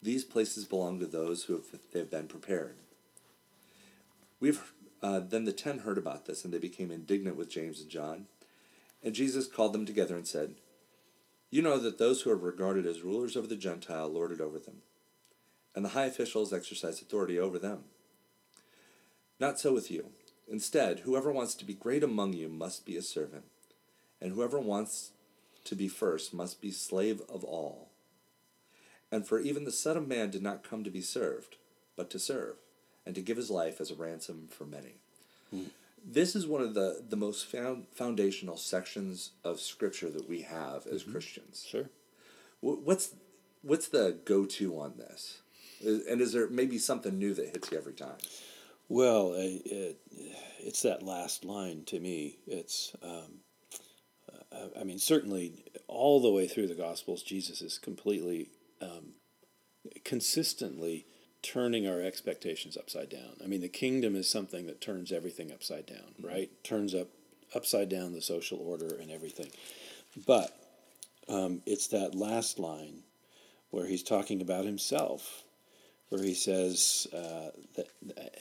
These 0.01 0.23
places 0.23 0.65
belong 0.65 0.99
to 1.01 1.05
those 1.05 1.43
who 1.43 1.53
have, 1.53 1.65
they 1.91 1.99
have 1.99 2.09
been 2.09 2.25
prepared. 2.25 2.77
We've 4.39 4.73
uh, 5.03 5.19
then 5.19 5.45
the 5.45 5.53
ten 5.53 5.79
heard 5.79 5.99
about 5.99 6.25
this, 6.25 6.43
and 6.43 6.51
they 6.51 6.57
became 6.57 6.89
indignant 6.89 7.35
with 7.35 7.51
James 7.51 7.79
and 7.79 7.91
John. 7.91 8.25
And 9.03 9.13
Jesus 9.13 9.45
called 9.45 9.73
them 9.73 9.85
together 9.85 10.15
and 10.15 10.27
said, 10.27 10.55
You 11.51 11.61
know 11.61 11.77
that 11.77 11.99
those 11.99 12.23
who 12.23 12.31
are 12.31 12.35
regarded 12.35 12.87
as 12.87 13.03
rulers 13.03 13.37
over 13.37 13.45
the 13.45 13.55
Gentile 13.55 14.07
lord 14.07 14.31
it 14.31 14.41
over 14.41 14.57
them, 14.57 14.81
and 15.75 15.83
the 15.83 15.89
high 15.89 16.05
officials 16.05 16.53
exercise 16.53 17.01
authority 17.01 17.39
over 17.39 17.57
them. 17.59 17.85
Not 19.39 19.59
so 19.59 19.73
with 19.73 19.89
you. 19.91 20.11
Instead, 20.47 20.99
whoever 20.99 21.31
wants 21.31 21.55
to 21.55 21.65
be 21.65 21.73
great 21.73 22.03
among 22.03 22.33
you 22.33 22.49
must 22.49 22.85
be 22.85 22.97
a 22.97 23.01
servant, 23.01 23.45
and 24.21 24.33
whoever 24.33 24.59
wants 24.59 25.11
to 25.65 25.75
be 25.75 25.87
first 25.87 26.33
must 26.33 26.61
be 26.61 26.71
slave 26.71 27.21
of 27.29 27.43
all. 27.43 27.89
And 29.11 29.25
for 29.25 29.39
even 29.39 29.63
the 29.63 29.71
Son 29.71 29.95
of 29.95 30.07
Man 30.07 30.29
did 30.29 30.41
not 30.41 30.63
come 30.63 30.83
to 30.83 30.89
be 30.89 31.01
served, 31.01 31.57
but 31.95 32.09
to 32.11 32.19
serve, 32.19 32.55
and 33.05 33.15
to 33.15 33.21
give 33.21 33.37
his 33.37 33.49
life 33.49 33.79
as 33.79 33.91
a 33.91 33.95
ransom 33.95 34.47
for 34.49 34.65
many. 34.65 34.95
Hmm. 35.51 35.65
This 36.05 36.35
is 36.35 36.45
one 36.45 36.61
of 36.61 36.73
the, 36.73 37.03
the 37.07 37.15
most 37.15 37.45
found, 37.45 37.85
foundational 37.93 38.57
sections 38.57 39.31
of 39.43 39.61
Scripture 39.61 40.09
that 40.09 40.27
we 40.27 40.41
have 40.41 40.85
as 40.85 41.03
mm-hmm. 41.03 41.13
Christians. 41.13 41.65
Sure. 41.67 41.89
What's 42.59 43.11
what's 43.61 43.87
the 43.87 44.17
go 44.25 44.45
to 44.45 44.79
on 44.79 44.93
this? 44.97 45.42
And 45.83 46.21
is 46.21 46.33
there 46.33 46.49
maybe 46.49 46.77
something 46.77 47.17
new 47.17 47.33
that 47.33 47.49
hits 47.49 47.71
you 47.71 47.77
every 47.77 47.93
time? 47.93 48.17
Well, 48.89 49.33
it, 49.35 49.97
it's 50.59 50.81
that 50.83 51.03
last 51.03 51.45
line 51.45 51.83
to 51.85 51.99
me. 51.99 52.37
It's, 52.47 52.95
um, 53.01 53.39
I 54.79 54.83
mean, 54.83 54.99
certainly 54.99 55.63
all 55.87 56.21
the 56.21 56.31
way 56.31 56.47
through 56.47 56.67
the 56.67 56.75
Gospels, 56.75 57.23
Jesus 57.23 57.61
is 57.61 57.77
completely, 57.77 58.49
um, 58.81 59.13
consistently 60.03 61.05
turning 61.41 61.87
our 61.87 62.01
expectations 62.01 62.77
upside 62.77 63.09
down. 63.09 63.35
I 63.43 63.47
mean, 63.47 63.61
the 63.61 63.67
kingdom 63.67 64.15
is 64.15 64.29
something 64.29 64.65
that 64.67 64.79
turns 64.79 65.11
everything 65.11 65.51
upside 65.51 65.85
down, 65.85 66.15
right? 66.21 66.49
Turns 66.63 66.95
up 66.95 67.07
upside 67.55 67.89
down 67.89 68.13
the 68.13 68.21
social 68.21 68.59
order 68.59 68.95
and 68.95 69.11
everything. 69.11 69.51
But 70.25 70.57
um, 71.27 71.61
it's 71.65 71.87
that 71.87 72.15
last 72.15 72.59
line 72.59 73.03
where 73.69 73.87
he's 73.87 74.03
talking 74.03 74.41
about 74.41 74.65
himself 74.65 75.43
where 76.09 76.23
he 76.23 76.33
says 76.33 77.07
uh, 77.13 77.49
that 77.75 77.87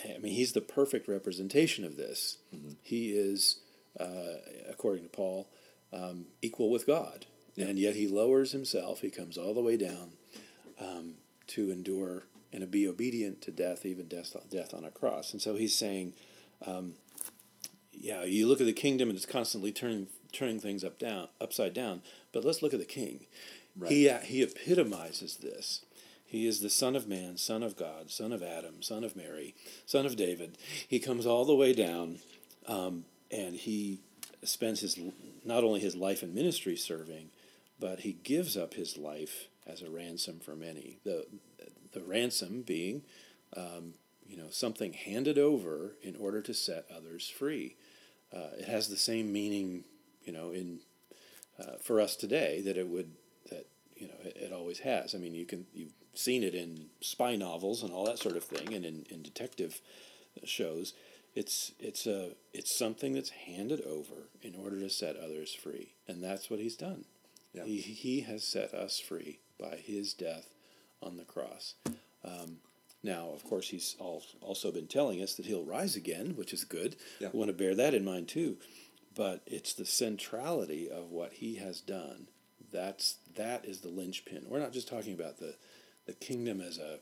I 0.04 0.18
mean 0.18 0.34
he's 0.34 0.52
the 0.52 0.60
perfect 0.60 1.08
representation 1.08 1.84
of 1.84 1.96
this. 1.96 2.38
He 2.82 3.12
is, 3.12 3.60
uh, 3.98 4.36
according 4.68 5.04
to 5.04 5.08
Paul, 5.08 5.48
um, 5.92 6.26
equal 6.42 6.70
with 6.70 6.86
God, 6.86 7.26
and 7.56 7.78
yet 7.78 7.96
he 7.96 8.06
lowers 8.06 8.52
himself. 8.52 9.00
He 9.00 9.10
comes 9.10 9.38
all 9.38 9.54
the 9.54 9.62
way 9.62 9.76
down 9.76 10.12
um, 10.80 11.14
to 11.48 11.70
endure 11.70 12.24
and 12.52 12.60
to 12.60 12.66
be 12.66 12.86
obedient 12.86 13.40
to 13.42 13.50
death, 13.50 13.86
even 13.86 14.06
death, 14.06 14.36
death 14.50 14.74
on 14.74 14.84
a 14.84 14.90
cross. 14.90 15.32
And 15.32 15.40
so 15.40 15.56
he's 15.56 15.74
saying, 15.74 16.12
um, 16.66 16.94
yeah, 17.92 18.24
you 18.24 18.46
look 18.46 18.60
at 18.60 18.66
the 18.66 18.72
kingdom 18.72 19.08
and 19.08 19.16
it's 19.16 19.26
constantly 19.26 19.72
turning 19.72 20.08
turning 20.32 20.58
things 20.58 20.82
up 20.82 20.98
down 20.98 21.28
upside 21.40 21.74
down. 21.74 22.02
But 22.32 22.44
let's 22.44 22.62
look 22.62 22.74
at 22.74 22.80
the 22.80 22.86
king. 22.86 23.26
He 23.88 24.08
uh, 24.08 24.18
he 24.20 24.42
epitomizes 24.42 25.36
this. 25.36 25.84
He 26.32 26.46
is 26.46 26.60
the 26.60 26.70
Son 26.70 26.96
of 26.96 27.06
Man, 27.06 27.36
Son 27.36 27.62
of 27.62 27.76
God, 27.76 28.10
Son 28.10 28.32
of 28.32 28.42
Adam, 28.42 28.80
Son 28.80 29.04
of 29.04 29.14
Mary, 29.14 29.54
Son 29.84 30.06
of 30.06 30.16
David. 30.16 30.56
He 30.88 30.98
comes 30.98 31.26
all 31.26 31.44
the 31.44 31.54
way 31.54 31.74
down, 31.74 32.20
um, 32.66 33.04
and 33.30 33.54
he 33.54 34.00
spends 34.42 34.80
his 34.80 34.98
not 35.44 35.62
only 35.62 35.80
his 35.80 35.94
life 35.94 36.22
and 36.22 36.34
ministry 36.34 36.74
serving, 36.74 37.28
but 37.78 38.00
he 38.00 38.14
gives 38.14 38.56
up 38.56 38.72
his 38.72 38.96
life 38.96 39.48
as 39.66 39.82
a 39.82 39.90
ransom 39.90 40.40
for 40.40 40.56
many. 40.56 41.00
The 41.04 41.26
the 41.92 42.00
ransom 42.00 42.62
being, 42.62 43.02
um, 43.54 43.92
you 44.26 44.38
know, 44.38 44.48
something 44.48 44.94
handed 44.94 45.36
over 45.36 45.96
in 46.00 46.16
order 46.16 46.40
to 46.40 46.54
set 46.54 46.86
others 46.90 47.28
free. 47.28 47.76
Uh, 48.34 48.56
it 48.58 48.64
has 48.64 48.88
the 48.88 48.96
same 48.96 49.34
meaning, 49.34 49.84
you 50.24 50.32
know, 50.32 50.50
in 50.50 50.78
uh, 51.60 51.76
for 51.78 52.00
us 52.00 52.16
today 52.16 52.62
that 52.62 52.78
it 52.78 52.88
would 52.88 53.10
that 53.50 53.66
you 53.94 54.06
know 54.08 54.14
it, 54.24 54.38
it 54.44 54.52
always 54.54 54.78
has. 54.78 55.14
I 55.14 55.18
mean, 55.18 55.34
you 55.34 55.44
can 55.44 55.66
you've 55.74 55.92
seen 56.14 56.42
it 56.42 56.54
in 56.54 56.86
spy 57.00 57.36
novels 57.36 57.82
and 57.82 57.92
all 57.92 58.04
that 58.04 58.18
sort 58.18 58.36
of 58.36 58.44
thing, 58.44 58.74
and 58.74 58.84
in, 58.84 59.04
in 59.10 59.22
detective 59.22 59.80
shows. 60.44 60.94
It's 61.34 61.72
it's 61.78 62.06
a 62.06 62.30
it's 62.52 62.76
something 62.76 63.14
that's 63.14 63.30
handed 63.30 63.80
over 63.82 64.28
in 64.42 64.54
order 64.54 64.78
to 64.80 64.90
set 64.90 65.16
others 65.16 65.54
free, 65.54 65.94
and 66.06 66.22
that's 66.22 66.50
what 66.50 66.60
he's 66.60 66.76
done. 66.76 67.04
Yeah. 67.54 67.64
He 67.64 67.80
he 67.80 68.20
has 68.20 68.44
set 68.44 68.74
us 68.74 69.00
free 69.00 69.38
by 69.58 69.76
his 69.76 70.12
death 70.12 70.48
on 71.02 71.16
the 71.16 71.24
cross. 71.24 71.74
Um, 72.24 72.58
now, 73.02 73.30
of 73.34 73.44
course, 73.44 73.68
he's 73.68 73.96
al- 74.00 74.22
also 74.40 74.70
been 74.70 74.86
telling 74.86 75.22
us 75.22 75.34
that 75.34 75.46
he'll 75.46 75.64
rise 75.64 75.96
again, 75.96 76.34
which 76.36 76.52
is 76.52 76.64
good. 76.64 76.96
Yeah. 77.18 77.28
We 77.32 77.38
want 77.38 77.48
to 77.48 77.56
bear 77.56 77.74
that 77.74 77.94
in 77.94 78.04
mind 78.04 78.28
too. 78.28 78.58
But 79.14 79.42
it's 79.46 79.74
the 79.74 79.84
centrality 79.84 80.88
of 80.88 81.10
what 81.10 81.34
he 81.34 81.56
has 81.56 81.80
done. 81.80 82.28
That's 82.70 83.16
that 83.36 83.64
is 83.64 83.80
the 83.80 83.88
linchpin. 83.88 84.46
We're 84.48 84.60
not 84.60 84.72
just 84.72 84.88
talking 84.88 85.14
about 85.14 85.38
the 85.38 85.56
the 86.06 86.12
kingdom 86.12 86.60
as 86.60 86.78
a 86.78 86.98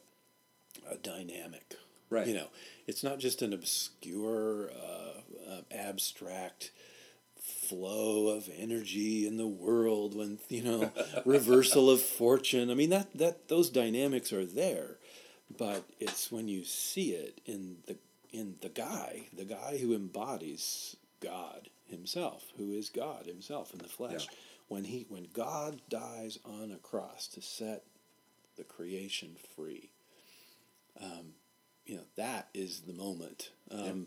a 0.91 0.97
dynamic. 0.97 1.75
Right. 2.09 2.27
You 2.27 2.35
know, 2.35 2.49
it's 2.87 3.05
not 3.05 3.19
just 3.19 3.43
an 3.43 3.53
obscure, 3.53 4.71
uh, 4.71 5.51
uh, 5.51 5.61
abstract 5.71 6.73
flow 7.41 8.29
of 8.29 8.49
energy 8.57 9.27
in 9.27 9.37
the 9.37 9.47
world 9.47 10.17
when 10.17 10.39
you 10.49 10.63
know 10.63 10.93
reversal 11.25 11.91
of 11.91 12.01
fortune. 12.01 12.71
I 12.71 12.75
mean 12.75 12.91
that 12.91 13.13
that 13.15 13.49
those 13.49 13.71
dynamics 13.71 14.33
are 14.33 14.45
there, 14.45 14.99
but 15.57 15.85
it's 15.99 16.31
when 16.33 16.49
you 16.49 16.65
see 16.65 17.13
it 17.13 17.41
in 17.47 17.79
the 17.87 17.97
in 18.33 18.57
the 18.61 18.69
guy, 18.69 19.29
the 19.37 19.45
guy 19.45 19.79
who 19.79 19.95
embodies 19.95 20.97
God 21.21 21.69
himself, 21.87 22.45
who 22.57 22.73
is 22.73 22.89
God 22.89 23.27
himself 23.27 23.73
in 23.73 23.79
the 23.79 23.89
flesh. 23.89 24.27
Yeah. 24.29 24.37
When 24.69 24.85
he 24.85 25.07
when 25.09 25.27
God 25.33 25.81
dies 25.89 26.39
on 26.45 26.71
a 26.71 26.77
cross 26.77 27.27
to 27.29 27.43
set 27.43 27.85
the 28.61 28.64
creation 28.64 29.37
free, 29.57 29.88
um, 31.01 31.33
you 31.87 31.96
know 31.96 32.03
that 32.16 32.49
is 32.53 32.81
the 32.81 32.92
moment 32.92 33.51
um, 33.70 34.07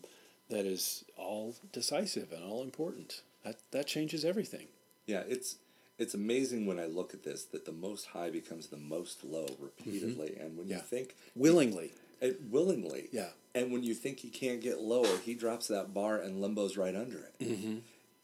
that 0.49 0.65
is 0.65 1.03
all 1.17 1.55
decisive 1.71 2.31
and 2.31 2.43
all 2.43 2.61
important. 2.61 3.21
That 3.43 3.55
that 3.71 3.87
changes 3.87 4.23
everything. 4.23 4.67
Yeah, 5.07 5.23
it's 5.27 5.57
it's 5.97 6.13
amazing 6.13 6.67
when 6.67 6.79
I 6.79 6.85
look 6.85 7.13
at 7.15 7.23
this 7.23 7.45
that 7.45 7.65
the 7.65 7.71
most 7.71 8.05
high 8.07 8.29
becomes 8.29 8.67
the 8.67 8.77
most 8.77 9.23
low 9.23 9.47
repeatedly, 9.59 10.37
and 10.39 10.55
when 10.55 10.67
Yeah. 10.67 10.77
you 10.77 10.81
think 10.83 11.15
Willingly, 11.35 11.93
it 12.21 12.39
willingly, 12.51 13.09
Yeah. 13.11 13.31
and 13.55 13.71
when 13.71 13.81
you 13.83 13.95
think 13.95 14.19
he 14.19 14.29
can't 14.29 14.61
get 14.61 14.79
lower, 14.81 15.17
he 15.25 15.33
drops 15.33 15.67
that 15.67 15.93
bar 15.95 16.19
and 16.19 16.41
limbo's 16.41 16.77
right 16.77 16.95
under 16.95 17.17
it, 17.17 17.35
mm-hmm. 17.39 17.77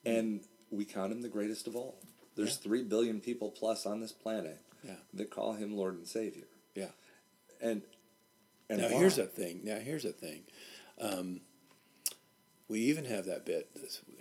and 0.05 0.41
we 0.69 0.85
count 0.85 1.11
him 1.11 1.21
the 1.23 1.27
greatest 1.29 1.65
of 1.67 1.75
all. 1.75 1.97
There's 2.35 2.51
Yeah. 2.57 2.63
three 2.63 2.83
billion 2.83 3.19
people 3.19 3.49
plus 3.49 3.87
on 3.87 3.99
this 3.99 4.11
planet 4.11 4.59
Yeah. 4.83 4.95
that 5.13 5.29
call 5.29 5.53
him 5.53 5.75
Lord 5.75 5.95
and 5.95 6.07
Savior, 6.07 6.45
yeah. 6.75 6.91
and 7.61 7.81
and 8.69 8.81
Now 8.81 8.89
why? 8.89 8.93
here's 8.93 9.17
a 9.17 9.25
thing. 9.25 9.61
Now 9.63 9.77
here's 9.77 10.05
a 10.05 10.11
thing. 10.11 10.43
Um, 10.99 11.41
we 12.67 12.81
even 12.81 13.05
have 13.05 13.25
that 13.25 13.45
bit 13.45 13.69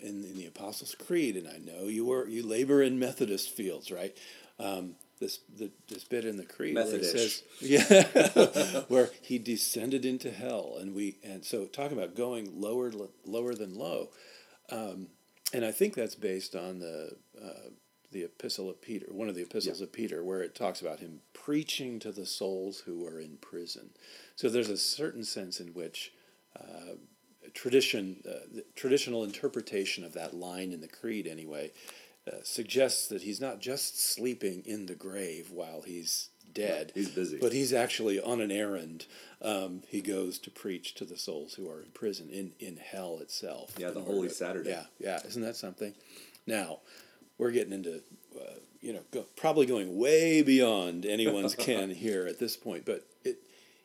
in, 0.00 0.24
in 0.24 0.36
the 0.36 0.46
Apostles' 0.46 0.94
Creed, 0.94 1.36
and 1.36 1.46
I 1.46 1.58
know 1.58 1.86
you 1.86 2.06
were 2.06 2.26
you 2.26 2.46
labor 2.46 2.82
in 2.82 2.98
Methodist 2.98 3.50
fields, 3.50 3.90
right? 3.90 4.16
Um, 4.58 4.94
this 5.20 5.40
the, 5.56 5.70
this 5.88 6.04
bit 6.04 6.24
in 6.24 6.36
the 6.36 6.44
creed 6.44 6.74
where 6.74 6.94
it 6.94 7.04
says 7.04 7.42
yeah 7.60 8.82
where 8.88 9.10
he 9.20 9.38
descended 9.38 10.04
into 10.04 10.30
hell 10.30 10.76
and 10.80 10.94
we 10.94 11.16
and 11.24 11.44
so 11.44 11.64
talking 11.64 11.96
about 11.96 12.14
going 12.14 12.60
lower 12.60 12.92
lower 13.24 13.54
than 13.54 13.74
low 13.74 14.10
um, 14.70 15.08
and 15.52 15.64
I 15.64 15.72
think 15.72 15.94
that's 15.94 16.14
based 16.14 16.54
on 16.54 16.78
the 16.78 17.16
uh, 17.42 17.70
the 18.12 18.22
epistle 18.24 18.68
of 18.70 18.80
Peter 18.80 19.06
one 19.10 19.28
of 19.28 19.34
the 19.34 19.42
epistles 19.42 19.80
Yeah. 19.80 19.84
of 19.84 19.92
Peter 19.92 20.24
where 20.24 20.42
it 20.42 20.54
talks 20.54 20.80
about 20.80 21.00
him 21.00 21.20
preaching 21.32 21.98
to 22.00 22.12
the 22.12 22.26
souls 22.26 22.80
who 22.80 23.06
are 23.06 23.20
in 23.20 23.36
prison 23.40 23.90
so 24.36 24.48
there's 24.48 24.70
a 24.70 24.76
certain 24.76 25.24
sense 25.24 25.60
in 25.60 25.68
which 25.68 26.12
uh, 26.58 26.94
tradition 27.54 28.22
uh, 28.26 28.46
the 28.52 28.64
traditional 28.74 29.24
interpretation 29.24 30.04
of 30.04 30.12
that 30.14 30.34
line 30.34 30.72
in 30.72 30.80
the 30.80 30.88
creed 30.88 31.26
anyway 31.26 31.70
uh, 32.26 32.36
suggests 32.42 33.08
that 33.08 33.22
he's 33.22 33.40
not 33.40 33.60
just 33.60 33.98
sleeping 34.02 34.62
in 34.66 34.86
the 34.86 34.94
grave 34.94 35.50
while 35.50 35.80
he's 35.82 36.28
dead. 36.52 36.92
He's 36.94 37.08
busy. 37.10 37.38
But 37.40 37.52
he's 37.52 37.72
actually 37.72 38.20
on 38.20 38.40
an 38.40 38.50
errand. 38.50 39.06
Um, 39.40 39.82
he 39.88 40.00
goes 40.02 40.38
to 40.40 40.50
preach 40.50 40.94
to 40.96 41.04
the 41.06 41.16
souls 41.16 41.54
who 41.54 41.70
are 41.70 41.80
in 41.80 41.90
prison 41.94 42.28
in, 42.30 42.52
in 42.58 42.76
hell 42.76 43.18
itself. 43.20 43.72
Yeah, 43.78 43.90
the 43.90 44.00
Holy 44.00 44.28
Saturday. 44.28 44.70
Yeah, 44.70 44.84
yeah. 44.98 45.26
Isn't 45.26 45.42
that 45.42 45.56
something? 45.56 45.94
Now, 46.46 46.80
we're 47.38 47.50
getting 47.52 47.72
into, 47.72 48.02
uh, 48.36 48.58
you 48.80 48.92
know, 48.92 49.00
go, 49.10 49.24
probably 49.36 49.66
going 49.66 49.96
way 49.96 50.42
beyond 50.42 51.06
anyone's 51.06 51.54
ken 51.56 51.90
here 51.90 52.26
at 52.26 52.38
this 52.38 52.56
point, 52.56 52.84
but 52.84 53.06
it 53.24 53.38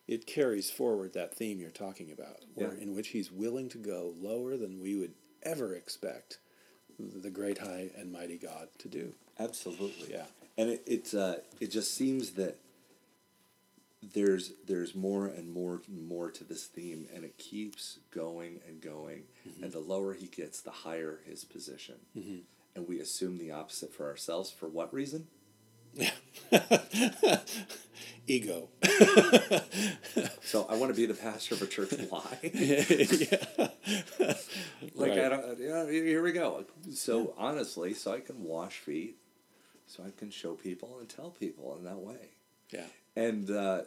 it 0.08 0.26
carries 0.26 0.70
forward 0.70 1.14
that 1.14 1.34
theme 1.34 1.60
you're 1.60 1.70
talking 1.70 2.12
about, 2.12 2.42
where, 2.56 2.74
in 2.74 2.94
which 2.94 3.10
he's 3.10 3.32
willing 3.32 3.70
to 3.70 3.78
go 3.78 4.14
lower 4.20 4.58
than 4.58 4.82
we 4.82 4.96
would 4.96 5.14
ever 5.44 5.74
expect 5.74 6.40
the 7.00 7.30
great 7.30 7.60
high 7.60 7.90
and 7.98 8.12
mighty 8.12 8.38
God 8.38 8.68
to 8.80 8.88
do. 8.88 9.14
Absolutely. 9.40 10.12
Yeah. 10.12 10.26
And 10.58 10.70
it 10.70 10.84
it, 10.86 11.14
uh, 11.14 11.36
it 11.60 11.72
just 11.72 11.96
seems 11.96 12.32
that 12.32 12.58
there's 14.14 14.52
there's 14.68 14.94
more 14.94 15.28
and 15.28 15.52
more 15.52 15.82
and 15.88 16.08
more 16.08 16.30
to 16.32 16.44
this 16.44 16.66
theme, 16.66 17.08
and 17.14 17.24
it 17.24 17.38
keeps 17.38 18.00
going 18.12 18.60
and 18.68 18.82
going. 18.82 19.24
Mm-hmm. 19.48 19.64
And 19.64 19.74
the 19.74 19.80
lower 19.80 20.14
he 20.14 20.28
gets, 20.28 20.62
the 20.62 20.72
higher 20.72 21.20
his 21.26 21.44
position. 21.44 21.96
And 22.76 22.88
we 22.88 23.00
assume 23.00 23.38
the 23.38 23.52
opposite 23.52 23.94
for 23.94 24.08
ourselves. 24.08 24.50
For 24.52 24.68
what 24.68 24.94
reason? 24.94 25.28
Ego. 28.28 28.70
So 30.46 30.68
I 30.70 30.76
want 30.76 30.94
to 30.94 30.96
be 30.96 31.08
the 31.08 31.16
pastor 31.16 31.56
of 31.56 31.64
a 31.64 31.66
church. 31.66 31.92
Why? 32.10 32.38
yeah. 32.44 32.84
Like 34.94 35.10
Right. 35.10 35.20
I 35.20 35.30
don't. 35.30 35.60
Yeah, 35.60 35.90
here 35.90 36.22
we 36.22 36.32
go. 36.32 36.66
So 36.94 37.34
honestly, 37.40 37.96
so 37.96 38.14
I 38.14 38.20
can 38.20 38.44
wash 38.44 38.78
feet, 38.78 39.18
so 39.88 40.04
I 40.04 40.12
can 40.16 40.30
show 40.30 40.54
people 40.54 41.00
and 41.00 41.10
tell 41.10 41.32
people 41.32 41.76
in 41.78 41.86
that 41.86 41.98
way. 41.98 42.36
Yeah. 42.72 42.86
And 43.16 43.50
uh, 43.50 43.82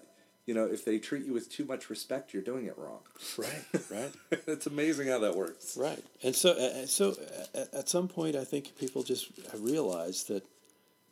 you 0.46 0.54
know, 0.54 0.64
if 0.64 0.84
they 0.84 0.98
treat 0.98 1.26
you 1.26 1.32
with 1.32 1.50
too 1.50 1.64
much 1.64 1.90
respect, 1.90 2.32
you're 2.32 2.42
doing 2.42 2.66
it 2.66 2.78
wrong. 2.78 3.00
Right. 3.36 3.64
Right. 3.90 4.12
it's 4.46 4.66
amazing 4.66 5.08
how 5.08 5.18
that 5.18 5.34
works. 5.34 5.76
Right. 5.76 6.02
And 6.22 6.34
so, 6.34 6.52
uh, 6.52 6.86
so 6.86 7.16
uh, 7.54 7.64
at 7.72 7.88
some 7.88 8.06
point, 8.06 8.36
I 8.36 8.44
think 8.44 8.78
people 8.78 9.02
just 9.02 9.30
realize 9.58 10.24
that 10.24 10.44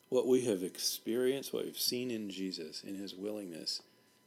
what 0.08 0.28
we 0.28 0.42
have 0.42 0.62
experienced, 0.62 1.52
what 1.52 1.64
we've 1.64 1.76
seen 1.76 2.12
in 2.12 2.30
Jesus, 2.30 2.84
in 2.84 2.94
His 2.94 3.14
willingness, 3.14 3.82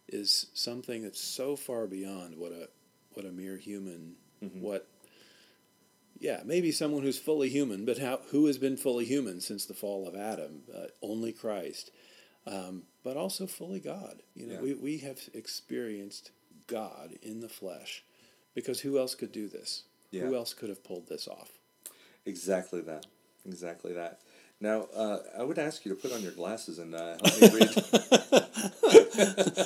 is 0.09 0.47
something 0.53 1.03
that's 1.03 1.21
so 1.21 1.55
far 1.55 1.87
beyond 1.87 2.37
what 2.37 2.51
a 2.51 2.69
what 3.13 3.25
a 3.25 3.31
mere 3.31 3.57
human, 3.57 4.15
what. 4.41 4.87
Yeah, 6.19 6.41
maybe 6.43 6.71
someone 6.71 7.03
who's 7.03 7.19
fully 7.19 7.47
human, 7.47 7.85
but 7.85 7.99
how, 7.99 8.21
who 8.31 8.47
has 8.47 8.57
been 8.57 8.75
fully 8.75 9.05
human 9.05 9.39
since 9.39 9.65
the 9.65 9.75
fall 9.75 10.07
of 10.07 10.15
Adam? 10.15 10.63
Uh, 10.75 10.87
only 11.03 11.31
Christ, 11.31 11.91
um, 12.47 12.83
but 13.03 13.17
also 13.17 13.45
fully 13.47 13.79
God. 13.79 14.21
You 14.35 14.47
know, 14.47 14.53
Yeah. 14.55 14.61
we, 14.61 14.73
we 14.73 14.97
have 14.99 15.19
experienced 15.33 16.31
God 16.67 17.11
in 17.21 17.41
the 17.41 17.49
flesh, 17.49 18.03
because 18.55 18.79
who 18.81 18.97
else 18.97 19.13
could 19.15 19.31
do 19.31 19.47
this? 19.47 19.83
Yeah. 20.11 20.23
Who 20.23 20.35
else 20.35 20.53
could 20.53 20.69
have 20.69 20.83
pulled 20.83 21.07
this 21.07 21.27
off? 21.27 21.51
Exactly 22.25 22.81
that. 22.81 23.05
Exactly 23.45 23.93
that. 23.93 24.19
Now, 24.59 24.87
uh, 24.95 25.19
I 25.37 25.43
would 25.43 25.59
ask 25.59 25.85
you 25.85 25.93
to 25.93 26.01
put 26.01 26.11
on 26.11 26.21
your 26.23 26.31
glasses 26.31 26.79
and 26.79 26.95
uh, 26.95 27.15
help 27.23 27.41
me 27.41 27.59
read. 27.59 28.53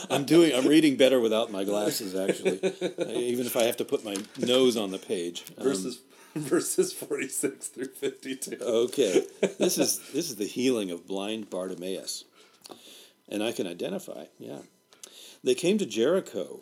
I'm 0.10 0.26
doing. 0.26 0.54
I'm 0.54 0.68
reading 0.68 0.98
better 0.98 1.20
without 1.20 1.52
my 1.52 1.64
glasses, 1.64 2.14
actually. 2.16 2.60
Even 3.16 3.46
if 3.46 3.56
I 3.56 3.64
have 3.64 3.78
to 3.78 3.86
put 3.86 4.04
my 4.04 4.16
nose 4.38 4.76
on 4.78 4.92
the 4.92 4.98
page. 4.98 5.44
Um, 5.58 5.64
verses 5.64 6.00
verses 6.36 6.92
forty 6.94 7.28
six 7.30 7.68
through 7.68 7.88
fifty 7.88 8.36
two. 8.36 8.58
okay, 8.62 9.26
this 9.58 9.78
is 9.78 10.00
this 10.14 10.30
is 10.30 10.36
the 10.36 10.46
healing 10.46 10.92
of 10.92 11.08
blind 11.08 11.50
Bartimaeus, 11.50 12.26
and 13.32 13.42
I 13.42 13.52
can 13.52 13.66
identify. 13.66 14.26
Yeah, 14.38 14.60
they 15.44 15.56
came 15.56 15.78
to 15.78 15.86
Jericho. 15.86 16.62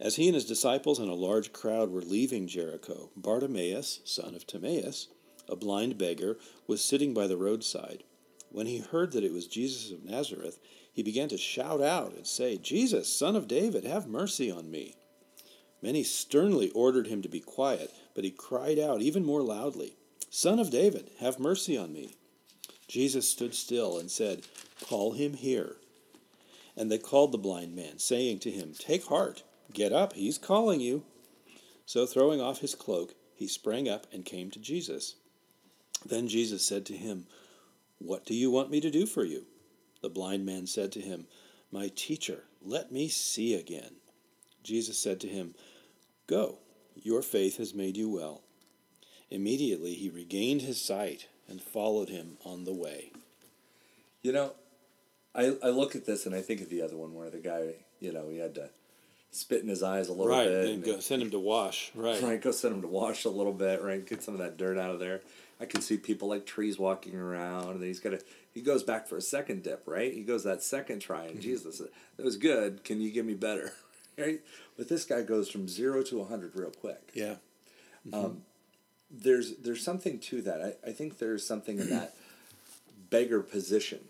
As 0.00 0.16
he 0.16 0.26
and 0.26 0.34
his 0.34 0.44
disciples 0.44 0.98
and 0.98 1.08
a 1.08 1.14
large 1.14 1.52
crowd 1.52 1.90
were 1.90 2.02
leaving 2.02 2.48
Jericho, 2.48 3.10
Bartimaeus, 3.16 4.00
son 4.04 4.34
of 4.34 4.46
Timaeus, 4.46 5.06
a 5.48 5.54
blind 5.54 5.96
beggar, 5.96 6.36
was 6.66 6.82
sitting 6.82 7.14
by 7.14 7.28
the 7.28 7.36
roadside. 7.36 8.02
When 8.50 8.66
he 8.66 8.78
heard 8.78 9.12
that 9.12 9.22
it 9.22 9.32
was 9.32 9.46
Jesus 9.46 9.92
of 9.92 10.04
Nazareth, 10.04 10.58
he 10.92 11.02
began 11.02 11.28
to 11.28 11.38
shout 11.38 11.80
out 11.80 12.14
and 12.14 12.26
say, 12.26 12.56
Jesus, 12.56 13.12
son 13.12 13.36
of 13.36 13.46
David, 13.46 13.84
have 13.84 14.08
mercy 14.08 14.50
on 14.50 14.70
me. 14.70 14.96
Many 15.80 16.02
sternly 16.02 16.70
ordered 16.70 17.06
him 17.06 17.22
to 17.22 17.28
be 17.28 17.40
quiet, 17.40 17.92
but 18.14 18.24
he 18.24 18.30
cried 18.30 18.78
out 18.78 19.02
even 19.02 19.24
more 19.24 19.42
loudly, 19.42 19.96
Son 20.30 20.58
of 20.58 20.70
David, 20.70 21.10
have 21.20 21.38
mercy 21.38 21.76
on 21.76 21.92
me. 21.92 22.16
Jesus 22.88 23.28
stood 23.28 23.54
still 23.54 23.98
and 23.98 24.10
said, 24.10 24.42
Call 24.86 25.12
him 25.12 25.32
here. 25.32 25.76
And 26.76 26.90
they 26.90 26.98
called 26.98 27.32
the 27.32 27.38
blind 27.38 27.74
man, 27.74 27.98
saying 27.98 28.40
to 28.40 28.50
him, 28.50 28.74
Take 28.78 29.06
heart, 29.06 29.42
get 29.72 29.92
up, 29.92 30.12
he's 30.12 30.36
calling 30.36 30.80
you. 30.80 31.04
So 31.86 32.04
throwing 32.04 32.40
off 32.40 32.60
his 32.60 32.74
cloak, 32.74 33.14
he 33.34 33.46
sprang 33.46 33.88
up 33.88 34.06
and 34.12 34.24
came 34.24 34.50
to 34.50 34.58
Jesus. 34.58 35.14
Then 36.04 36.28
Jesus 36.28 36.66
said 36.66 36.84
to 36.86 36.96
him, 36.96 37.26
What 37.98 38.26
do 38.26 38.34
you 38.34 38.50
want 38.50 38.70
me 38.70 38.80
to 38.80 38.90
do 38.90 39.06
for 39.06 39.24
you? 39.24 39.46
The 40.02 40.10
blind 40.10 40.44
man 40.44 40.66
said 40.66 40.92
to 40.92 41.00
him, 41.00 41.26
My 41.72 41.88
teacher, 41.88 42.44
let 42.62 42.92
me 42.92 43.08
see 43.08 43.54
again. 43.54 43.96
Jesus 44.62 44.98
said 44.98 45.18
to 45.20 45.28
him, 45.28 45.54
Go, 46.26 46.58
your 46.94 47.22
faith 47.22 47.56
has 47.56 47.74
made 47.74 47.96
you 47.96 48.10
well. 48.10 48.42
Immediately 49.30 49.94
he 49.94 50.10
regained 50.10 50.60
his 50.62 50.80
sight 50.80 51.28
and 51.48 51.62
followed 51.62 52.10
him 52.10 52.36
on 52.44 52.64
the 52.64 52.74
way. 52.74 53.12
You 54.22 54.32
know, 54.32 54.52
I 55.34 55.56
I 55.62 55.68
look 55.68 55.96
at 55.96 56.04
this 56.06 56.26
and 56.26 56.34
I 56.34 56.40
think 56.42 56.60
of 56.60 56.68
the 56.70 56.82
other 56.82 56.96
one 56.96 57.14
where 57.14 57.30
the 57.30 57.38
guy, 57.38 57.74
you 58.00 58.12
know, 58.12 58.28
he 58.28 58.38
had 58.38 58.54
to 58.56 58.70
spit 59.30 59.62
in 59.62 59.68
his 59.68 59.82
eyes 59.82 60.08
a 60.08 60.12
little 60.12 60.28
Right, 60.28 60.46
bit. 60.48 60.68
and 60.68 60.84
go, 60.84 61.00
send 61.00 61.20
him 61.20 61.30
to 61.30 61.40
wash. 61.40 61.90
Right. 61.94 62.22
Right, 62.22 62.40
go 62.40 62.52
send 62.52 62.74
him 62.76 62.82
to 62.82 62.88
wash 62.88 63.24
a 63.24 63.30
little 63.30 63.52
bit, 63.52 63.82
right? 63.82 64.06
Get 64.06 64.22
some 64.22 64.34
of 64.34 64.40
that 64.40 64.56
dirt 64.56 64.78
out 64.78 64.90
of 64.92 65.00
there. 65.00 65.22
I 65.60 65.64
can 65.66 65.80
see 65.80 65.96
people 65.96 66.28
like 66.28 66.46
trees 66.46 66.78
walking 66.78 67.16
around, 67.16 67.70
and 67.70 67.80
then 67.80 67.88
he's 67.88 68.00
got 68.00 68.10
to. 68.10 68.20
He 68.52 68.60
goes 68.60 68.82
back 68.84 69.06
for 69.08 69.16
a 69.16 69.20
second 69.22 69.62
dip, 69.64 69.82
right? 69.86 70.12
He 70.12 70.22
goes 70.22 70.44
that 70.44 70.62
second 70.62 71.00
try, 71.00 71.24
and 71.24 71.40
Jesus, 71.40 71.78
that 71.78 72.24
was 72.24 72.36
good. 72.36 72.84
Can 72.84 73.00
you 73.00 73.10
give 73.10 73.24
me 73.26 73.34
better, 73.34 73.72
right? 74.18 74.40
But 74.76 74.88
this 74.88 75.04
guy 75.04 75.22
goes 75.22 75.48
from 75.48 75.66
zero 75.68 76.02
to 76.04 76.20
a 76.20 76.24
hundred 76.24 76.54
real 76.54 76.70
quick. 76.70 77.10
Yeah. 77.14 77.36
Um. 78.12 78.42
There's 79.10 79.56
there's 79.58 79.82
something 79.82 80.18
to 80.20 80.42
that. 80.42 80.60
I, 80.84 80.88
I 80.90 80.92
think 80.92 81.18
there's 81.18 81.46
something 81.46 81.78
in 81.78 81.88
that 81.90 82.14
beggar 83.10 83.40
position. 83.40 84.00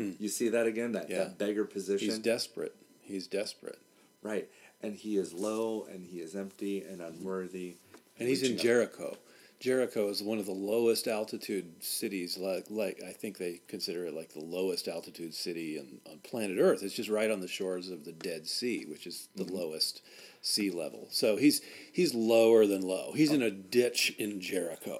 Hmm. 0.00 0.12
You 0.18 0.28
see 0.28 0.48
that 0.48 0.66
again? 0.66 0.92
That, 0.92 1.10
Yeah. 1.10 1.18
that 1.24 1.38
beggar 1.38 1.64
position, 1.64 2.08
He's 2.08 2.18
desperate. 2.18 2.74
He's 3.00 3.26
desperate. 3.26 3.78
right? 4.22 4.48
And 4.82 4.94
he 4.94 5.16
is 5.16 5.32
low, 5.34 5.86
and 5.90 6.06
he 6.06 6.20
is 6.20 6.34
empty 6.34 6.82
and 6.82 7.00
unworthy. 7.02 7.74
And 8.18 8.28
he's 8.28 8.42
in 8.42 8.56
Jericho. 8.56 9.16
Jericho 9.60 10.08
is 10.08 10.22
one 10.22 10.38
of 10.38 10.46
the 10.46 10.52
lowest 10.52 11.06
altitude 11.06 11.84
cities. 11.84 12.38
Like, 12.38 12.64
like 12.70 13.02
I 13.06 13.12
think 13.12 13.36
they 13.36 13.60
consider 13.68 14.06
it 14.06 14.14
like 14.14 14.32
the 14.32 14.40
lowest 14.40 14.88
altitude 14.88 15.34
city 15.34 15.78
on, 15.78 16.00
on 16.10 16.18
planet 16.20 16.58
Earth. 16.58 16.82
It's 16.82 16.94
just 16.94 17.10
right 17.10 17.30
on 17.30 17.40
the 17.40 17.48
shores 17.48 17.90
of 17.90 18.06
the 18.06 18.12
Dead 18.12 18.46
Sea, 18.46 18.86
which 18.88 19.06
is 19.06 19.28
the 19.36 19.44
mm-hmm. 19.44 19.56
lowest 19.56 20.00
sea 20.40 20.70
level. 20.70 21.08
So 21.10 21.36
he's 21.36 21.60
he's 21.92 22.14
lower 22.14 22.64
than 22.66 22.80
low. 22.80 23.12
He's 23.14 23.32
in 23.32 23.42
a 23.42 23.50
ditch 23.50 24.14
in 24.18 24.40
Jericho. 24.40 24.98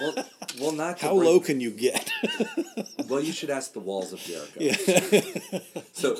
Well, 0.00 0.26
well, 0.60 0.72
not 0.72 1.00
How 1.00 1.16
bring- 1.16 1.28
low 1.28 1.40
can 1.40 1.60
you 1.60 1.70
get? 1.70 2.10
Well, 3.08 3.20
you 3.20 3.32
should 3.32 3.50
ask 3.50 3.72
the 3.72 3.80
walls 3.80 4.12
of 4.12 4.20
Jericho. 4.20 4.60
yeah. 4.60 5.60
So 5.92 6.16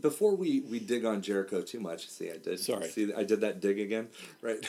before 0.00 0.34
we, 0.34 0.60
we 0.60 0.80
dig 0.80 1.04
on 1.04 1.20
Jericho 1.20 1.60
too 1.60 1.78
much, 1.78 2.08
see, 2.08 2.30
I 2.30 2.38
did. 2.38 2.58
Sorry. 2.58 2.88
See, 2.88 3.12
I 3.12 3.22
did 3.22 3.42
that 3.42 3.60
dig 3.60 3.78
again, 3.78 4.08
right? 4.40 4.66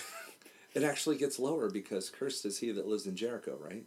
It 0.78 0.84
actually 0.84 1.18
gets 1.18 1.40
lower 1.40 1.70
because 1.70 2.10
cursed 2.10 2.46
is 2.46 2.60
he 2.60 2.72
that 2.72 2.88
lives 2.88 3.08
in 3.08 3.16
Jericho, 3.16 3.58
right? 3.60 3.84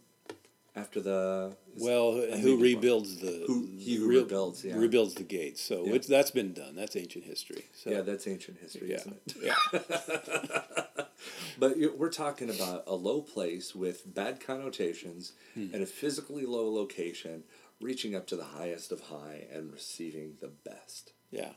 After 0.75 1.01
the 1.01 1.55
Well, 1.77 2.13
who 2.13 2.57
rebuilds 2.61 3.17
the 3.17 3.43
Who- 3.47 3.65
he 3.65 3.95
who 3.95 4.07
re- 4.07 4.19
rebuilds, 4.19 4.63
yeah. 4.63 4.77
rebuilds 4.77 5.15
the 5.15 5.23
gates? 5.23 5.61
So 5.61 5.85
Yeah. 5.85 5.93
it's, 5.93 6.07
that's 6.07 6.31
been 6.31 6.53
done. 6.53 6.75
That's 6.75 6.95
ancient 6.95 7.25
history. 7.25 7.65
So 7.73 7.89
Yeah, 7.89 8.01
that's 8.01 8.27
ancient 8.27 8.59
history, 8.59 8.89
yeah, 8.91 8.95
isn't 8.97 9.21
it? 9.25 9.35
yeah. 9.41 11.05
but 11.59 11.77
we're 11.97 12.09
talking 12.09 12.49
about 12.49 12.83
a 12.87 12.95
low 12.95 13.21
place 13.21 13.75
with 13.75 14.13
bad 14.13 14.39
connotations 14.39 15.33
hmm. 15.53 15.67
and 15.73 15.83
a 15.83 15.85
physically 15.85 16.45
low 16.45 16.71
location, 16.71 17.43
reaching 17.81 18.15
up 18.15 18.27
to 18.27 18.35
the 18.37 18.45
highest 18.45 18.91
of 18.91 19.01
high 19.01 19.47
and 19.51 19.71
receiving 19.73 20.35
the 20.39 20.47
best. 20.49 21.13
Yeah. 21.31 21.53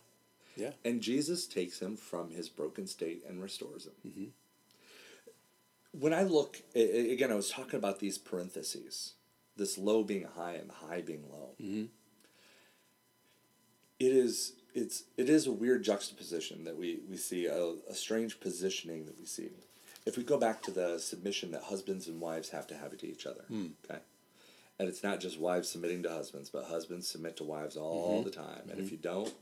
Yeah. 0.56 0.72
And 0.84 1.00
Jesus 1.00 1.46
takes 1.46 1.80
him 1.80 1.96
from 1.96 2.30
his 2.30 2.48
broken 2.48 2.86
state 2.86 3.22
and 3.28 3.42
restores 3.42 3.86
him. 3.86 3.92
Mm-hmm. 4.06 4.24
When 5.98 6.12
I 6.12 6.22
look, 6.22 6.62
again, 6.74 7.30
I 7.30 7.34
was 7.34 7.50
talking 7.50 7.76
about 7.76 8.00
these 8.00 8.18
parentheses 8.18 9.14
this 9.56 9.78
low 9.78 10.02
being 10.02 10.26
high 10.36 10.54
and 10.54 10.68
the 10.68 10.74
high 10.74 11.00
being 11.00 11.24
low. 11.30 11.50
Mm-hmm. 11.60 11.84
It 14.00 14.12
is. 14.12 14.54
It's 14.74 15.04
it 15.16 15.28
is 15.28 15.46
a 15.46 15.52
weird 15.52 15.84
juxtaposition 15.84 16.64
that 16.64 16.76
we, 16.76 16.98
we 17.08 17.16
see 17.16 17.46
a, 17.46 17.74
a 17.88 17.94
strange 17.94 18.40
positioning 18.40 19.06
that 19.06 19.18
we 19.18 19.24
see. 19.24 19.50
If 20.04 20.16
we 20.16 20.24
go 20.24 20.36
back 20.36 20.62
to 20.62 20.70
the 20.72 20.98
submission 20.98 21.52
that 21.52 21.62
husbands 21.62 22.08
and 22.08 22.20
wives 22.20 22.50
have 22.50 22.66
to 22.66 22.76
have 22.76 22.92
it 22.92 22.98
to 23.00 23.08
each 23.08 23.24
other, 23.24 23.44
hmm. 23.46 23.68
okay, 23.88 24.00
and 24.78 24.88
it's 24.88 25.04
not 25.04 25.20
just 25.20 25.38
wives 25.38 25.68
submitting 25.68 26.02
to 26.02 26.10
husbands, 26.10 26.50
but 26.50 26.64
husbands 26.64 27.06
submit 27.06 27.36
to 27.36 27.44
wives 27.44 27.76
all 27.76 28.16
mm-hmm. 28.16 28.24
the 28.24 28.34
time, 28.34 28.68
and 28.68 28.80
if 28.80 28.86
mm-hmm. 28.86 28.94
you 28.94 29.00
don't, 29.00 29.32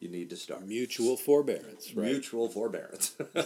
you 0.00 0.08
need 0.08 0.28
to 0.30 0.36
start 0.36 0.66
Mutual 0.66 1.16
forbearance, 1.16 1.94
right? 1.94 2.10
mutual 2.10 2.48
forbearance, 2.48 3.14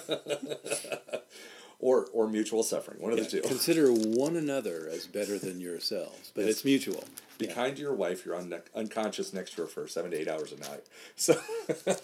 or 1.81 2.07
or 2.12 2.28
mutual 2.28 2.62
suffering. 2.62 3.01
One 3.01 3.12
of 3.12 3.18
Yeah, 3.18 3.24
the 3.24 3.31
two. 3.31 3.41
Consider 3.49 3.91
one 3.93 4.37
another 4.37 4.89
as 4.91 5.07
better 5.07 5.39
than 5.39 5.61
yourselves, 5.61 6.31
but 6.35 6.45
it's 6.45 6.64
mutual. 6.64 7.05
Be 7.39 7.47
Yeah. 7.47 7.55
kind 7.55 7.74
to 7.76 7.83
your 7.83 7.95
wife. 7.95 8.24
You're 8.24 8.37
un- 8.37 8.62
unconscious 8.74 9.33
next 9.33 9.53
to 9.57 9.62
her 9.62 9.66
for 9.66 9.89
seven 9.89 10.11
to 10.11 10.20
eight 10.20 10.28
hours 10.28 10.53
a 10.53 10.57
night. 10.57 10.85
So, 11.16 11.41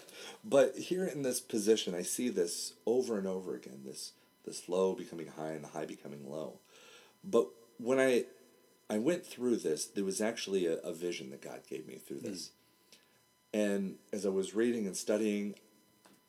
but 0.43 0.77
here 0.77 1.05
in 1.05 1.21
this 1.21 1.39
position, 1.39 1.93
I 1.95 2.01
see 2.01 2.29
this 2.29 2.73
over 2.85 3.17
and 3.17 3.27
over 3.27 3.55
again. 3.55 3.81
This 3.85 4.13
this 4.45 4.67
low 4.67 4.93
becoming 4.95 5.27
high 5.27 5.51
and 5.51 5.63
the 5.63 5.69
high 5.69 5.85
becoming 5.85 6.29
low. 6.29 6.59
But 7.23 7.47
when 7.77 7.99
I 7.99 8.25
I 8.89 8.97
went 8.97 9.25
through 9.25 9.57
this, 9.57 9.85
there 9.85 10.03
was 10.05 10.21
actually 10.21 10.65
a, 10.65 10.77
a 10.77 10.93
vision 10.93 11.29
that 11.31 11.41
God 11.41 11.61
gave 11.69 11.87
me 11.87 11.95
through 11.95 12.21
this. 12.21 12.49
Mm. 12.49 12.51
And 13.53 13.95
as 14.11 14.25
I 14.25 14.29
was 14.29 14.53
reading 14.55 14.85
and 14.87 14.95
studying, 14.95 15.55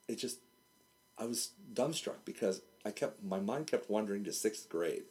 it 0.07 0.17
just 0.17 0.39
I 1.17 1.25
was 1.25 1.51
dumbstruck 1.73 2.25
because 2.25 2.61
I 2.89 2.91
kept 2.91 3.23
my 3.23 3.39
mind 3.39 3.67
kept 3.67 3.91
wandering 3.91 4.25
to 4.25 4.33
sixth 4.33 4.71
grade. 4.71 5.03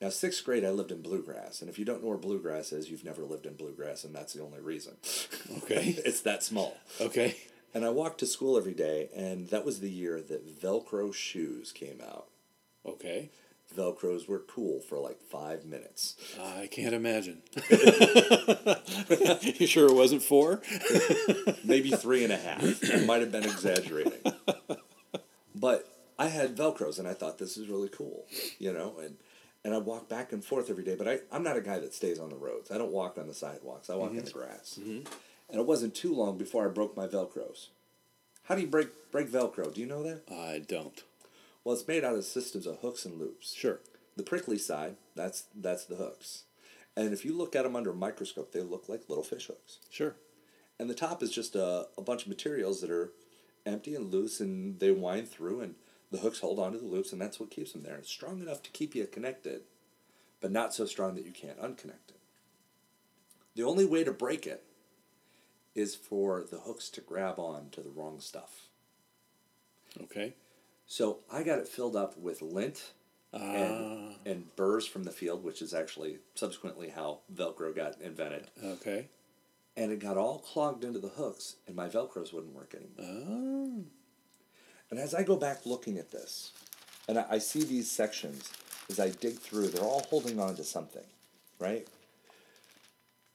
Now, 0.00 0.10
sixth 0.10 0.44
grade, 0.44 0.64
I 0.64 0.70
lived 0.70 0.92
in 0.92 1.00
bluegrass, 1.00 1.60
and 1.60 1.68
if 1.68 1.78
you 1.78 1.84
don't 1.84 2.02
know 2.02 2.08
where 2.10 2.18
bluegrass 2.18 2.70
is, 2.70 2.88
you've 2.88 3.04
never 3.04 3.24
lived 3.24 3.46
in 3.46 3.54
bluegrass, 3.54 4.04
and 4.04 4.14
that's 4.14 4.32
the 4.34 4.42
only 4.42 4.60
reason. 4.60 4.94
Okay. 5.64 5.96
it's 6.04 6.20
that 6.20 6.44
small. 6.44 6.76
Okay. 7.00 7.34
And 7.74 7.84
I 7.84 7.88
walked 7.88 8.20
to 8.20 8.26
school 8.26 8.56
every 8.56 8.74
day, 8.74 9.08
and 9.16 9.48
that 9.48 9.64
was 9.64 9.80
the 9.80 9.90
year 9.90 10.20
that 10.20 10.60
Velcro 10.60 11.12
shoes 11.12 11.72
came 11.72 12.00
out. 12.00 12.26
Okay. 12.86 13.30
Velcros 13.76 14.28
were 14.28 14.38
cool 14.38 14.80
for 14.80 14.98
like 14.98 15.20
five 15.20 15.64
minutes. 15.64 16.14
I 16.40 16.68
can't 16.68 16.94
imagine. 16.94 17.42
you 19.58 19.66
sure 19.66 19.88
it 19.88 19.94
wasn't 19.94 20.22
four? 20.22 20.62
maybe 21.64 21.90
three 21.90 22.22
and 22.22 22.32
a 22.32 22.38
half. 22.38 22.62
I 22.94 23.04
might 23.04 23.20
have 23.20 23.32
been 23.32 23.44
exaggerating. 23.44 24.20
But 25.54 25.87
I 26.18 26.28
had 26.28 26.56
Velcros 26.56 26.98
and 26.98 27.06
I 27.06 27.14
thought 27.14 27.38
this 27.38 27.56
is 27.56 27.68
really 27.68 27.88
cool, 27.88 28.26
you 28.58 28.72
know, 28.72 28.96
and 29.02 29.16
and 29.64 29.74
I 29.74 29.78
walk 29.78 30.08
back 30.08 30.32
and 30.32 30.44
forth 30.44 30.70
every 30.70 30.84
day. 30.84 30.94
But 30.94 31.08
I, 31.08 31.18
I'm 31.30 31.42
not 31.42 31.56
a 31.56 31.60
guy 31.60 31.78
that 31.78 31.94
stays 31.94 32.18
on 32.18 32.30
the 32.30 32.36
roads. 32.36 32.70
I 32.70 32.78
don't 32.78 32.92
walk 32.92 33.18
on 33.18 33.26
the 33.26 33.34
sidewalks. 33.34 33.90
I 33.90 33.94
walk 33.96 34.10
in 34.10 34.16
the 34.16 34.22
mm-hmm. 34.22 34.38
grass. 34.38 34.78
Mm-hmm. 34.80 35.12
And 35.50 35.60
it 35.60 35.66
wasn't 35.66 35.94
too 35.94 36.14
long 36.14 36.36
before 36.38 36.64
I 36.66 36.68
broke 36.68 36.96
my 36.96 37.06
Velcros. 37.06 37.68
How 38.44 38.54
do 38.54 38.60
you 38.60 38.66
break 38.66 39.10
break 39.10 39.30
Velcro? 39.30 39.72
Do 39.72 39.80
you 39.80 39.86
know 39.86 40.02
that? 40.02 40.22
I 40.30 40.62
don't. 40.66 41.02
Well, 41.64 41.74
it's 41.74 41.86
made 41.88 42.04
out 42.04 42.14
of 42.14 42.24
systems 42.24 42.66
of 42.66 42.78
hooks 42.78 43.04
and 43.04 43.18
loops. 43.18 43.54
Sure. 43.54 43.80
The 44.16 44.22
prickly 44.22 44.58
side, 44.58 44.96
that's 45.14 45.44
that's 45.54 45.84
the 45.84 45.96
hooks. 45.96 46.44
And 46.96 47.12
if 47.12 47.24
you 47.24 47.36
look 47.36 47.54
at 47.54 47.62
them 47.62 47.76
under 47.76 47.90
a 47.90 47.94
microscope, 47.94 48.52
they 48.52 48.60
look 48.60 48.88
like 48.88 49.08
little 49.08 49.22
fish 49.24 49.46
hooks. 49.46 49.78
Sure. 49.90 50.16
and 50.80 50.88
the 50.88 50.94
top 50.94 51.22
is 51.22 51.30
just 51.30 51.54
a, 51.56 51.86
a 51.96 52.02
bunch 52.02 52.22
of 52.22 52.28
materials 52.28 52.80
that 52.80 52.90
are 52.90 53.12
empty 53.66 53.94
and 53.94 54.12
loose 54.12 54.40
and 54.40 54.80
they 54.80 54.90
wind 54.90 55.28
through 55.28 55.60
and 55.60 55.74
the 56.10 56.18
hooks 56.18 56.40
hold 56.40 56.58
onto 56.58 56.78
the 56.78 56.86
loops 56.86 57.12
and 57.12 57.20
that's 57.20 57.38
what 57.40 57.50
keeps 57.50 57.72
them 57.72 57.82
there 57.82 57.96
it's 57.96 58.08
strong 58.10 58.40
enough 58.40 58.62
to 58.62 58.70
keep 58.70 58.94
you 58.94 59.06
connected 59.06 59.62
but 60.40 60.50
not 60.52 60.72
so 60.74 60.84
strong 60.86 61.14
that 61.14 61.24
you 61.26 61.32
can't 61.32 61.60
unconnect 61.60 62.08
it 62.10 62.16
the 63.54 63.62
only 63.64 63.84
way 63.84 64.04
to 64.04 64.12
break 64.12 64.46
it 64.46 64.62
is 65.74 65.94
for 65.94 66.44
the 66.50 66.58
hooks 66.60 66.88
to 66.88 67.00
grab 67.00 67.38
on 67.38 67.68
to 67.70 67.80
the 67.80 67.90
wrong 67.90 68.20
stuff 68.20 68.68
Okay. 70.02 70.34
so 70.86 71.18
i 71.32 71.42
got 71.42 71.58
it 71.58 71.68
filled 71.68 71.96
up 71.96 72.16
with 72.18 72.42
lint 72.42 72.92
Ah. 73.34 73.36
and, 73.52 74.14
and 74.24 74.56
burrs 74.56 74.86
from 74.86 75.04
the 75.04 75.10
field 75.10 75.44
which 75.44 75.60
is 75.60 75.74
actually 75.74 76.16
subsequently 76.34 76.88
how 76.88 77.18
velcro 77.34 77.76
got 77.76 78.00
invented 78.00 78.46
okay. 78.64 79.08
and 79.76 79.92
it 79.92 79.98
got 79.98 80.16
all 80.16 80.38
clogged 80.38 80.82
into 80.82 80.98
the 80.98 81.08
hooks 81.10 81.56
and 81.66 81.76
my 81.76 81.88
velcros 81.88 82.32
wouldn't 82.32 82.54
work 82.54 82.74
anymore 82.74 83.26
Oh. 83.28 83.84
And 84.90 84.98
as 84.98 85.14
I 85.14 85.22
go 85.22 85.36
back 85.36 85.66
looking 85.66 85.98
at 85.98 86.10
this, 86.10 86.52
and 87.08 87.18
I, 87.18 87.26
I 87.32 87.38
see 87.38 87.62
these 87.64 87.90
sections 87.90 88.50
as 88.90 88.98
I 88.98 89.10
dig 89.10 89.38
through, 89.38 89.68
they're 89.68 89.84
all 89.84 90.06
holding 90.08 90.40
on 90.40 90.56
to 90.56 90.64
something, 90.64 91.04
right? 91.58 91.86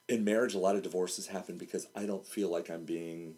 In 0.10 0.24
marriage, 0.24 0.54
a 0.56 0.60
lot 0.60 0.76
of 0.76 0.82
divorces 0.84 1.28
happen 1.28 1.58
because 1.58 1.88
I 1.96 2.06
don't 2.06 2.26
feel 2.26 2.50
like 2.50 2.70
I'm 2.70 2.86
being 2.86 3.36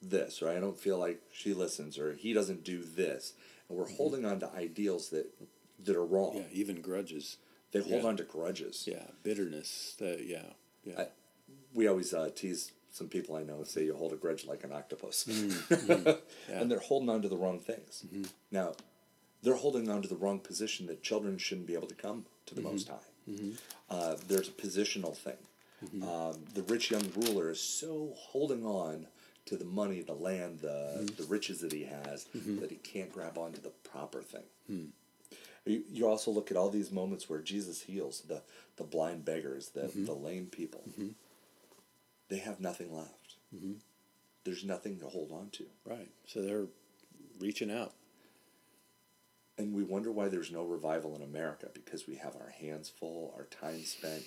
this, 0.00 0.42
or 0.42 0.48
I 0.48 0.58
don't 0.60 0.78
feel 0.78 0.98
like 0.98 1.20
she 1.32 1.54
listens, 1.54 1.98
or 1.98 2.14
he 2.14 2.32
doesn't 2.32 2.64
do 2.64 2.82
this. 2.82 3.34
And 3.68 3.78
we're 3.78 3.88
holding 3.88 4.24
on 4.24 4.40
to 4.40 4.50
ideals 4.54 5.10
that 5.10 5.26
that 5.84 5.96
are 5.96 6.04
wrong. 6.04 6.36
Yeah. 6.36 6.42
Even 6.52 6.80
grudges. 6.80 7.36
They 7.72 7.80
hold 7.80 8.04
on 8.04 8.16
to 8.18 8.24
grudges. 8.24 8.84
Yeah. 8.90 9.04
Bitterness. 9.22 9.94
That. 9.98 10.24
Yeah. 10.26 10.44
Yeah. 10.84 11.00
I- 11.00 11.08
we 11.74 11.86
always 11.88 12.12
uh, 12.12 12.28
tease 12.34 12.72
some 12.92 13.08
people 13.08 13.34
I 13.34 13.42
know 13.42 13.64
say 13.64 13.84
you 13.84 13.96
hold 13.96 14.12
a 14.12 14.16
grudge 14.16 14.46
like 14.46 14.64
an 14.64 14.72
octopus. 14.72 15.24
Mm, 15.24 15.50
mm. 15.50 16.18
Yeah. 16.48 16.60
and 16.60 16.70
they're 16.70 16.78
holding 16.78 17.08
on 17.08 17.22
to 17.22 17.28
the 17.28 17.36
wrong 17.36 17.58
things. 17.58 18.04
Mm-hmm. 18.06 18.24
Now, 18.50 18.72
they're 19.42 19.56
holding 19.56 19.88
on 19.88 20.02
to 20.02 20.08
the 20.08 20.16
wrong 20.16 20.38
position 20.38 20.86
that 20.86 21.02
children 21.02 21.38
shouldn't 21.38 21.66
be 21.66 21.74
able 21.74 21.88
to 21.88 21.94
come 21.94 22.26
to 22.46 22.54
the 22.54 22.60
mm-hmm. 22.60 22.70
Most 22.70 22.88
High. 22.88 23.08
Mm-hmm. 23.30 23.50
Uh, 23.90 24.16
there's 24.28 24.48
a 24.48 24.52
positional 24.52 25.16
thing. 25.16 25.36
Um, 26.02 26.44
the 26.54 26.62
rich 26.62 26.92
young 26.92 27.04
ruler 27.16 27.50
is 27.50 27.60
so 27.60 28.12
holding 28.14 28.64
on 28.64 29.08
to 29.46 29.56
the 29.56 29.64
money, 29.64 30.00
the 30.00 30.12
land, 30.12 30.60
the, 30.60 31.12
the 31.16 31.24
riches 31.24 31.60
that 31.60 31.72
he 31.72 31.84
has 31.84 32.26
that 32.60 32.70
he 32.70 32.76
can't 32.76 33.12
grab 33.12 33.36
onto 33.36 33.60
the 33.60 33.72
proper 33.90 34.22
thing. 34.22 34.44
Mm. 34.70 34.88
You, 35.64 35.82
you 35.90 36.08
also 36.08 36.30
look 36.30 36.50
at 36.50 36.56
all 36.56 36.70
these 36.70 36.92
moments 36.92 37.28
where 37.28 37.40
Jesus 37.40 37.82
heals 37.82 38.20
the, 38.22 38.42
the 38.76 38.84
blind 38.84 39.24
beggars, 39.24 39.70
the, 39.70 39.90
the 39.94 40.12
lame 40.12 40.46
people. 40.46 40.84
They 42.32 42.38
have 42.38 42.60
nothing 42.60 42.96
left. 42.96 43.34
Mm-hmm. 43.54 43.72
There's 44.44 44.64
nothing 44.64 44.98
to 45.00 45.06
hold 45.06 45.32
on 45.32 45.50
to. 45.50 45.66
right. 45.86 46.08
So 46.26 46.40
they're 46.40 46.64
reaching 47.38 47.70
out. 47.70 47.92
And 49.58 49.74
we 49.74 49.84
wonder 49.84 50.10
why 50.10 50.28
there's 50.28 50.50
no 50.50 50.64
revival 50.64 51.14
in 51.14 51.20
America 51.20 51.68
because 51.74 52.06
we 52.06 52.14
have 52.16 52.34
our 52.36 52.48
hands 52.48 52.88
full, 52.88 53.34
our 53.36 53.44
time 53.44 53.84
spent, 53.84 54.22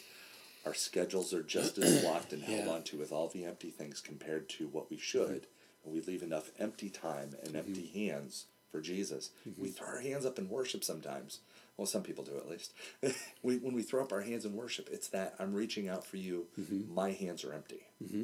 our 0.68 0.76
schedules 0.76 1.34
are 1.34 1.41
just 1.41 1.80
as 1.80 2.03
blocked 2.03 2.32
and 2.32 2.43
held 2.43 2.68
Yeah. 2.68 2.72
onto 2.74 2.99
with 2.99 3.12
all 3.12 3.28
the 3.28 3.43
empty 3.43 3.72
things 3.72 4.01
compared 4.01 4.49
to 4.49 4.68
what 4.68 4.91
we 4.91 4.97
should. 4.97 5.41
Mm-hmm. 5.41 5.86
And 5.86 5.93
we 5.93 6.01
leave 6.01 6.22
enough 6.22 6.51
empty 6.60 6.91
time 6.91 7.32
and 7.43 7.56
empty 7.56 7.89
mm-hmm. 7.91 8.12
hands 8.12 8.45
for 8.72 8.82
Jesus. 8.82 9.32
We 9.58 9.70
throw 9.70 9.88
our 9.88 9.99
hands 10.01 10.28
up 10.28 10.38
in 10.38 10.47
worship 10.47 10.84
sometimes. 10.84 11.39
Well, 11.78 11.86
some 11.88 12.03
people 12.03 12.23
do 12.23 12.38
at 12.38 12.49
least. 12.49 12.73
we, 13.43 13.57
when 13.57 13.73
we 13.73 13.82
throw 13.82 14.01
up 14.01 14.13
our 14.13 14.21
hands 14.21 14.45
in 14.45 14.55
worship, 14.55 14.89
it's 14.91 15.09
that 15.09 15.36
I'm 15.39 15.53
reaching 15.53 15.89
out 15.89 16.05
for 16.05 16.17
you. 16.17 16.47
Mm-hmm. 16.59 16.93
My 16.93 17.11
hands 17.11 17.43
are 17.43 17.53
empty 17.53 17.82
mm-hmm. 18.03 18.23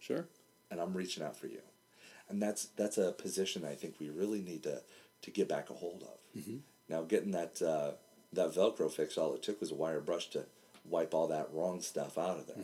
Sure. 0.00 0.26
and 0.70 0.80
I'm 0.80 0.94
reaching 0.94 1.22
out 1.22 1.36
for 1.36 1.46
you. 1.46 1.60
And 2.28 2.42
that's 2.42 2.66
that's 2.76 2.98
a 2.98 3.12
position 3.12 3.64
I 3.64 3.74
think 3.74 3.94
we 3.98 4.10
really 4.10 4.42
need 4.42 4.62
to 4.64 4.82
to 5.22 5.30
get 5.30 5.48
back 5.48 5.70
a 5.70 5.74
hold 5.74 6.02
of. 6.02 6.40
Mm-hmm. 6.40 6.58
Now, 6.88 7.02
getting 7.02 7.30
that 7.32 7.62
uh, 7.62 7.92
that 8.32 8.54
Velcro 8.54 8.90
fix, 8.90 9.16
all 9.16 9.34
it 9.34 9.42
took 9.42 9.60
was 9.60 9.70
a 9.70 9.74
wire 9.74 10.00
brush 10.00 10.28
to 10.30 10.44
wipe 10.84 11.14
all 11.14 11.28
that 11.28 11.48
wrong 11.52 11.80
stuff 11.80 12.18
out 12.18 12.38
of 12.38 12.46
there. 12.46 12.56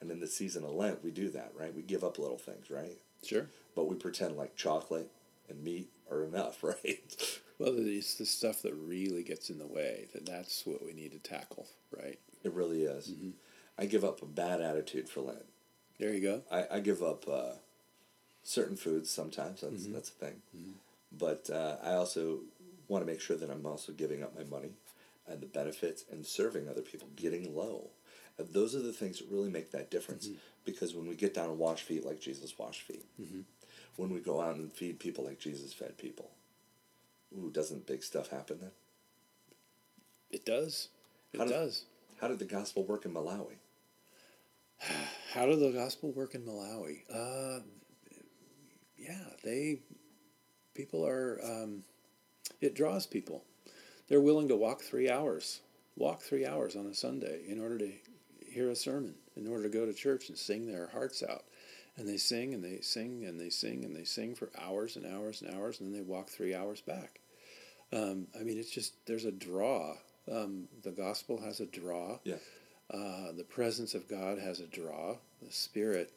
And 0.00 0.10
in 0.10 0.20
the 0.20 0.26
season 0.26 0.64
of 0.64 0.72
Lent, 0.72 1.02
we 1.02 1.10
do 1.10 1.30
that, 1.30 1.52
right? 1.58 1.74
We 1.74 1.82
give 1.82 2.04
up 2.04 2.18
little 2.18 2.38
things, 2.38 2.70
right? 2.70 2.98
Sure. 3.24 3.46
But 3.74 3.88
we 3.88 3.96
pretend 3.96 4.36
like 4.36 4.56
chocolate 4.56 5.10
and 5.48 5.62
meat 5.62 5.88
are 6.10 6.22
enough, 6.22 6.62
right? 6.62 7.40
Well, 7.58 7.74
it's 7.76 8.14
the 8.14 8.26
stuff 8.26 8.62
that 8.62 8.74
really 8.74 9.22
gets 9.22 9.48
in 9.48 9.58
the 9.58 9.66
way. 9.66 10.08
That 10.12 10.26
that's 10.26 10.66
what 10.66 10.84
we 10.84 10.92
need 10.92 11.12
to 11.12 11.18
tackle. 11.18 11.66
Right. 11.96 12.18
it 12.44 12.52
really 12.52 12.82
is. 12.82 13.08
Mm-hmm. 13.08 13.30
I 13.78 13.86
give 13.86 14.04
up 14.04 14.22
a 14.22 14.26
bad 14.26 14.60
attitude 14.60 15.08
for 15.08 15.20
Lent. 15.20 15.44
There 15.98 16.12
you 16.12 16.20
go. 16.20 16.42
I, 16.50 16.76
I 16.76 16.80
give 16.80 17.02
up 17.02 17.24
uh, 17.28 17.54
certain 18.42 18.76
foods 18.76 19.10
sometimes. 19.10 19.62
That's 19.62 19.84
mm-hmm. 19.84 19.92
that's 19.94 20.10
a 20.10 20.12
thing. 20.12 20.42
Mm-hmm. 20.56 20.72
But 21.18 21.48
uh, 21.50 21.76
I 21.82 21.92
also 21.92 22.40
want 22.88 23.04
to 23.04 23.10
make 23.10 23.20
sure 23.20 23.36
that 23.36 23.50
I'm 23.50 23.66
also 23.66 23.92
giving 23.92 24.22
up 24.22 24.36
my 24.36 24.44
money 24.44 24.72
and 25.28 25.40
the 25.40 25.46
benefits 25.46 26.04
and 26.10 26.24
serving 26.24 26.68
other 26.68 26.82
people, 26.82 27.08
getting 27.16 27.54
low. 27.54 27.90
And 28.38 28.52
those 28.52 28.74
are 28.74 28.82
the 28.82 28.92
things 28.92 29.18
that 29.18 29.30
really 29.30 29.50
make 29.50 29.72
that 29.72 29.90
difference. 29.90 30.28
Because 30.64 30.94
when 30.94 31.08
we 31.08 31.14
get 31.14 31.34
down 31.34 31.48
and 31.48 31.58
wash 31.58 31.82
feet 31.82 32.04
like 32.04 32.20
Jesus 32.20 32.58
washed 32.58 32.82
feet, 32.82 33.04
when 33.96 34.10
we 34.10 34.20
go 34.20 34.40
out 34.40 34.56
and 34.56 34.72
feed 34.72 35.00
people 35.00 35.24
like 35.24 35.38
Jesus 35.38 35.72
fed 35.72 35.96
people, 35.96 36.30
doesn't 37.56 37.86
big 37.86 38.02
stuff 38.04 38.28
happen 38.28 38.58
then? 38.60 38.70
It 40.30 40.44
does. 40.44 40.90
It 41.32 41.38
How 41.38 41.44
does- 41.44 41.52
does. 41.52 41.84
How 42.20 42.28
did 42.28 42.38
the 42.38 42.44
gospel 42.44 42.84
work 42.84 43.04
in 43.06 43.12
Malawi? 43.14 43.56
How 45.32 45.46
did 45.46 45.58
the 45.60 45.70
gospel 45.72 46.12
work 46.12 46.34
in 46.34 46.42
Malawi? 46.42 47.00
Uh, 47.10 47.60
yeah, 48.98 49.24
they 49.42 49.80
people 50.74 51.06
are. 51.06 51.40
Um, 51.42 51.82
it 52.60 52.74
draws 52.74 53.06
people. 53.06 53.44
They're 54.08 54.20
willing 54.20 54.48
to 54.48 54.56
walk 54.56 54.82
three 54.82 55.10
hours, 55.10 55.60
walk 55.96 56.22
three 56.22 56.46
hours 56.46 56.76
on 56.76 56.86
a 56.86 56.94
Sunday 56.94 57.40
in 57.48 57.60
order 57.60 57.78
to 57.78 57.92
hear 58.46 58.70
a 58.70 58.76
sermon, 58.76 59.14
in 59.34 59.46
order 59.48 59.64
to 59.64 59.68
go 59.68 59.84
to 59.86 59.92
church 59.94 60.28
and 60.28 60.38
sing 60.38 60.66
their 60.66 60.88
hearts 60.88 61.22
out. 61.22 61.44
And 61.96 62.06
they 62.08 62.18
sing 62.18 62.52
and 62.54 62.62
they 62.62 62.80
sing 62.82 63.24
and 63.24 63.40
they 63.40 63.48
sing 63.50 63.84
and 63.84 63.96
they 63.96 64.04
sing 64.04 64.34
for 64.34 64.50
hours 64.60 64.96
and 64.96 65.06
hours 65.06 65.40
and 65.42 65.54
hours, 65.54 65.80
and 65.80 65.88
then 65.92 65.98
they 65.98 66.06
walk 66.06 66.28
three 66.28 66.54
hours 66.54 66.80
back. 66.82 67.20
Um, 67.92 68.26
I 68.38 68.42
mean, 68.42 68.58
it's 68.58 68.70
just 68.70 68.94
there's 69.06 69.24
a 69.24 69.32
draw. 69.32 69.94
Um, 70.30 70.68
the 70.82 70.90
gospel 70.90 71.40
has 71.42 71.60
a 71.60 71.66
draw. 71.66 72.18
Yeah. 72.24 72.36
Uh, 72.90 73.32
the 73.36 73.44
presence 73.44 73.94
of 73.94 74.08
God 74.08 74.38
has 74.38 74.60
a 74.60 74.66
draw. 74.66 75.16
The 75.42 75.50
Spirit 75.52 76.12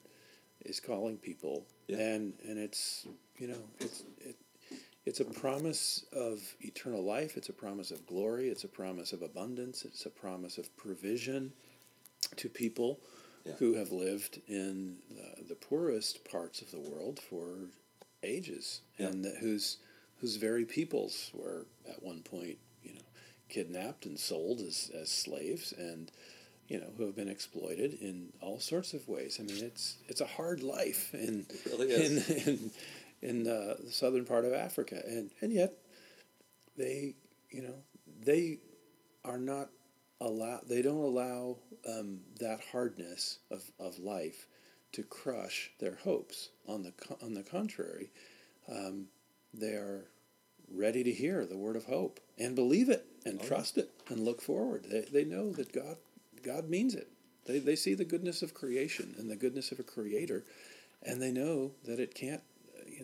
is 0.66 0.80
calling 0.80 1.18
people, 1.18 1.66
Yeah. 1.88 1.98
and 2.00 2.34
and 2.48 2.58
it's 2.60 3.08
you 3.38 3.48
know 3.48 3.62
it's 3.80 4.04
it, 4.20 4.36
it's 5.06 5.20
a 5.20 5.26
promise 5.26 6.06
of 6.14 6.40
eternal 6.62 7.04
life. 7.04 7.38
It's 7.38 7.50
a 7.50 7.54
promise 7.54 7.92
of 7.92 8.06
glory. 8.06 8.50
It's 8.50 8.64
a 8.64 8.68
promise 8.68 9.14
of 9.14 9.22
abundance. 9.22 9.86
It's 9.86 10.06
a 10.06 10.10
promise 10.10 10.58
of 10.58 10.76
provision 10.78 11.54
to 12.36 12.50
people 12.50 13.00
Yeah. 13.46 13.54
who 13.58 13.74
have 13.76 13.92
lived 13.92 14.42
in 14.48 14.98
the, 15.10 15.44
the 15.50 15.56
poorest 15.56 16.26
parts 16.30 16.62
of 16.62 16.70
the 16.72 16.80
world 16.80 17.20
for 17.20 17.70
ages, 18.22 18.82
Yeah. 19.00 19.08
and 19.08 19.24
that 19.26 19.38
whose 19.38 19.78
whose 20.22 20.36
very 20.36 20.66
peoples 20.66 21.32
were 21.34 21.66
at 21.90 22.04
one 22.04 22.22
point 22.22 22.58
you 22.84 22.94
know 22.94 23.02
kidnapped 23.50 24.06
and 24.06 24.20
sold 24.20 24.60
as, 24.62 24.92
as 24.94 25.10
slaves 25.10 25.74
and 25.78 26.12
you 26.70 26.80
know 26.80 26.88
who 26.98 27.06
have 27.06 27.16
been 27.16 27.28
exploited 27.28 27.96
in 27.96 28.32
all 28.42 28.60
sorts 28.60 28.94
of 28.94 29.08
ways. 29.08 29.38
I 29.40 29.44
mean, 29.44 29.64
it's 29.64 29.98
it's 30.08 30.22
a 30.22 30.26
hard 30.26 30.62
life 30.62 31.14
in 31.14 31.46
really 31.66 31.94
in 31.94 32.24
in, 32.46 32.72
in 33.22 33.48
uh, 33.48 33.76
the 33.84 33.92
southern 33.92 34.24
part 34.24 34.46
of 34.46 34.54
Africa, 34.54 35.02
and 35.06 35.32
and 35.42 35.52
yet 35.52 35.74
they 36.78 37.16
you 37.50 37.64
know 37.64 37.74
they 38.24 38.60
are 39.26 39.40
not 39.40 39.70
allow 40.22 40.60
they 40.68 40.84
don't 40.84 41.04
allow 41.04 41.58
um, 41.88 42.20
that 42.40 42.60
hardness 42.72 43.40
of, 43.50 43.64
of 43.80 43.98
life 43.98 44.48
to 44.92 45.04
crush 45.04 45.72
their 45.80 45.96
hopes. 45.96 46.50
On 46.68 46.84
the 46.84 46.94
on 47.24 47.34
the 47.34 47.44
contrary, 47.44 48.12
um, 48.72 49.08
they 49.54 49.74
are 49.74 50.06
ready 50.72 51.04
to 51.04 51.12
hear 51.12 51.46
the 51.46 51.58
word 51.58 51.76
of 51.76 51.86
hope 51.86 52.20
and 52.38 52.56
believe 52.56 52.90
it 52.90 53.06
and 53.26 53.40
Oh, 53.40 53.44
yeah. 53.44 53.50
trust 53.50 53.78
it 53.78 53.90
and 54.10 54.20
look 54.24 54.42
forward. 54.42 54.86
They, 54.90 55.02
they 55.02 55.24
know 55.26 55.52
that 55.54 55.72
God 55.74 55.98
God 56.44 56.70
means 56.70 56.96
it. 56.96 57.10
They, 57.46 57.60
they 57.60 57.76
see 57.76 57.96
the 57.96 58.06
goodness 58.06 58.42
of 58.42 58.54
creation 58.54 59.16
and 59.18 59.30
the 59.30 59.36
goodness 59.36 59.72
of 59.72 59.80
a 59.80 59.84
creator, 59.84 60.46
and 61.04 61.22
they 61.22 61.32
know 61.32 61.72
that 61.86 62.00
it 62.00 62.14
can't 62.16 62.42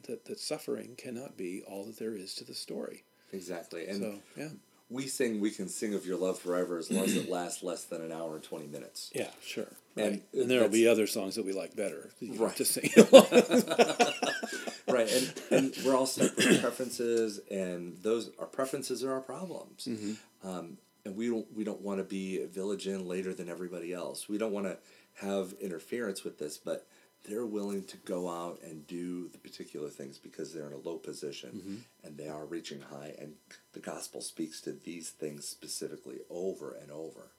that, 0.08 0.26
that 0.26 0.40
suffering 0.40 0.96
cannot 0.98 1.38
be 1.38 1.64
all 1.68 1.84
that 1.86 1.98
there 2.00 2.16
is 2.16 2.34
to 2.36 2.44
the 2.44 2.54
story. 2.54 3.04
Exactly. 3.34 3.88
And 3.88 3.98
so 4.02 4.16
yeah, 4.38 4.50
we 4.90 5.08
sing 5.08 5.42
we 5.42 5.50
can 5.52 5.68
sing 5.68 5.94
of 5.96 6.06
your 6.06 6.18
love 6.18 6.38
forever 6.40 6.78
as 6.78 6.92
long 6.92 7.06
as 7.06 7.16
it 7.16 7.30
lasts 7.30 7.64
less 7.64 7.84
than 7.86 8.02
an 8.02 8.12
hour 8.12 8.36
and 8.36 8.44
20 8.44 8.68
minutes. 8.68 9.12
yeah, 9.16 9.32
sure. 9.44 9.68
And 9.98 10.06
Right. 10.12 10.24
And, 10.34 10.50
there'll 10.52 10.70
be 10.70 10.88
other 10.88 11.08
songs 11.08 11.36
that 11.36 11.46
we 11.46 11.54
like 11.54 11.76
better. 11.76 12.12
Right. 12.22 12.56
To 12.58 12.66
sing. 12.66 12.90
right 14.88 15.12
and, 15.12 15.34
and 15.52 15.76
we're 15.86 15.96
all 15.96 16.06
separate 16.06 16.62
preferences 16.62 17.40
and 17.50 17.98
those 18.04 18.32
our 18.40 18.46
preferences 18.46 19.04
are 19.04 19.14
our 19.14 19.22
problems 19.22 19.86
Mm-hmm. 19.90 20.48
um, 20.48 20.78
and 21.06 21.16
we 21.16 21.28
don't 21.30 21.46
we 21.56 21.64
don't 21.64 21.82
want 21.82 22.00
to 22.00 22.04
be 22.04 22.42
a 22.42 22.48
village 22.48 22.88
in 22.88 23.08
later 23.08 23.34
than 23.34 23.50
everybody 23.50 23.94
else 23.94 24.28
we 24.30 24.38
don't 24.38 24.52
want 24.52 24.66
to 24.66 24.78
have 25.22 25.54
interference 25.62 26.24
with 26.24 26.38
this 26.40 26.58
but 26.58 26.86
they're 27.28 27.46
willing 27.46 27.84
to 27.86 27.98
go 27.98 28.30
out 28.30 28.60
and 28.64 28.86
do 28.86 29.28
the 29.30 29.38
particular 29.40 29.90
things 29.90 30.20
because 30.20 30.54
they're 30.54 30.68
in 30.68 30.74
a 30.74 30.78
low 30.78 30.98
position 30.98 31.50
Mm-hmm. 31.56 31.76
and 32.04 32.18
they 32.18 32.28
are 32.28 32.46
reaching 32.46 32.82
high 32.82 33.14
and 33.20 33.34
the 33.74 33.80
gospel 33.80 34.22
speaks 34.22 34.62
to 34.62 34.72
these 34.72 35.10
things 35.10 35.48
specifically 35.48 36.18
over 36.30 36.76
and 36.82 36.92
over 36.92 37.32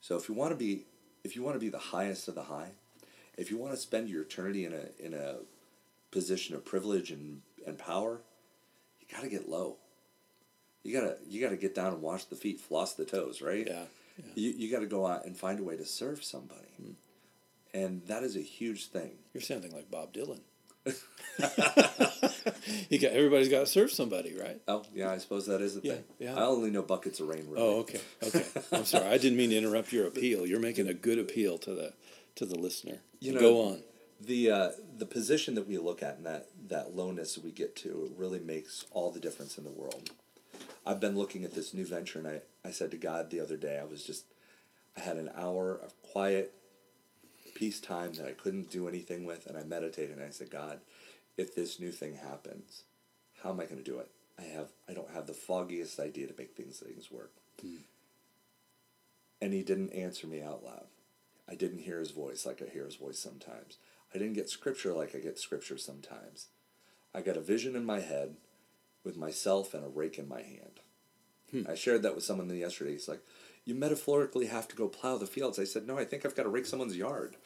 so 0.00 0.16
if 0.16 0.28
you 0.28 0.34
want 0.34 0.50
to 0.52 0.56
be 0.56 0.84
if 1.24 1.34
you 1.34 1.42
want 1.42 1.56
to 1.56 1.60
be 1.60 1.68
the 1.68 1.78
highest 1.78 2.28
of 2.28 2.34
the 2.36 2.44
high 2.44 2.70
if 3.36 3.50
you 3.50 3.58
want 3.58 3.72
to 3.72 3.78
spend 3.80 4.08
your 4.08 4.22
eternity 4.22 4.64
in 4.64 4.72
a 4.72 5.04
in 5.04 5.14
a 5.14 5.36
position 6.10 6.54
of 6.54 6.64
privilege 6.64 7.10
and, 7.10 7.42
and 7.66 7.78
power, 7.78 8.20
you 9.00 9.06
got 9.12 9.22
to 9.22 9.28
get 9.28 9.48
low. 9.48 9.76
You 10.84 10.92
gotta 10.98 11.16
you 11.26 11.40
gotta 11.42 11.56
get 11.56 11.74
down 11.74 11.92
and 11.92 12.02
wash 12.02 12.24
the 12.24 12.36
feet, 12.36 12.60
floss 12.60 12.94
the 12.94 13.04
toes, 13.04 13.42
right? 13.42 13.66
yeah. 13.66 13.82
yeah. 14.16 14.24
You 14.34 14.50
you 14.50 14.70
got 14.70 14.80
to 14.80 14.86
go 14.86 15.06
out 15.06 15.26
and 15.26 15.36
find 15.36 15.58
a 15.60 15.62
way 15.62 15.76
to 15.76 15.84
serve 15.84 16.24
somebody, 16.24 16.68
hmm. 16.80 16.92
and 17.74 18.02
that 18.06 18.22
is 18.22 18.36
a 18.36 18.40
huge 18.40 18.86
thing. 18.86 19.12
You're 19.34 19.42
sounding 19.42 19.72
like 19.72 19.90
Bob 19.90 20.12
Dylan. 20.14 20.40
you 22.88 22.98
got 22.98 23.12
everybody's 23.12 23.48
got 23.48 23.60
to 23.60 23.66
serve 23.66 23.90
somebody, 23.90 24.34
right? 24.38 24.60
Oh 24.66 24.84
yeah, 24.94 25.10
I 25.10 25.18
suppose 25.18 25.46
that 25.46 25.60
is 25.60 25.76
a 25.76 25.80
Yeah, 25.82 25.94
thing. 25.94 26.04
yeah. 26.18 26.34
I 26.36 26.42
only 26.46 26.70
know 26.70 26.82
buckets 26.82 27.20
of 27.20 27.28
rain. 27.28 27.46
Really. 27.48 27.62
Oh, 27.62 27.80
okay, 27.80 28.00
okay. 28.22 28.44
I'm 28.72 28.84
sorry. 28.84 29.06
I 29.06 29.18
didn't 29.18 29.36
mean 29.36 29.50
to 29.50 29.56
interrupt 29.58 29.92
your 29.92 30.06
appeal. 30.06 30.46
You're 30.46 30.60
making 30.60 30.88
a 30.88 30.94
good 30.94 31.18
appeal 31.18 31.58
to 31.58 31.74
the 31.74 31.92
to 32.36 32.46
the 32.46 32.58
listener. 32.58 32.98
You 33.20 33.34
know- 33.34 33.40
go 33.40 33.62
on. 33.68 33.82
The 34.20 34.50
uh, 34.50 34.70
the 34.96 35.06
position 35.06 35.54
that 35.54 35.68
we 35.68 35.78
look 35.78 36.02
at 36.02 36.16
and 36.16 36.26
that 36.26 36.48
that 36.68 36.96
lowness 36.96 37.34
that 37.34 37.44
we 37.44 37.50
get 37.50 37.76
to 37.76 38.06
it 38.10 38.18
really 38.18 38.40
makes 38.40 38.84
all 38.90 39.10
the 39.10 39.20
difference 39.20 39.58
in 39.58 39.64
the 39.64 39.70
world. 39.70 40.10
I've 40.86 41.00
been 41.00 41.18
looking 41.18 41.44
at 41.44 41.54
this 41.54 41.74
new 41.74 41.84
venture, 41.84 42.18
and 42.18 42.28
I, 42.28 42.40
I 42.64 42.70
said 42.70 42.90
to 42.92 42.96
God 42.96 43.30
the 43.30 43.40
other 43.40 43.56
day, 43.56 43.78
I 43.78 43.84
was 43.84 44.04
just 44.04 44.24
I 44.96 45.00
had 45.00 45.16
an 45.16 45.30
hour 45.36 45.72
of 45.72 46.00
quiet 46.02 46.54
peace 47.54 47.80
time 47.80 48.12
that 48.14 48.26
I 48.26 48.32
couldn't 48.32 48.70
do 48.70 48.88
anything 48.88 49.24
with, 49.24 49.46
and 49.46 49.56
I 49.56 49.64
meditated 49.64 50.16
and 50.16 50.24
I 50.24 50.30
said, 50.30 50.50
God, 50.50 50.80
if 51.36 51.54
this 51.54 51.78
new 51.78 51.92
thing 51.92 52.14
happens, 52.16 52.84
how 53.42 53.50
am 53.50 53.60
I 53.60 53.64
going 53.64 53.82
to 53.82 53.90
do 53.90 53.98
it? 53.98 54.10
I 54.38 54.42
have 54.42 54.68
I 54.88 54.94
don't 54.94 55.10
have 55.10 55.26
the 55.26 55.34
foggiest 55.34 55.98
idea 56.00 56.26
to 56.26 56.34
make 56.38 56.56
things 56.56 56.78
things 56.78 57.10
work. 57.10 57.32
And 59.40 59.52
he 59.52 59.62
didn't 59.62 59.92
answer 59.92 60.26
me 60.26 60.42
out 60.42 60.64
loud. 60.64 60.86
I 61.48 61.54
didn't 61.54 61.80
hear 61.80 61.98
his 61.98 62.10
voice 62.10 62.44
like 62.44 62.60
I 62.62 62.70
hear 62.70 62.84
his 62.84 62.96
voice 62.96 63.18
sometimes. 63.18 63.78
I 64.14 64.18
didn't 64.18 64.34
get 64.34 64.48
scripture 64.48 64.92
like 64.92 65.14
I 65.14 65.18
get 65.18 65.38
scripture 65.38 65.78
sometimes. 65.78 66.48
I 67.14 67.20
got 67.20 67.36
a 67.36 67.40
vision 67.40 67.76
in 67.76 67.84
my 67.84 68.00
head 68.00 68.36
with 69.04 69.16
myself 69.16 69.74
and 69.74 69.84
a 69.84 69.88
rake 69.88 70.18
in 70.18 70.28
my 70.28 70.42
hand. 70.42 70.80
Hmm. 71.50 71.62
I 71.68 71.74
shared 71.74 72.02
that 72.02 72.14
with 72.14 72.24
someone 72.24 72.50
yesterday. 72.50 72.92
He's 72.92 73.08
like, 73.08 73.20
You 73.64 73.74
metaphorically 73.74 74.46
have 74.46 74.68
to 74.68 74.76
go 74.76 74.88
plow 74.88 75.16
the 75.18 75.26
fields. 75.26 75.58
I 75.58 75.64
said, 75.64 75.86
No, 75.86 75.98
I 75.98 76.04
think 76.04 76.24
I've 76.24 76.36
got 76.36 76.42
to 76.44 76.48
rake 76.48 76.66
someone's 76.66 76.96
yard. 76.96 77.36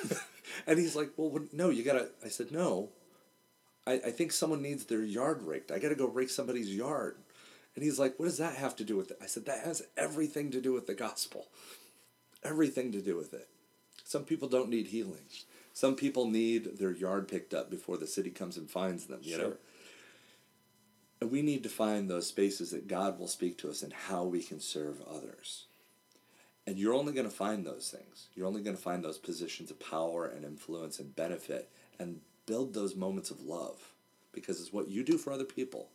and 0.66 0.78
he's 0.78 0.96
like, 0.96 1.10
Well, 1.16 1.40
no, 1.52 1.70
you 1.70 1.82
got 1.82 1.94
to. 1.94 2.08
I 2.24 2.28
said, 2.28 2.50
No. 2.50 2.90
I, 3.86 3.94
I 3.94 4.10
think 4.10 4.32
someone 4.32 4.62
needs 4.62 4.84
their 4.84 5.04
yard 5.04 5.42
raked. 5.42 5.70
I 5.70 5.78
got 5.78 5.90
to 5.90 5.94
go 5.94 6.08
rake 6.08 6.30
somebody's 6.30 6.74
yard. 6.74 7.16
And 7.74 7.84
he's 7.84 7.98
like, 7.98 8.18
What 8.18 8.26
does 8.26 8.38
that 8.38 8.56
have 8.56 8.74
to 8.76 8.84
do 8.84 8.96
with 8.96 9.12
it? 9.12 9.18
I 9.22 9.26
said, 9.26 9.46
That 9.46 9.64
has 9.64 9.82
everything 9.96 10.50
to 10.50 10.60
do 10.60 10.72
with 10.72 10.86
the 10.86 10.94
gospel 10.94 11.46
everything 12.46 12.92
to 12.92 13.00
do 13.00 13.16
with 13.16 13.34
it. 13.34 13.48
Some 14.04 14.24
people 14.24 14.48
don't 14.48 14.70
need 14.70 14.86
healing. 14.86 15.26
Some 15.76 15.94
people 15.94 16.26
need 16.26 16.78
their 16.78 16.90
yard 16.90 17.28
picked 17.28 17.52
up 17.52 17.70
before 17.70 17.98
the 17.98 18.06
city 18.06 18.30
comes 18.30 18.56
and 18.56 18.70
finds 18.70 19.08
them, 19.08 19.20
you 19.20 19.36
know. 19.36 19.52
And 21.20 21.30
we 21.30 21.42
need 21.42 21.62
to 21.64 21.68
find 21.68 22.08
those 22.08 22.26
spaces 22.26 22.70
that 22.70 22.88
God 22.88 23.18
will 23.18 23.28
speak 23.28 23.58
to 23.58 23.68
us 23.68 23.82
and 23.82 23.92
how 23.92 24.24
we 24.24 24.42
can 24.42 24.58
serve 24.58 25.02
others. 25.02 25.66
And 26.66 26.78
you're 26.78 26.94
only 26.94 27.12
going 27.12 27.28
to 27.28 27.36
find 27.36 27.66
those 27.66 27.94
things. 27.94 28.28
You're 28.34 28.46
only 28.46 28.62
going 28.62 28.74
to 28.74 28.82
find 28.82 29.04
those 29.04 29.18
positions 29.18 29.70
of 29.70 29.78
power 29.78 30.24
and 30.24 30.46
influence 30.46 30.98
and 30.98 31.14
benefit 31.14 31.68
and 31.98 32.22
build 32.46 32.72
those 32.72 32.96
moments 32.96 33.30
of 33.30 33.42
love 33.42 33.92
because 34.32 34.62
it's 34.62 34.72
what 34.72 34.88
you 34.88 35.04
do 35.04 35.18
for 35.18 35.30
other 35.30 35.44
people 35.44 35.90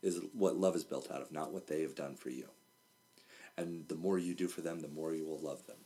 is 0.00 0.20
what 0.32 0.54
love 0.54 0.76
is 0.76 0.84
built 0.84 1.10
out 1.10 1.22
of, 1.22 1.32
not 1.32 1.52
what 1.52 1.66
they 1.66 1.82
have 1.82 1.96
done 1.96 2.14
for 2.14 2.30
you. 2.30 2.46
And 3.56 3.88
the 3.88 3.96
more 3.96 4.16
you 4.16 4.32
do 4.32 4.46
for 4.46 4.60
them, 4.60 4.78
the 4.78 4.86
more 4.86 5.12
you 5.12 5.26
will 5.26 5.40
love 5.40 5.66
them. 5.66 5.78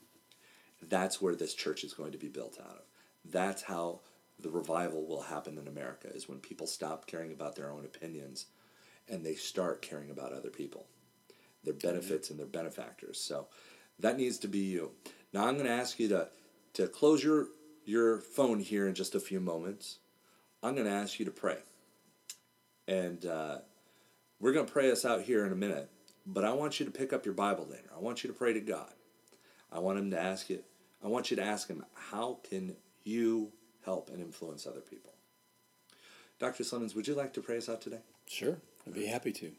That's 0.83 1.23
where 1.23 1.35
this 1.35 1.55
church 1.55 1.83
is 1.83 1.95
going 1.95 2.13
to 2.13 2.19
be 2.19 2.29
built 2.29 2.59
out 2.61 2.73
of. 2.77 2.83
That's 3.31 3.63
how 3.63 4.01
the 4.39 4.51
revival 4.51 5.07
will 5.07 5.23
happen 5.23 5.59
in 5.59 5.67
America 5.67 6.09
is 6.15 6.29
when 6.29 6.39
people 6.39 6.67
stop 6.67 7.07
caring 7.07 7.33
about 7.33 7.57
their 7.57 7.71
own 7.71 7.85
opinions 7.85 8.47
and 9.09 9.25
they 9.25 9.35
start 9.35 9.83
caring 9.83 10.11
about 10.11 10.33
other 10.33 10.51
people, 10.51 10.87
their 11.65 11.75
benefits 11.75 12.31
and 12.31 12.39
their 12.39 12.47
benefactors. 12.47 13.19
So 13.19 13.47
that 13.99 14.19
needs 14.19 14.39
to 14.39 14.49
be 14.49 14.59
you. 14.59 14.93
Now 15.33 15.47
I'm 15.47 15.55
going 15.55 15.67
to 15.67 15.73
ask 15.73 15.99
you 15.99 16.09
to 16.09 16.29
to 16.75 16.89
close 16.89 17.25
your 17.25 17.49
your 17.85 18.19
phone 18.19 18.61
here 18.61 18.87
in 18.87 18.95
just 18.95 19.15
a 19.15 19.21
few 19.21 19.41
moments. 19.41 19.99
I'm 20.63 20.75
going 20.75 20.87
to 20.87 20.93
ask 20.93 21.19
you 21.19 21.25
to 21.25 21.31
pray. 21.31 21.59
And 22.89 23.25
uh, 23.25 23.59
we're 24.41 24.53
going 24.53 24.67
to 24.67 24.73
pray 24.73 24.91
us 24.91 25.05
out 25.05 25.23
here 25.23 25.47
in 25.47 25.53
a 25.53 25.57
minute, 25.57 25.89
but 26.27 26.45
I 26.45 26.53
want 26.53 26.79
you 26.79 26.87
to 26.87 26.93
pick 26.93 27.13
up 27.13 27.25
your 27.25 27.35
Bible 27.35 27.67
later. 27.71 27.89
I 27.97 28.01
want 28.01 28.23
you 28.23 28.29
to 28.29 28.35
pray 28.35 28.53
to 28.53 28.61
God. 28.61 28.93
I 29.73 29.79
want 29.79 29.99
him 29.99 30.11
to 30.11 30.21
ask 30.21 30.51
you, 30.51 30.63
I 31.03 31.09
want 31.09 31.31
you 31.31 31.37
to 31.37 31.43
ask 31.43 31.69
him, 31.69 31.85
how 32.11 32.39
can 32.49 32.77
you 33.07 33.53
help 33.85 34.11
and 34.11 34.21
influence 34.21 34.67
other 34.67 34.81
people? 34.81 35.13
Dr. 36.39 36.65
Slemmons, 36.65 36.95
would 36.95 37.09
you 37.09 37.15
like 37.15 37.33
to 37.35 37.41
pray 37.41 37.57
us 37.57 37.69
out 37.69 37.81
today? 37.81 38.01
Sure. 38.27 38.59
I'd 38.87 38.95
be 38.95 39.07
happy 39.07 39.33
to. 39.33 39.53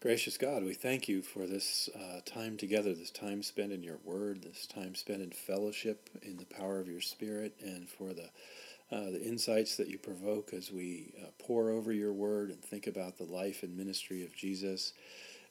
Gracious 0.00 0.36
God, 0.36 0.64
we 0.64 0.74
thank 0.74 1.08
you 1.08 1.22
for 1.22 1.46
this 1.46 1.88
uh, 1.96 2.20
time 2.26 2.58
together, 2.58 2.92
this 2.92 3.10
time 3.10 3.42
spent 3.42 3.72
in 3.72 3.82
your 3.82 3.98
word, 4.04 4.42
this 4.42 4.66
time 4.66 4.94
spent 4.94 5.22
in 5.22 5.30
fellowship 5.30 6.10
in 6.20 6.36
the 6.36 6.44
power 6.44 6.78
of 6.78 6.88
your 6.88 7.00
spirit, 7.00 7.54
and 7.64 7.88
for 7.88 8.12
the, 8.12 8.28
uh, 8.92 9.10
the 9.10 9.22
insights 9.22 9.76
that 9.76 9.88
you 9.88 9.96
provoke 9.96 10.52
as 10.52 10.70
we 10.70 11.14
uh, 11.22 11.28
pour 11.38 11.70
over 11.70 11.90
your 11.90 12.12
word 12.12 12.50
and 12.50 12.62
think 12.62 12.86
about 12.86 13.16
the 13.16 13.24
life 13.24 13.62
and 13.62 13.74
ministry 13.74 14.22
of 14.24 14.36
Jesus, 14.36 14.92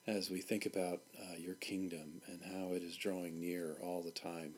as 0.06 0.30
we 0.30 0.40
think 0.40 0.68
about 0.68 1.00
uh, 1.20 1.36
your 1.38 1.56
kingdom 1.56 2.22
and 2.28 2.42
how 2.44 2.74
it 2.74 2.84
is 2.84 2.96
drawing 2.96 3.40
near 3.40 3.78
all 3.82 4.04
the 4.04 4.12
time, 4.12 4.54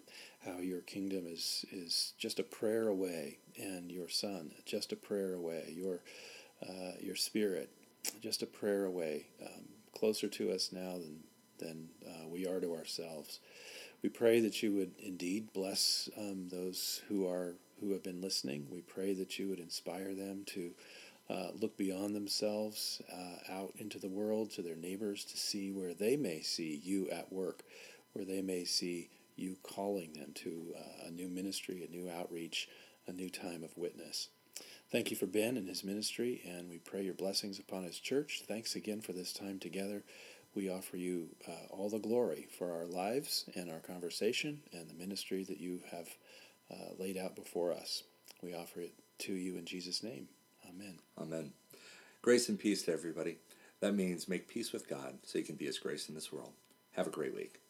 how 0.46 0.60
your 0.60 0.82
kingdom 0.82 1.26
is, 1.28 1.66
is 1.72 2.14
just 2.18 2.40
a 2.40 2.44
prayer 2.44 2.88
away, 2.88 3.40
and 3.58 3.92
your 3.92 4.10
Son 4.10 4.52
just 4.66 4.92
a 4.92 4.96
prayer 4.96 5.34
away, 5.34 5.74
your, 5.76 6.02
uh, 6.62 6.94
your 7.00 7.16
Spirit 7.16 7.70
just 8.22 8.44
a 8.44 8.48
prayer 8.48 8.86
away. 8.86 9.28
Um, 9.42 9.66
closer 9.98 10.28
to 10.28 10.52
us 10.52 10.72
now 10.72 10.94
than 10.94 11.24
than 11.58 11.88
uh, 12.06 12.28
we 12.28 12.46
are 12.46 12.60
to 12.60 12.76
ourselves. 12.76 13.40
We 14.04 14.10
pray 14.10 14.42
that 14.42 14.62
you 14.62 14.74
would 14.74 14.92
indeed 15.00 15.54
bless 15.54 16.10
um, 16.18 16.50
those 16.50 17.02
who 17.08 17.28
are 17.28 17.56
who 17.80 17.92
have 17.94 18.04
been 18.04 18.22
listening. 18.22 18.68
We 18.70 18.82
pray 18.82 19.14
that 19.14 19.40
you 19.40 19.50
would 19.50 19.60
inspire 19.60 20.14
them 20.14 20.44
to 20.48 20.72
uh, 21.30 21.48
look 21.60 21.78
beyond 21.78 22.16
themselves, 22.16 23.02
uh, 23.12 23.54
out 23.54 23.74
into 23.78 23.98
the 23.98 24.10
world 24.10 24.52
to 24.52 24.62
their 24.62 24.76
neighbors, 24.76 25.26
to 25.26 25.38
see 25.38 25.72
where 25.72 25.94
they 25.94 26.16
may 26.18 26.42
see 26.42 26.80
you 26.84 27.10
at 27.10 27.34
work, 27.34 27.64
where 28.14 28.26
they 28.26 28.42
may 28.42 28.64
see 28.64 29.10
you 29.36 29.58
calling 29.64 30.14
them 30.14 30.32
to 30.36 30.74
uh, 30.78 31.08
a 31.08 31.12
new 31.12 31.28
ministry, 31.28 31.84
a 31.84 31.92
new 31.92 32.10
outreach, 32.10 32.68
a 33.08 33.12
new 33.12 33.30
time 33.30 33.64
of 33.64 33.78
witness. 33.78 34.30
Thank 34.92 35.12
you 35.12 35.18
for 35.18 35.26
Ben 35.26 35.58
and 35.58 35.68
his 35.68 35.84
ministry, 35.84 36.42
and 36.46 36.70
we 36.70 36.78
pray 36.78 37.04
your 37.04 37.14
blessings 37.14 37.60
upon 37.60 37.84
his 37.84 38.00
church. 38.00 38.44
Thanks 38.48 38.76
again 38.76 39.02
for 39.02 39.14
this 39.14 39.34
time 39.34 39.60
together. 39.60 40.04
We 40.54 40.70
offer 40.70 40.96
you 40.96 41.28
uh, 41.48 41.68
all 41.70 41.90
the 41.90 42.00
glory 42.00 42.48
for 42.58 42.72
our 42.72 42.86
lives 42.86 43.46
and 43.56 43.70
our 43.70 43.80
conversation 43.80 44.62
and 44.72 44.90
the 44.90 44.94
ministry 44.94 45.44
that 45.44 45.60
you 45.60 45.82
have 45.92 46.08
uh, 46.72 46.94
laid 46.98 47.18
out 47.18 47.36
before 47.36 47.74
us. 47.74 48.04
We 48.42 48.56
offer 48.56 48.80
it 48.80 48.94
to 49.20 49.34
you 49.34 49.58
in 49.58 49.66
Jesus' 49.66 50.02
name. 50.02 50.30
Amen. 50.70 51.00
Amen. 51.20 51.52
Grace 52.22 52.48
and 52.48 52.58
peace 52.58 52.84
to 52.84 52.94
everybody. 52.94 53.38
That 53.82 53.96
means 53.96 54.30
make 54.30 54.48
peace 54.48 54.72
with 54.72 54.88
God 54.88 55.18
so 55.24 55.38
you 55.38 55.44
can 55.44 55.56
be 55.56 55.66
His 55.66 55.78
grace 55.78 56.08
in 56.08 56.16
this 56.16 56.32
world. 56.32 56.54
Have 56.94 57.08
a 57.08 57.12
great 57.12 57.36
week. 57.36 57.65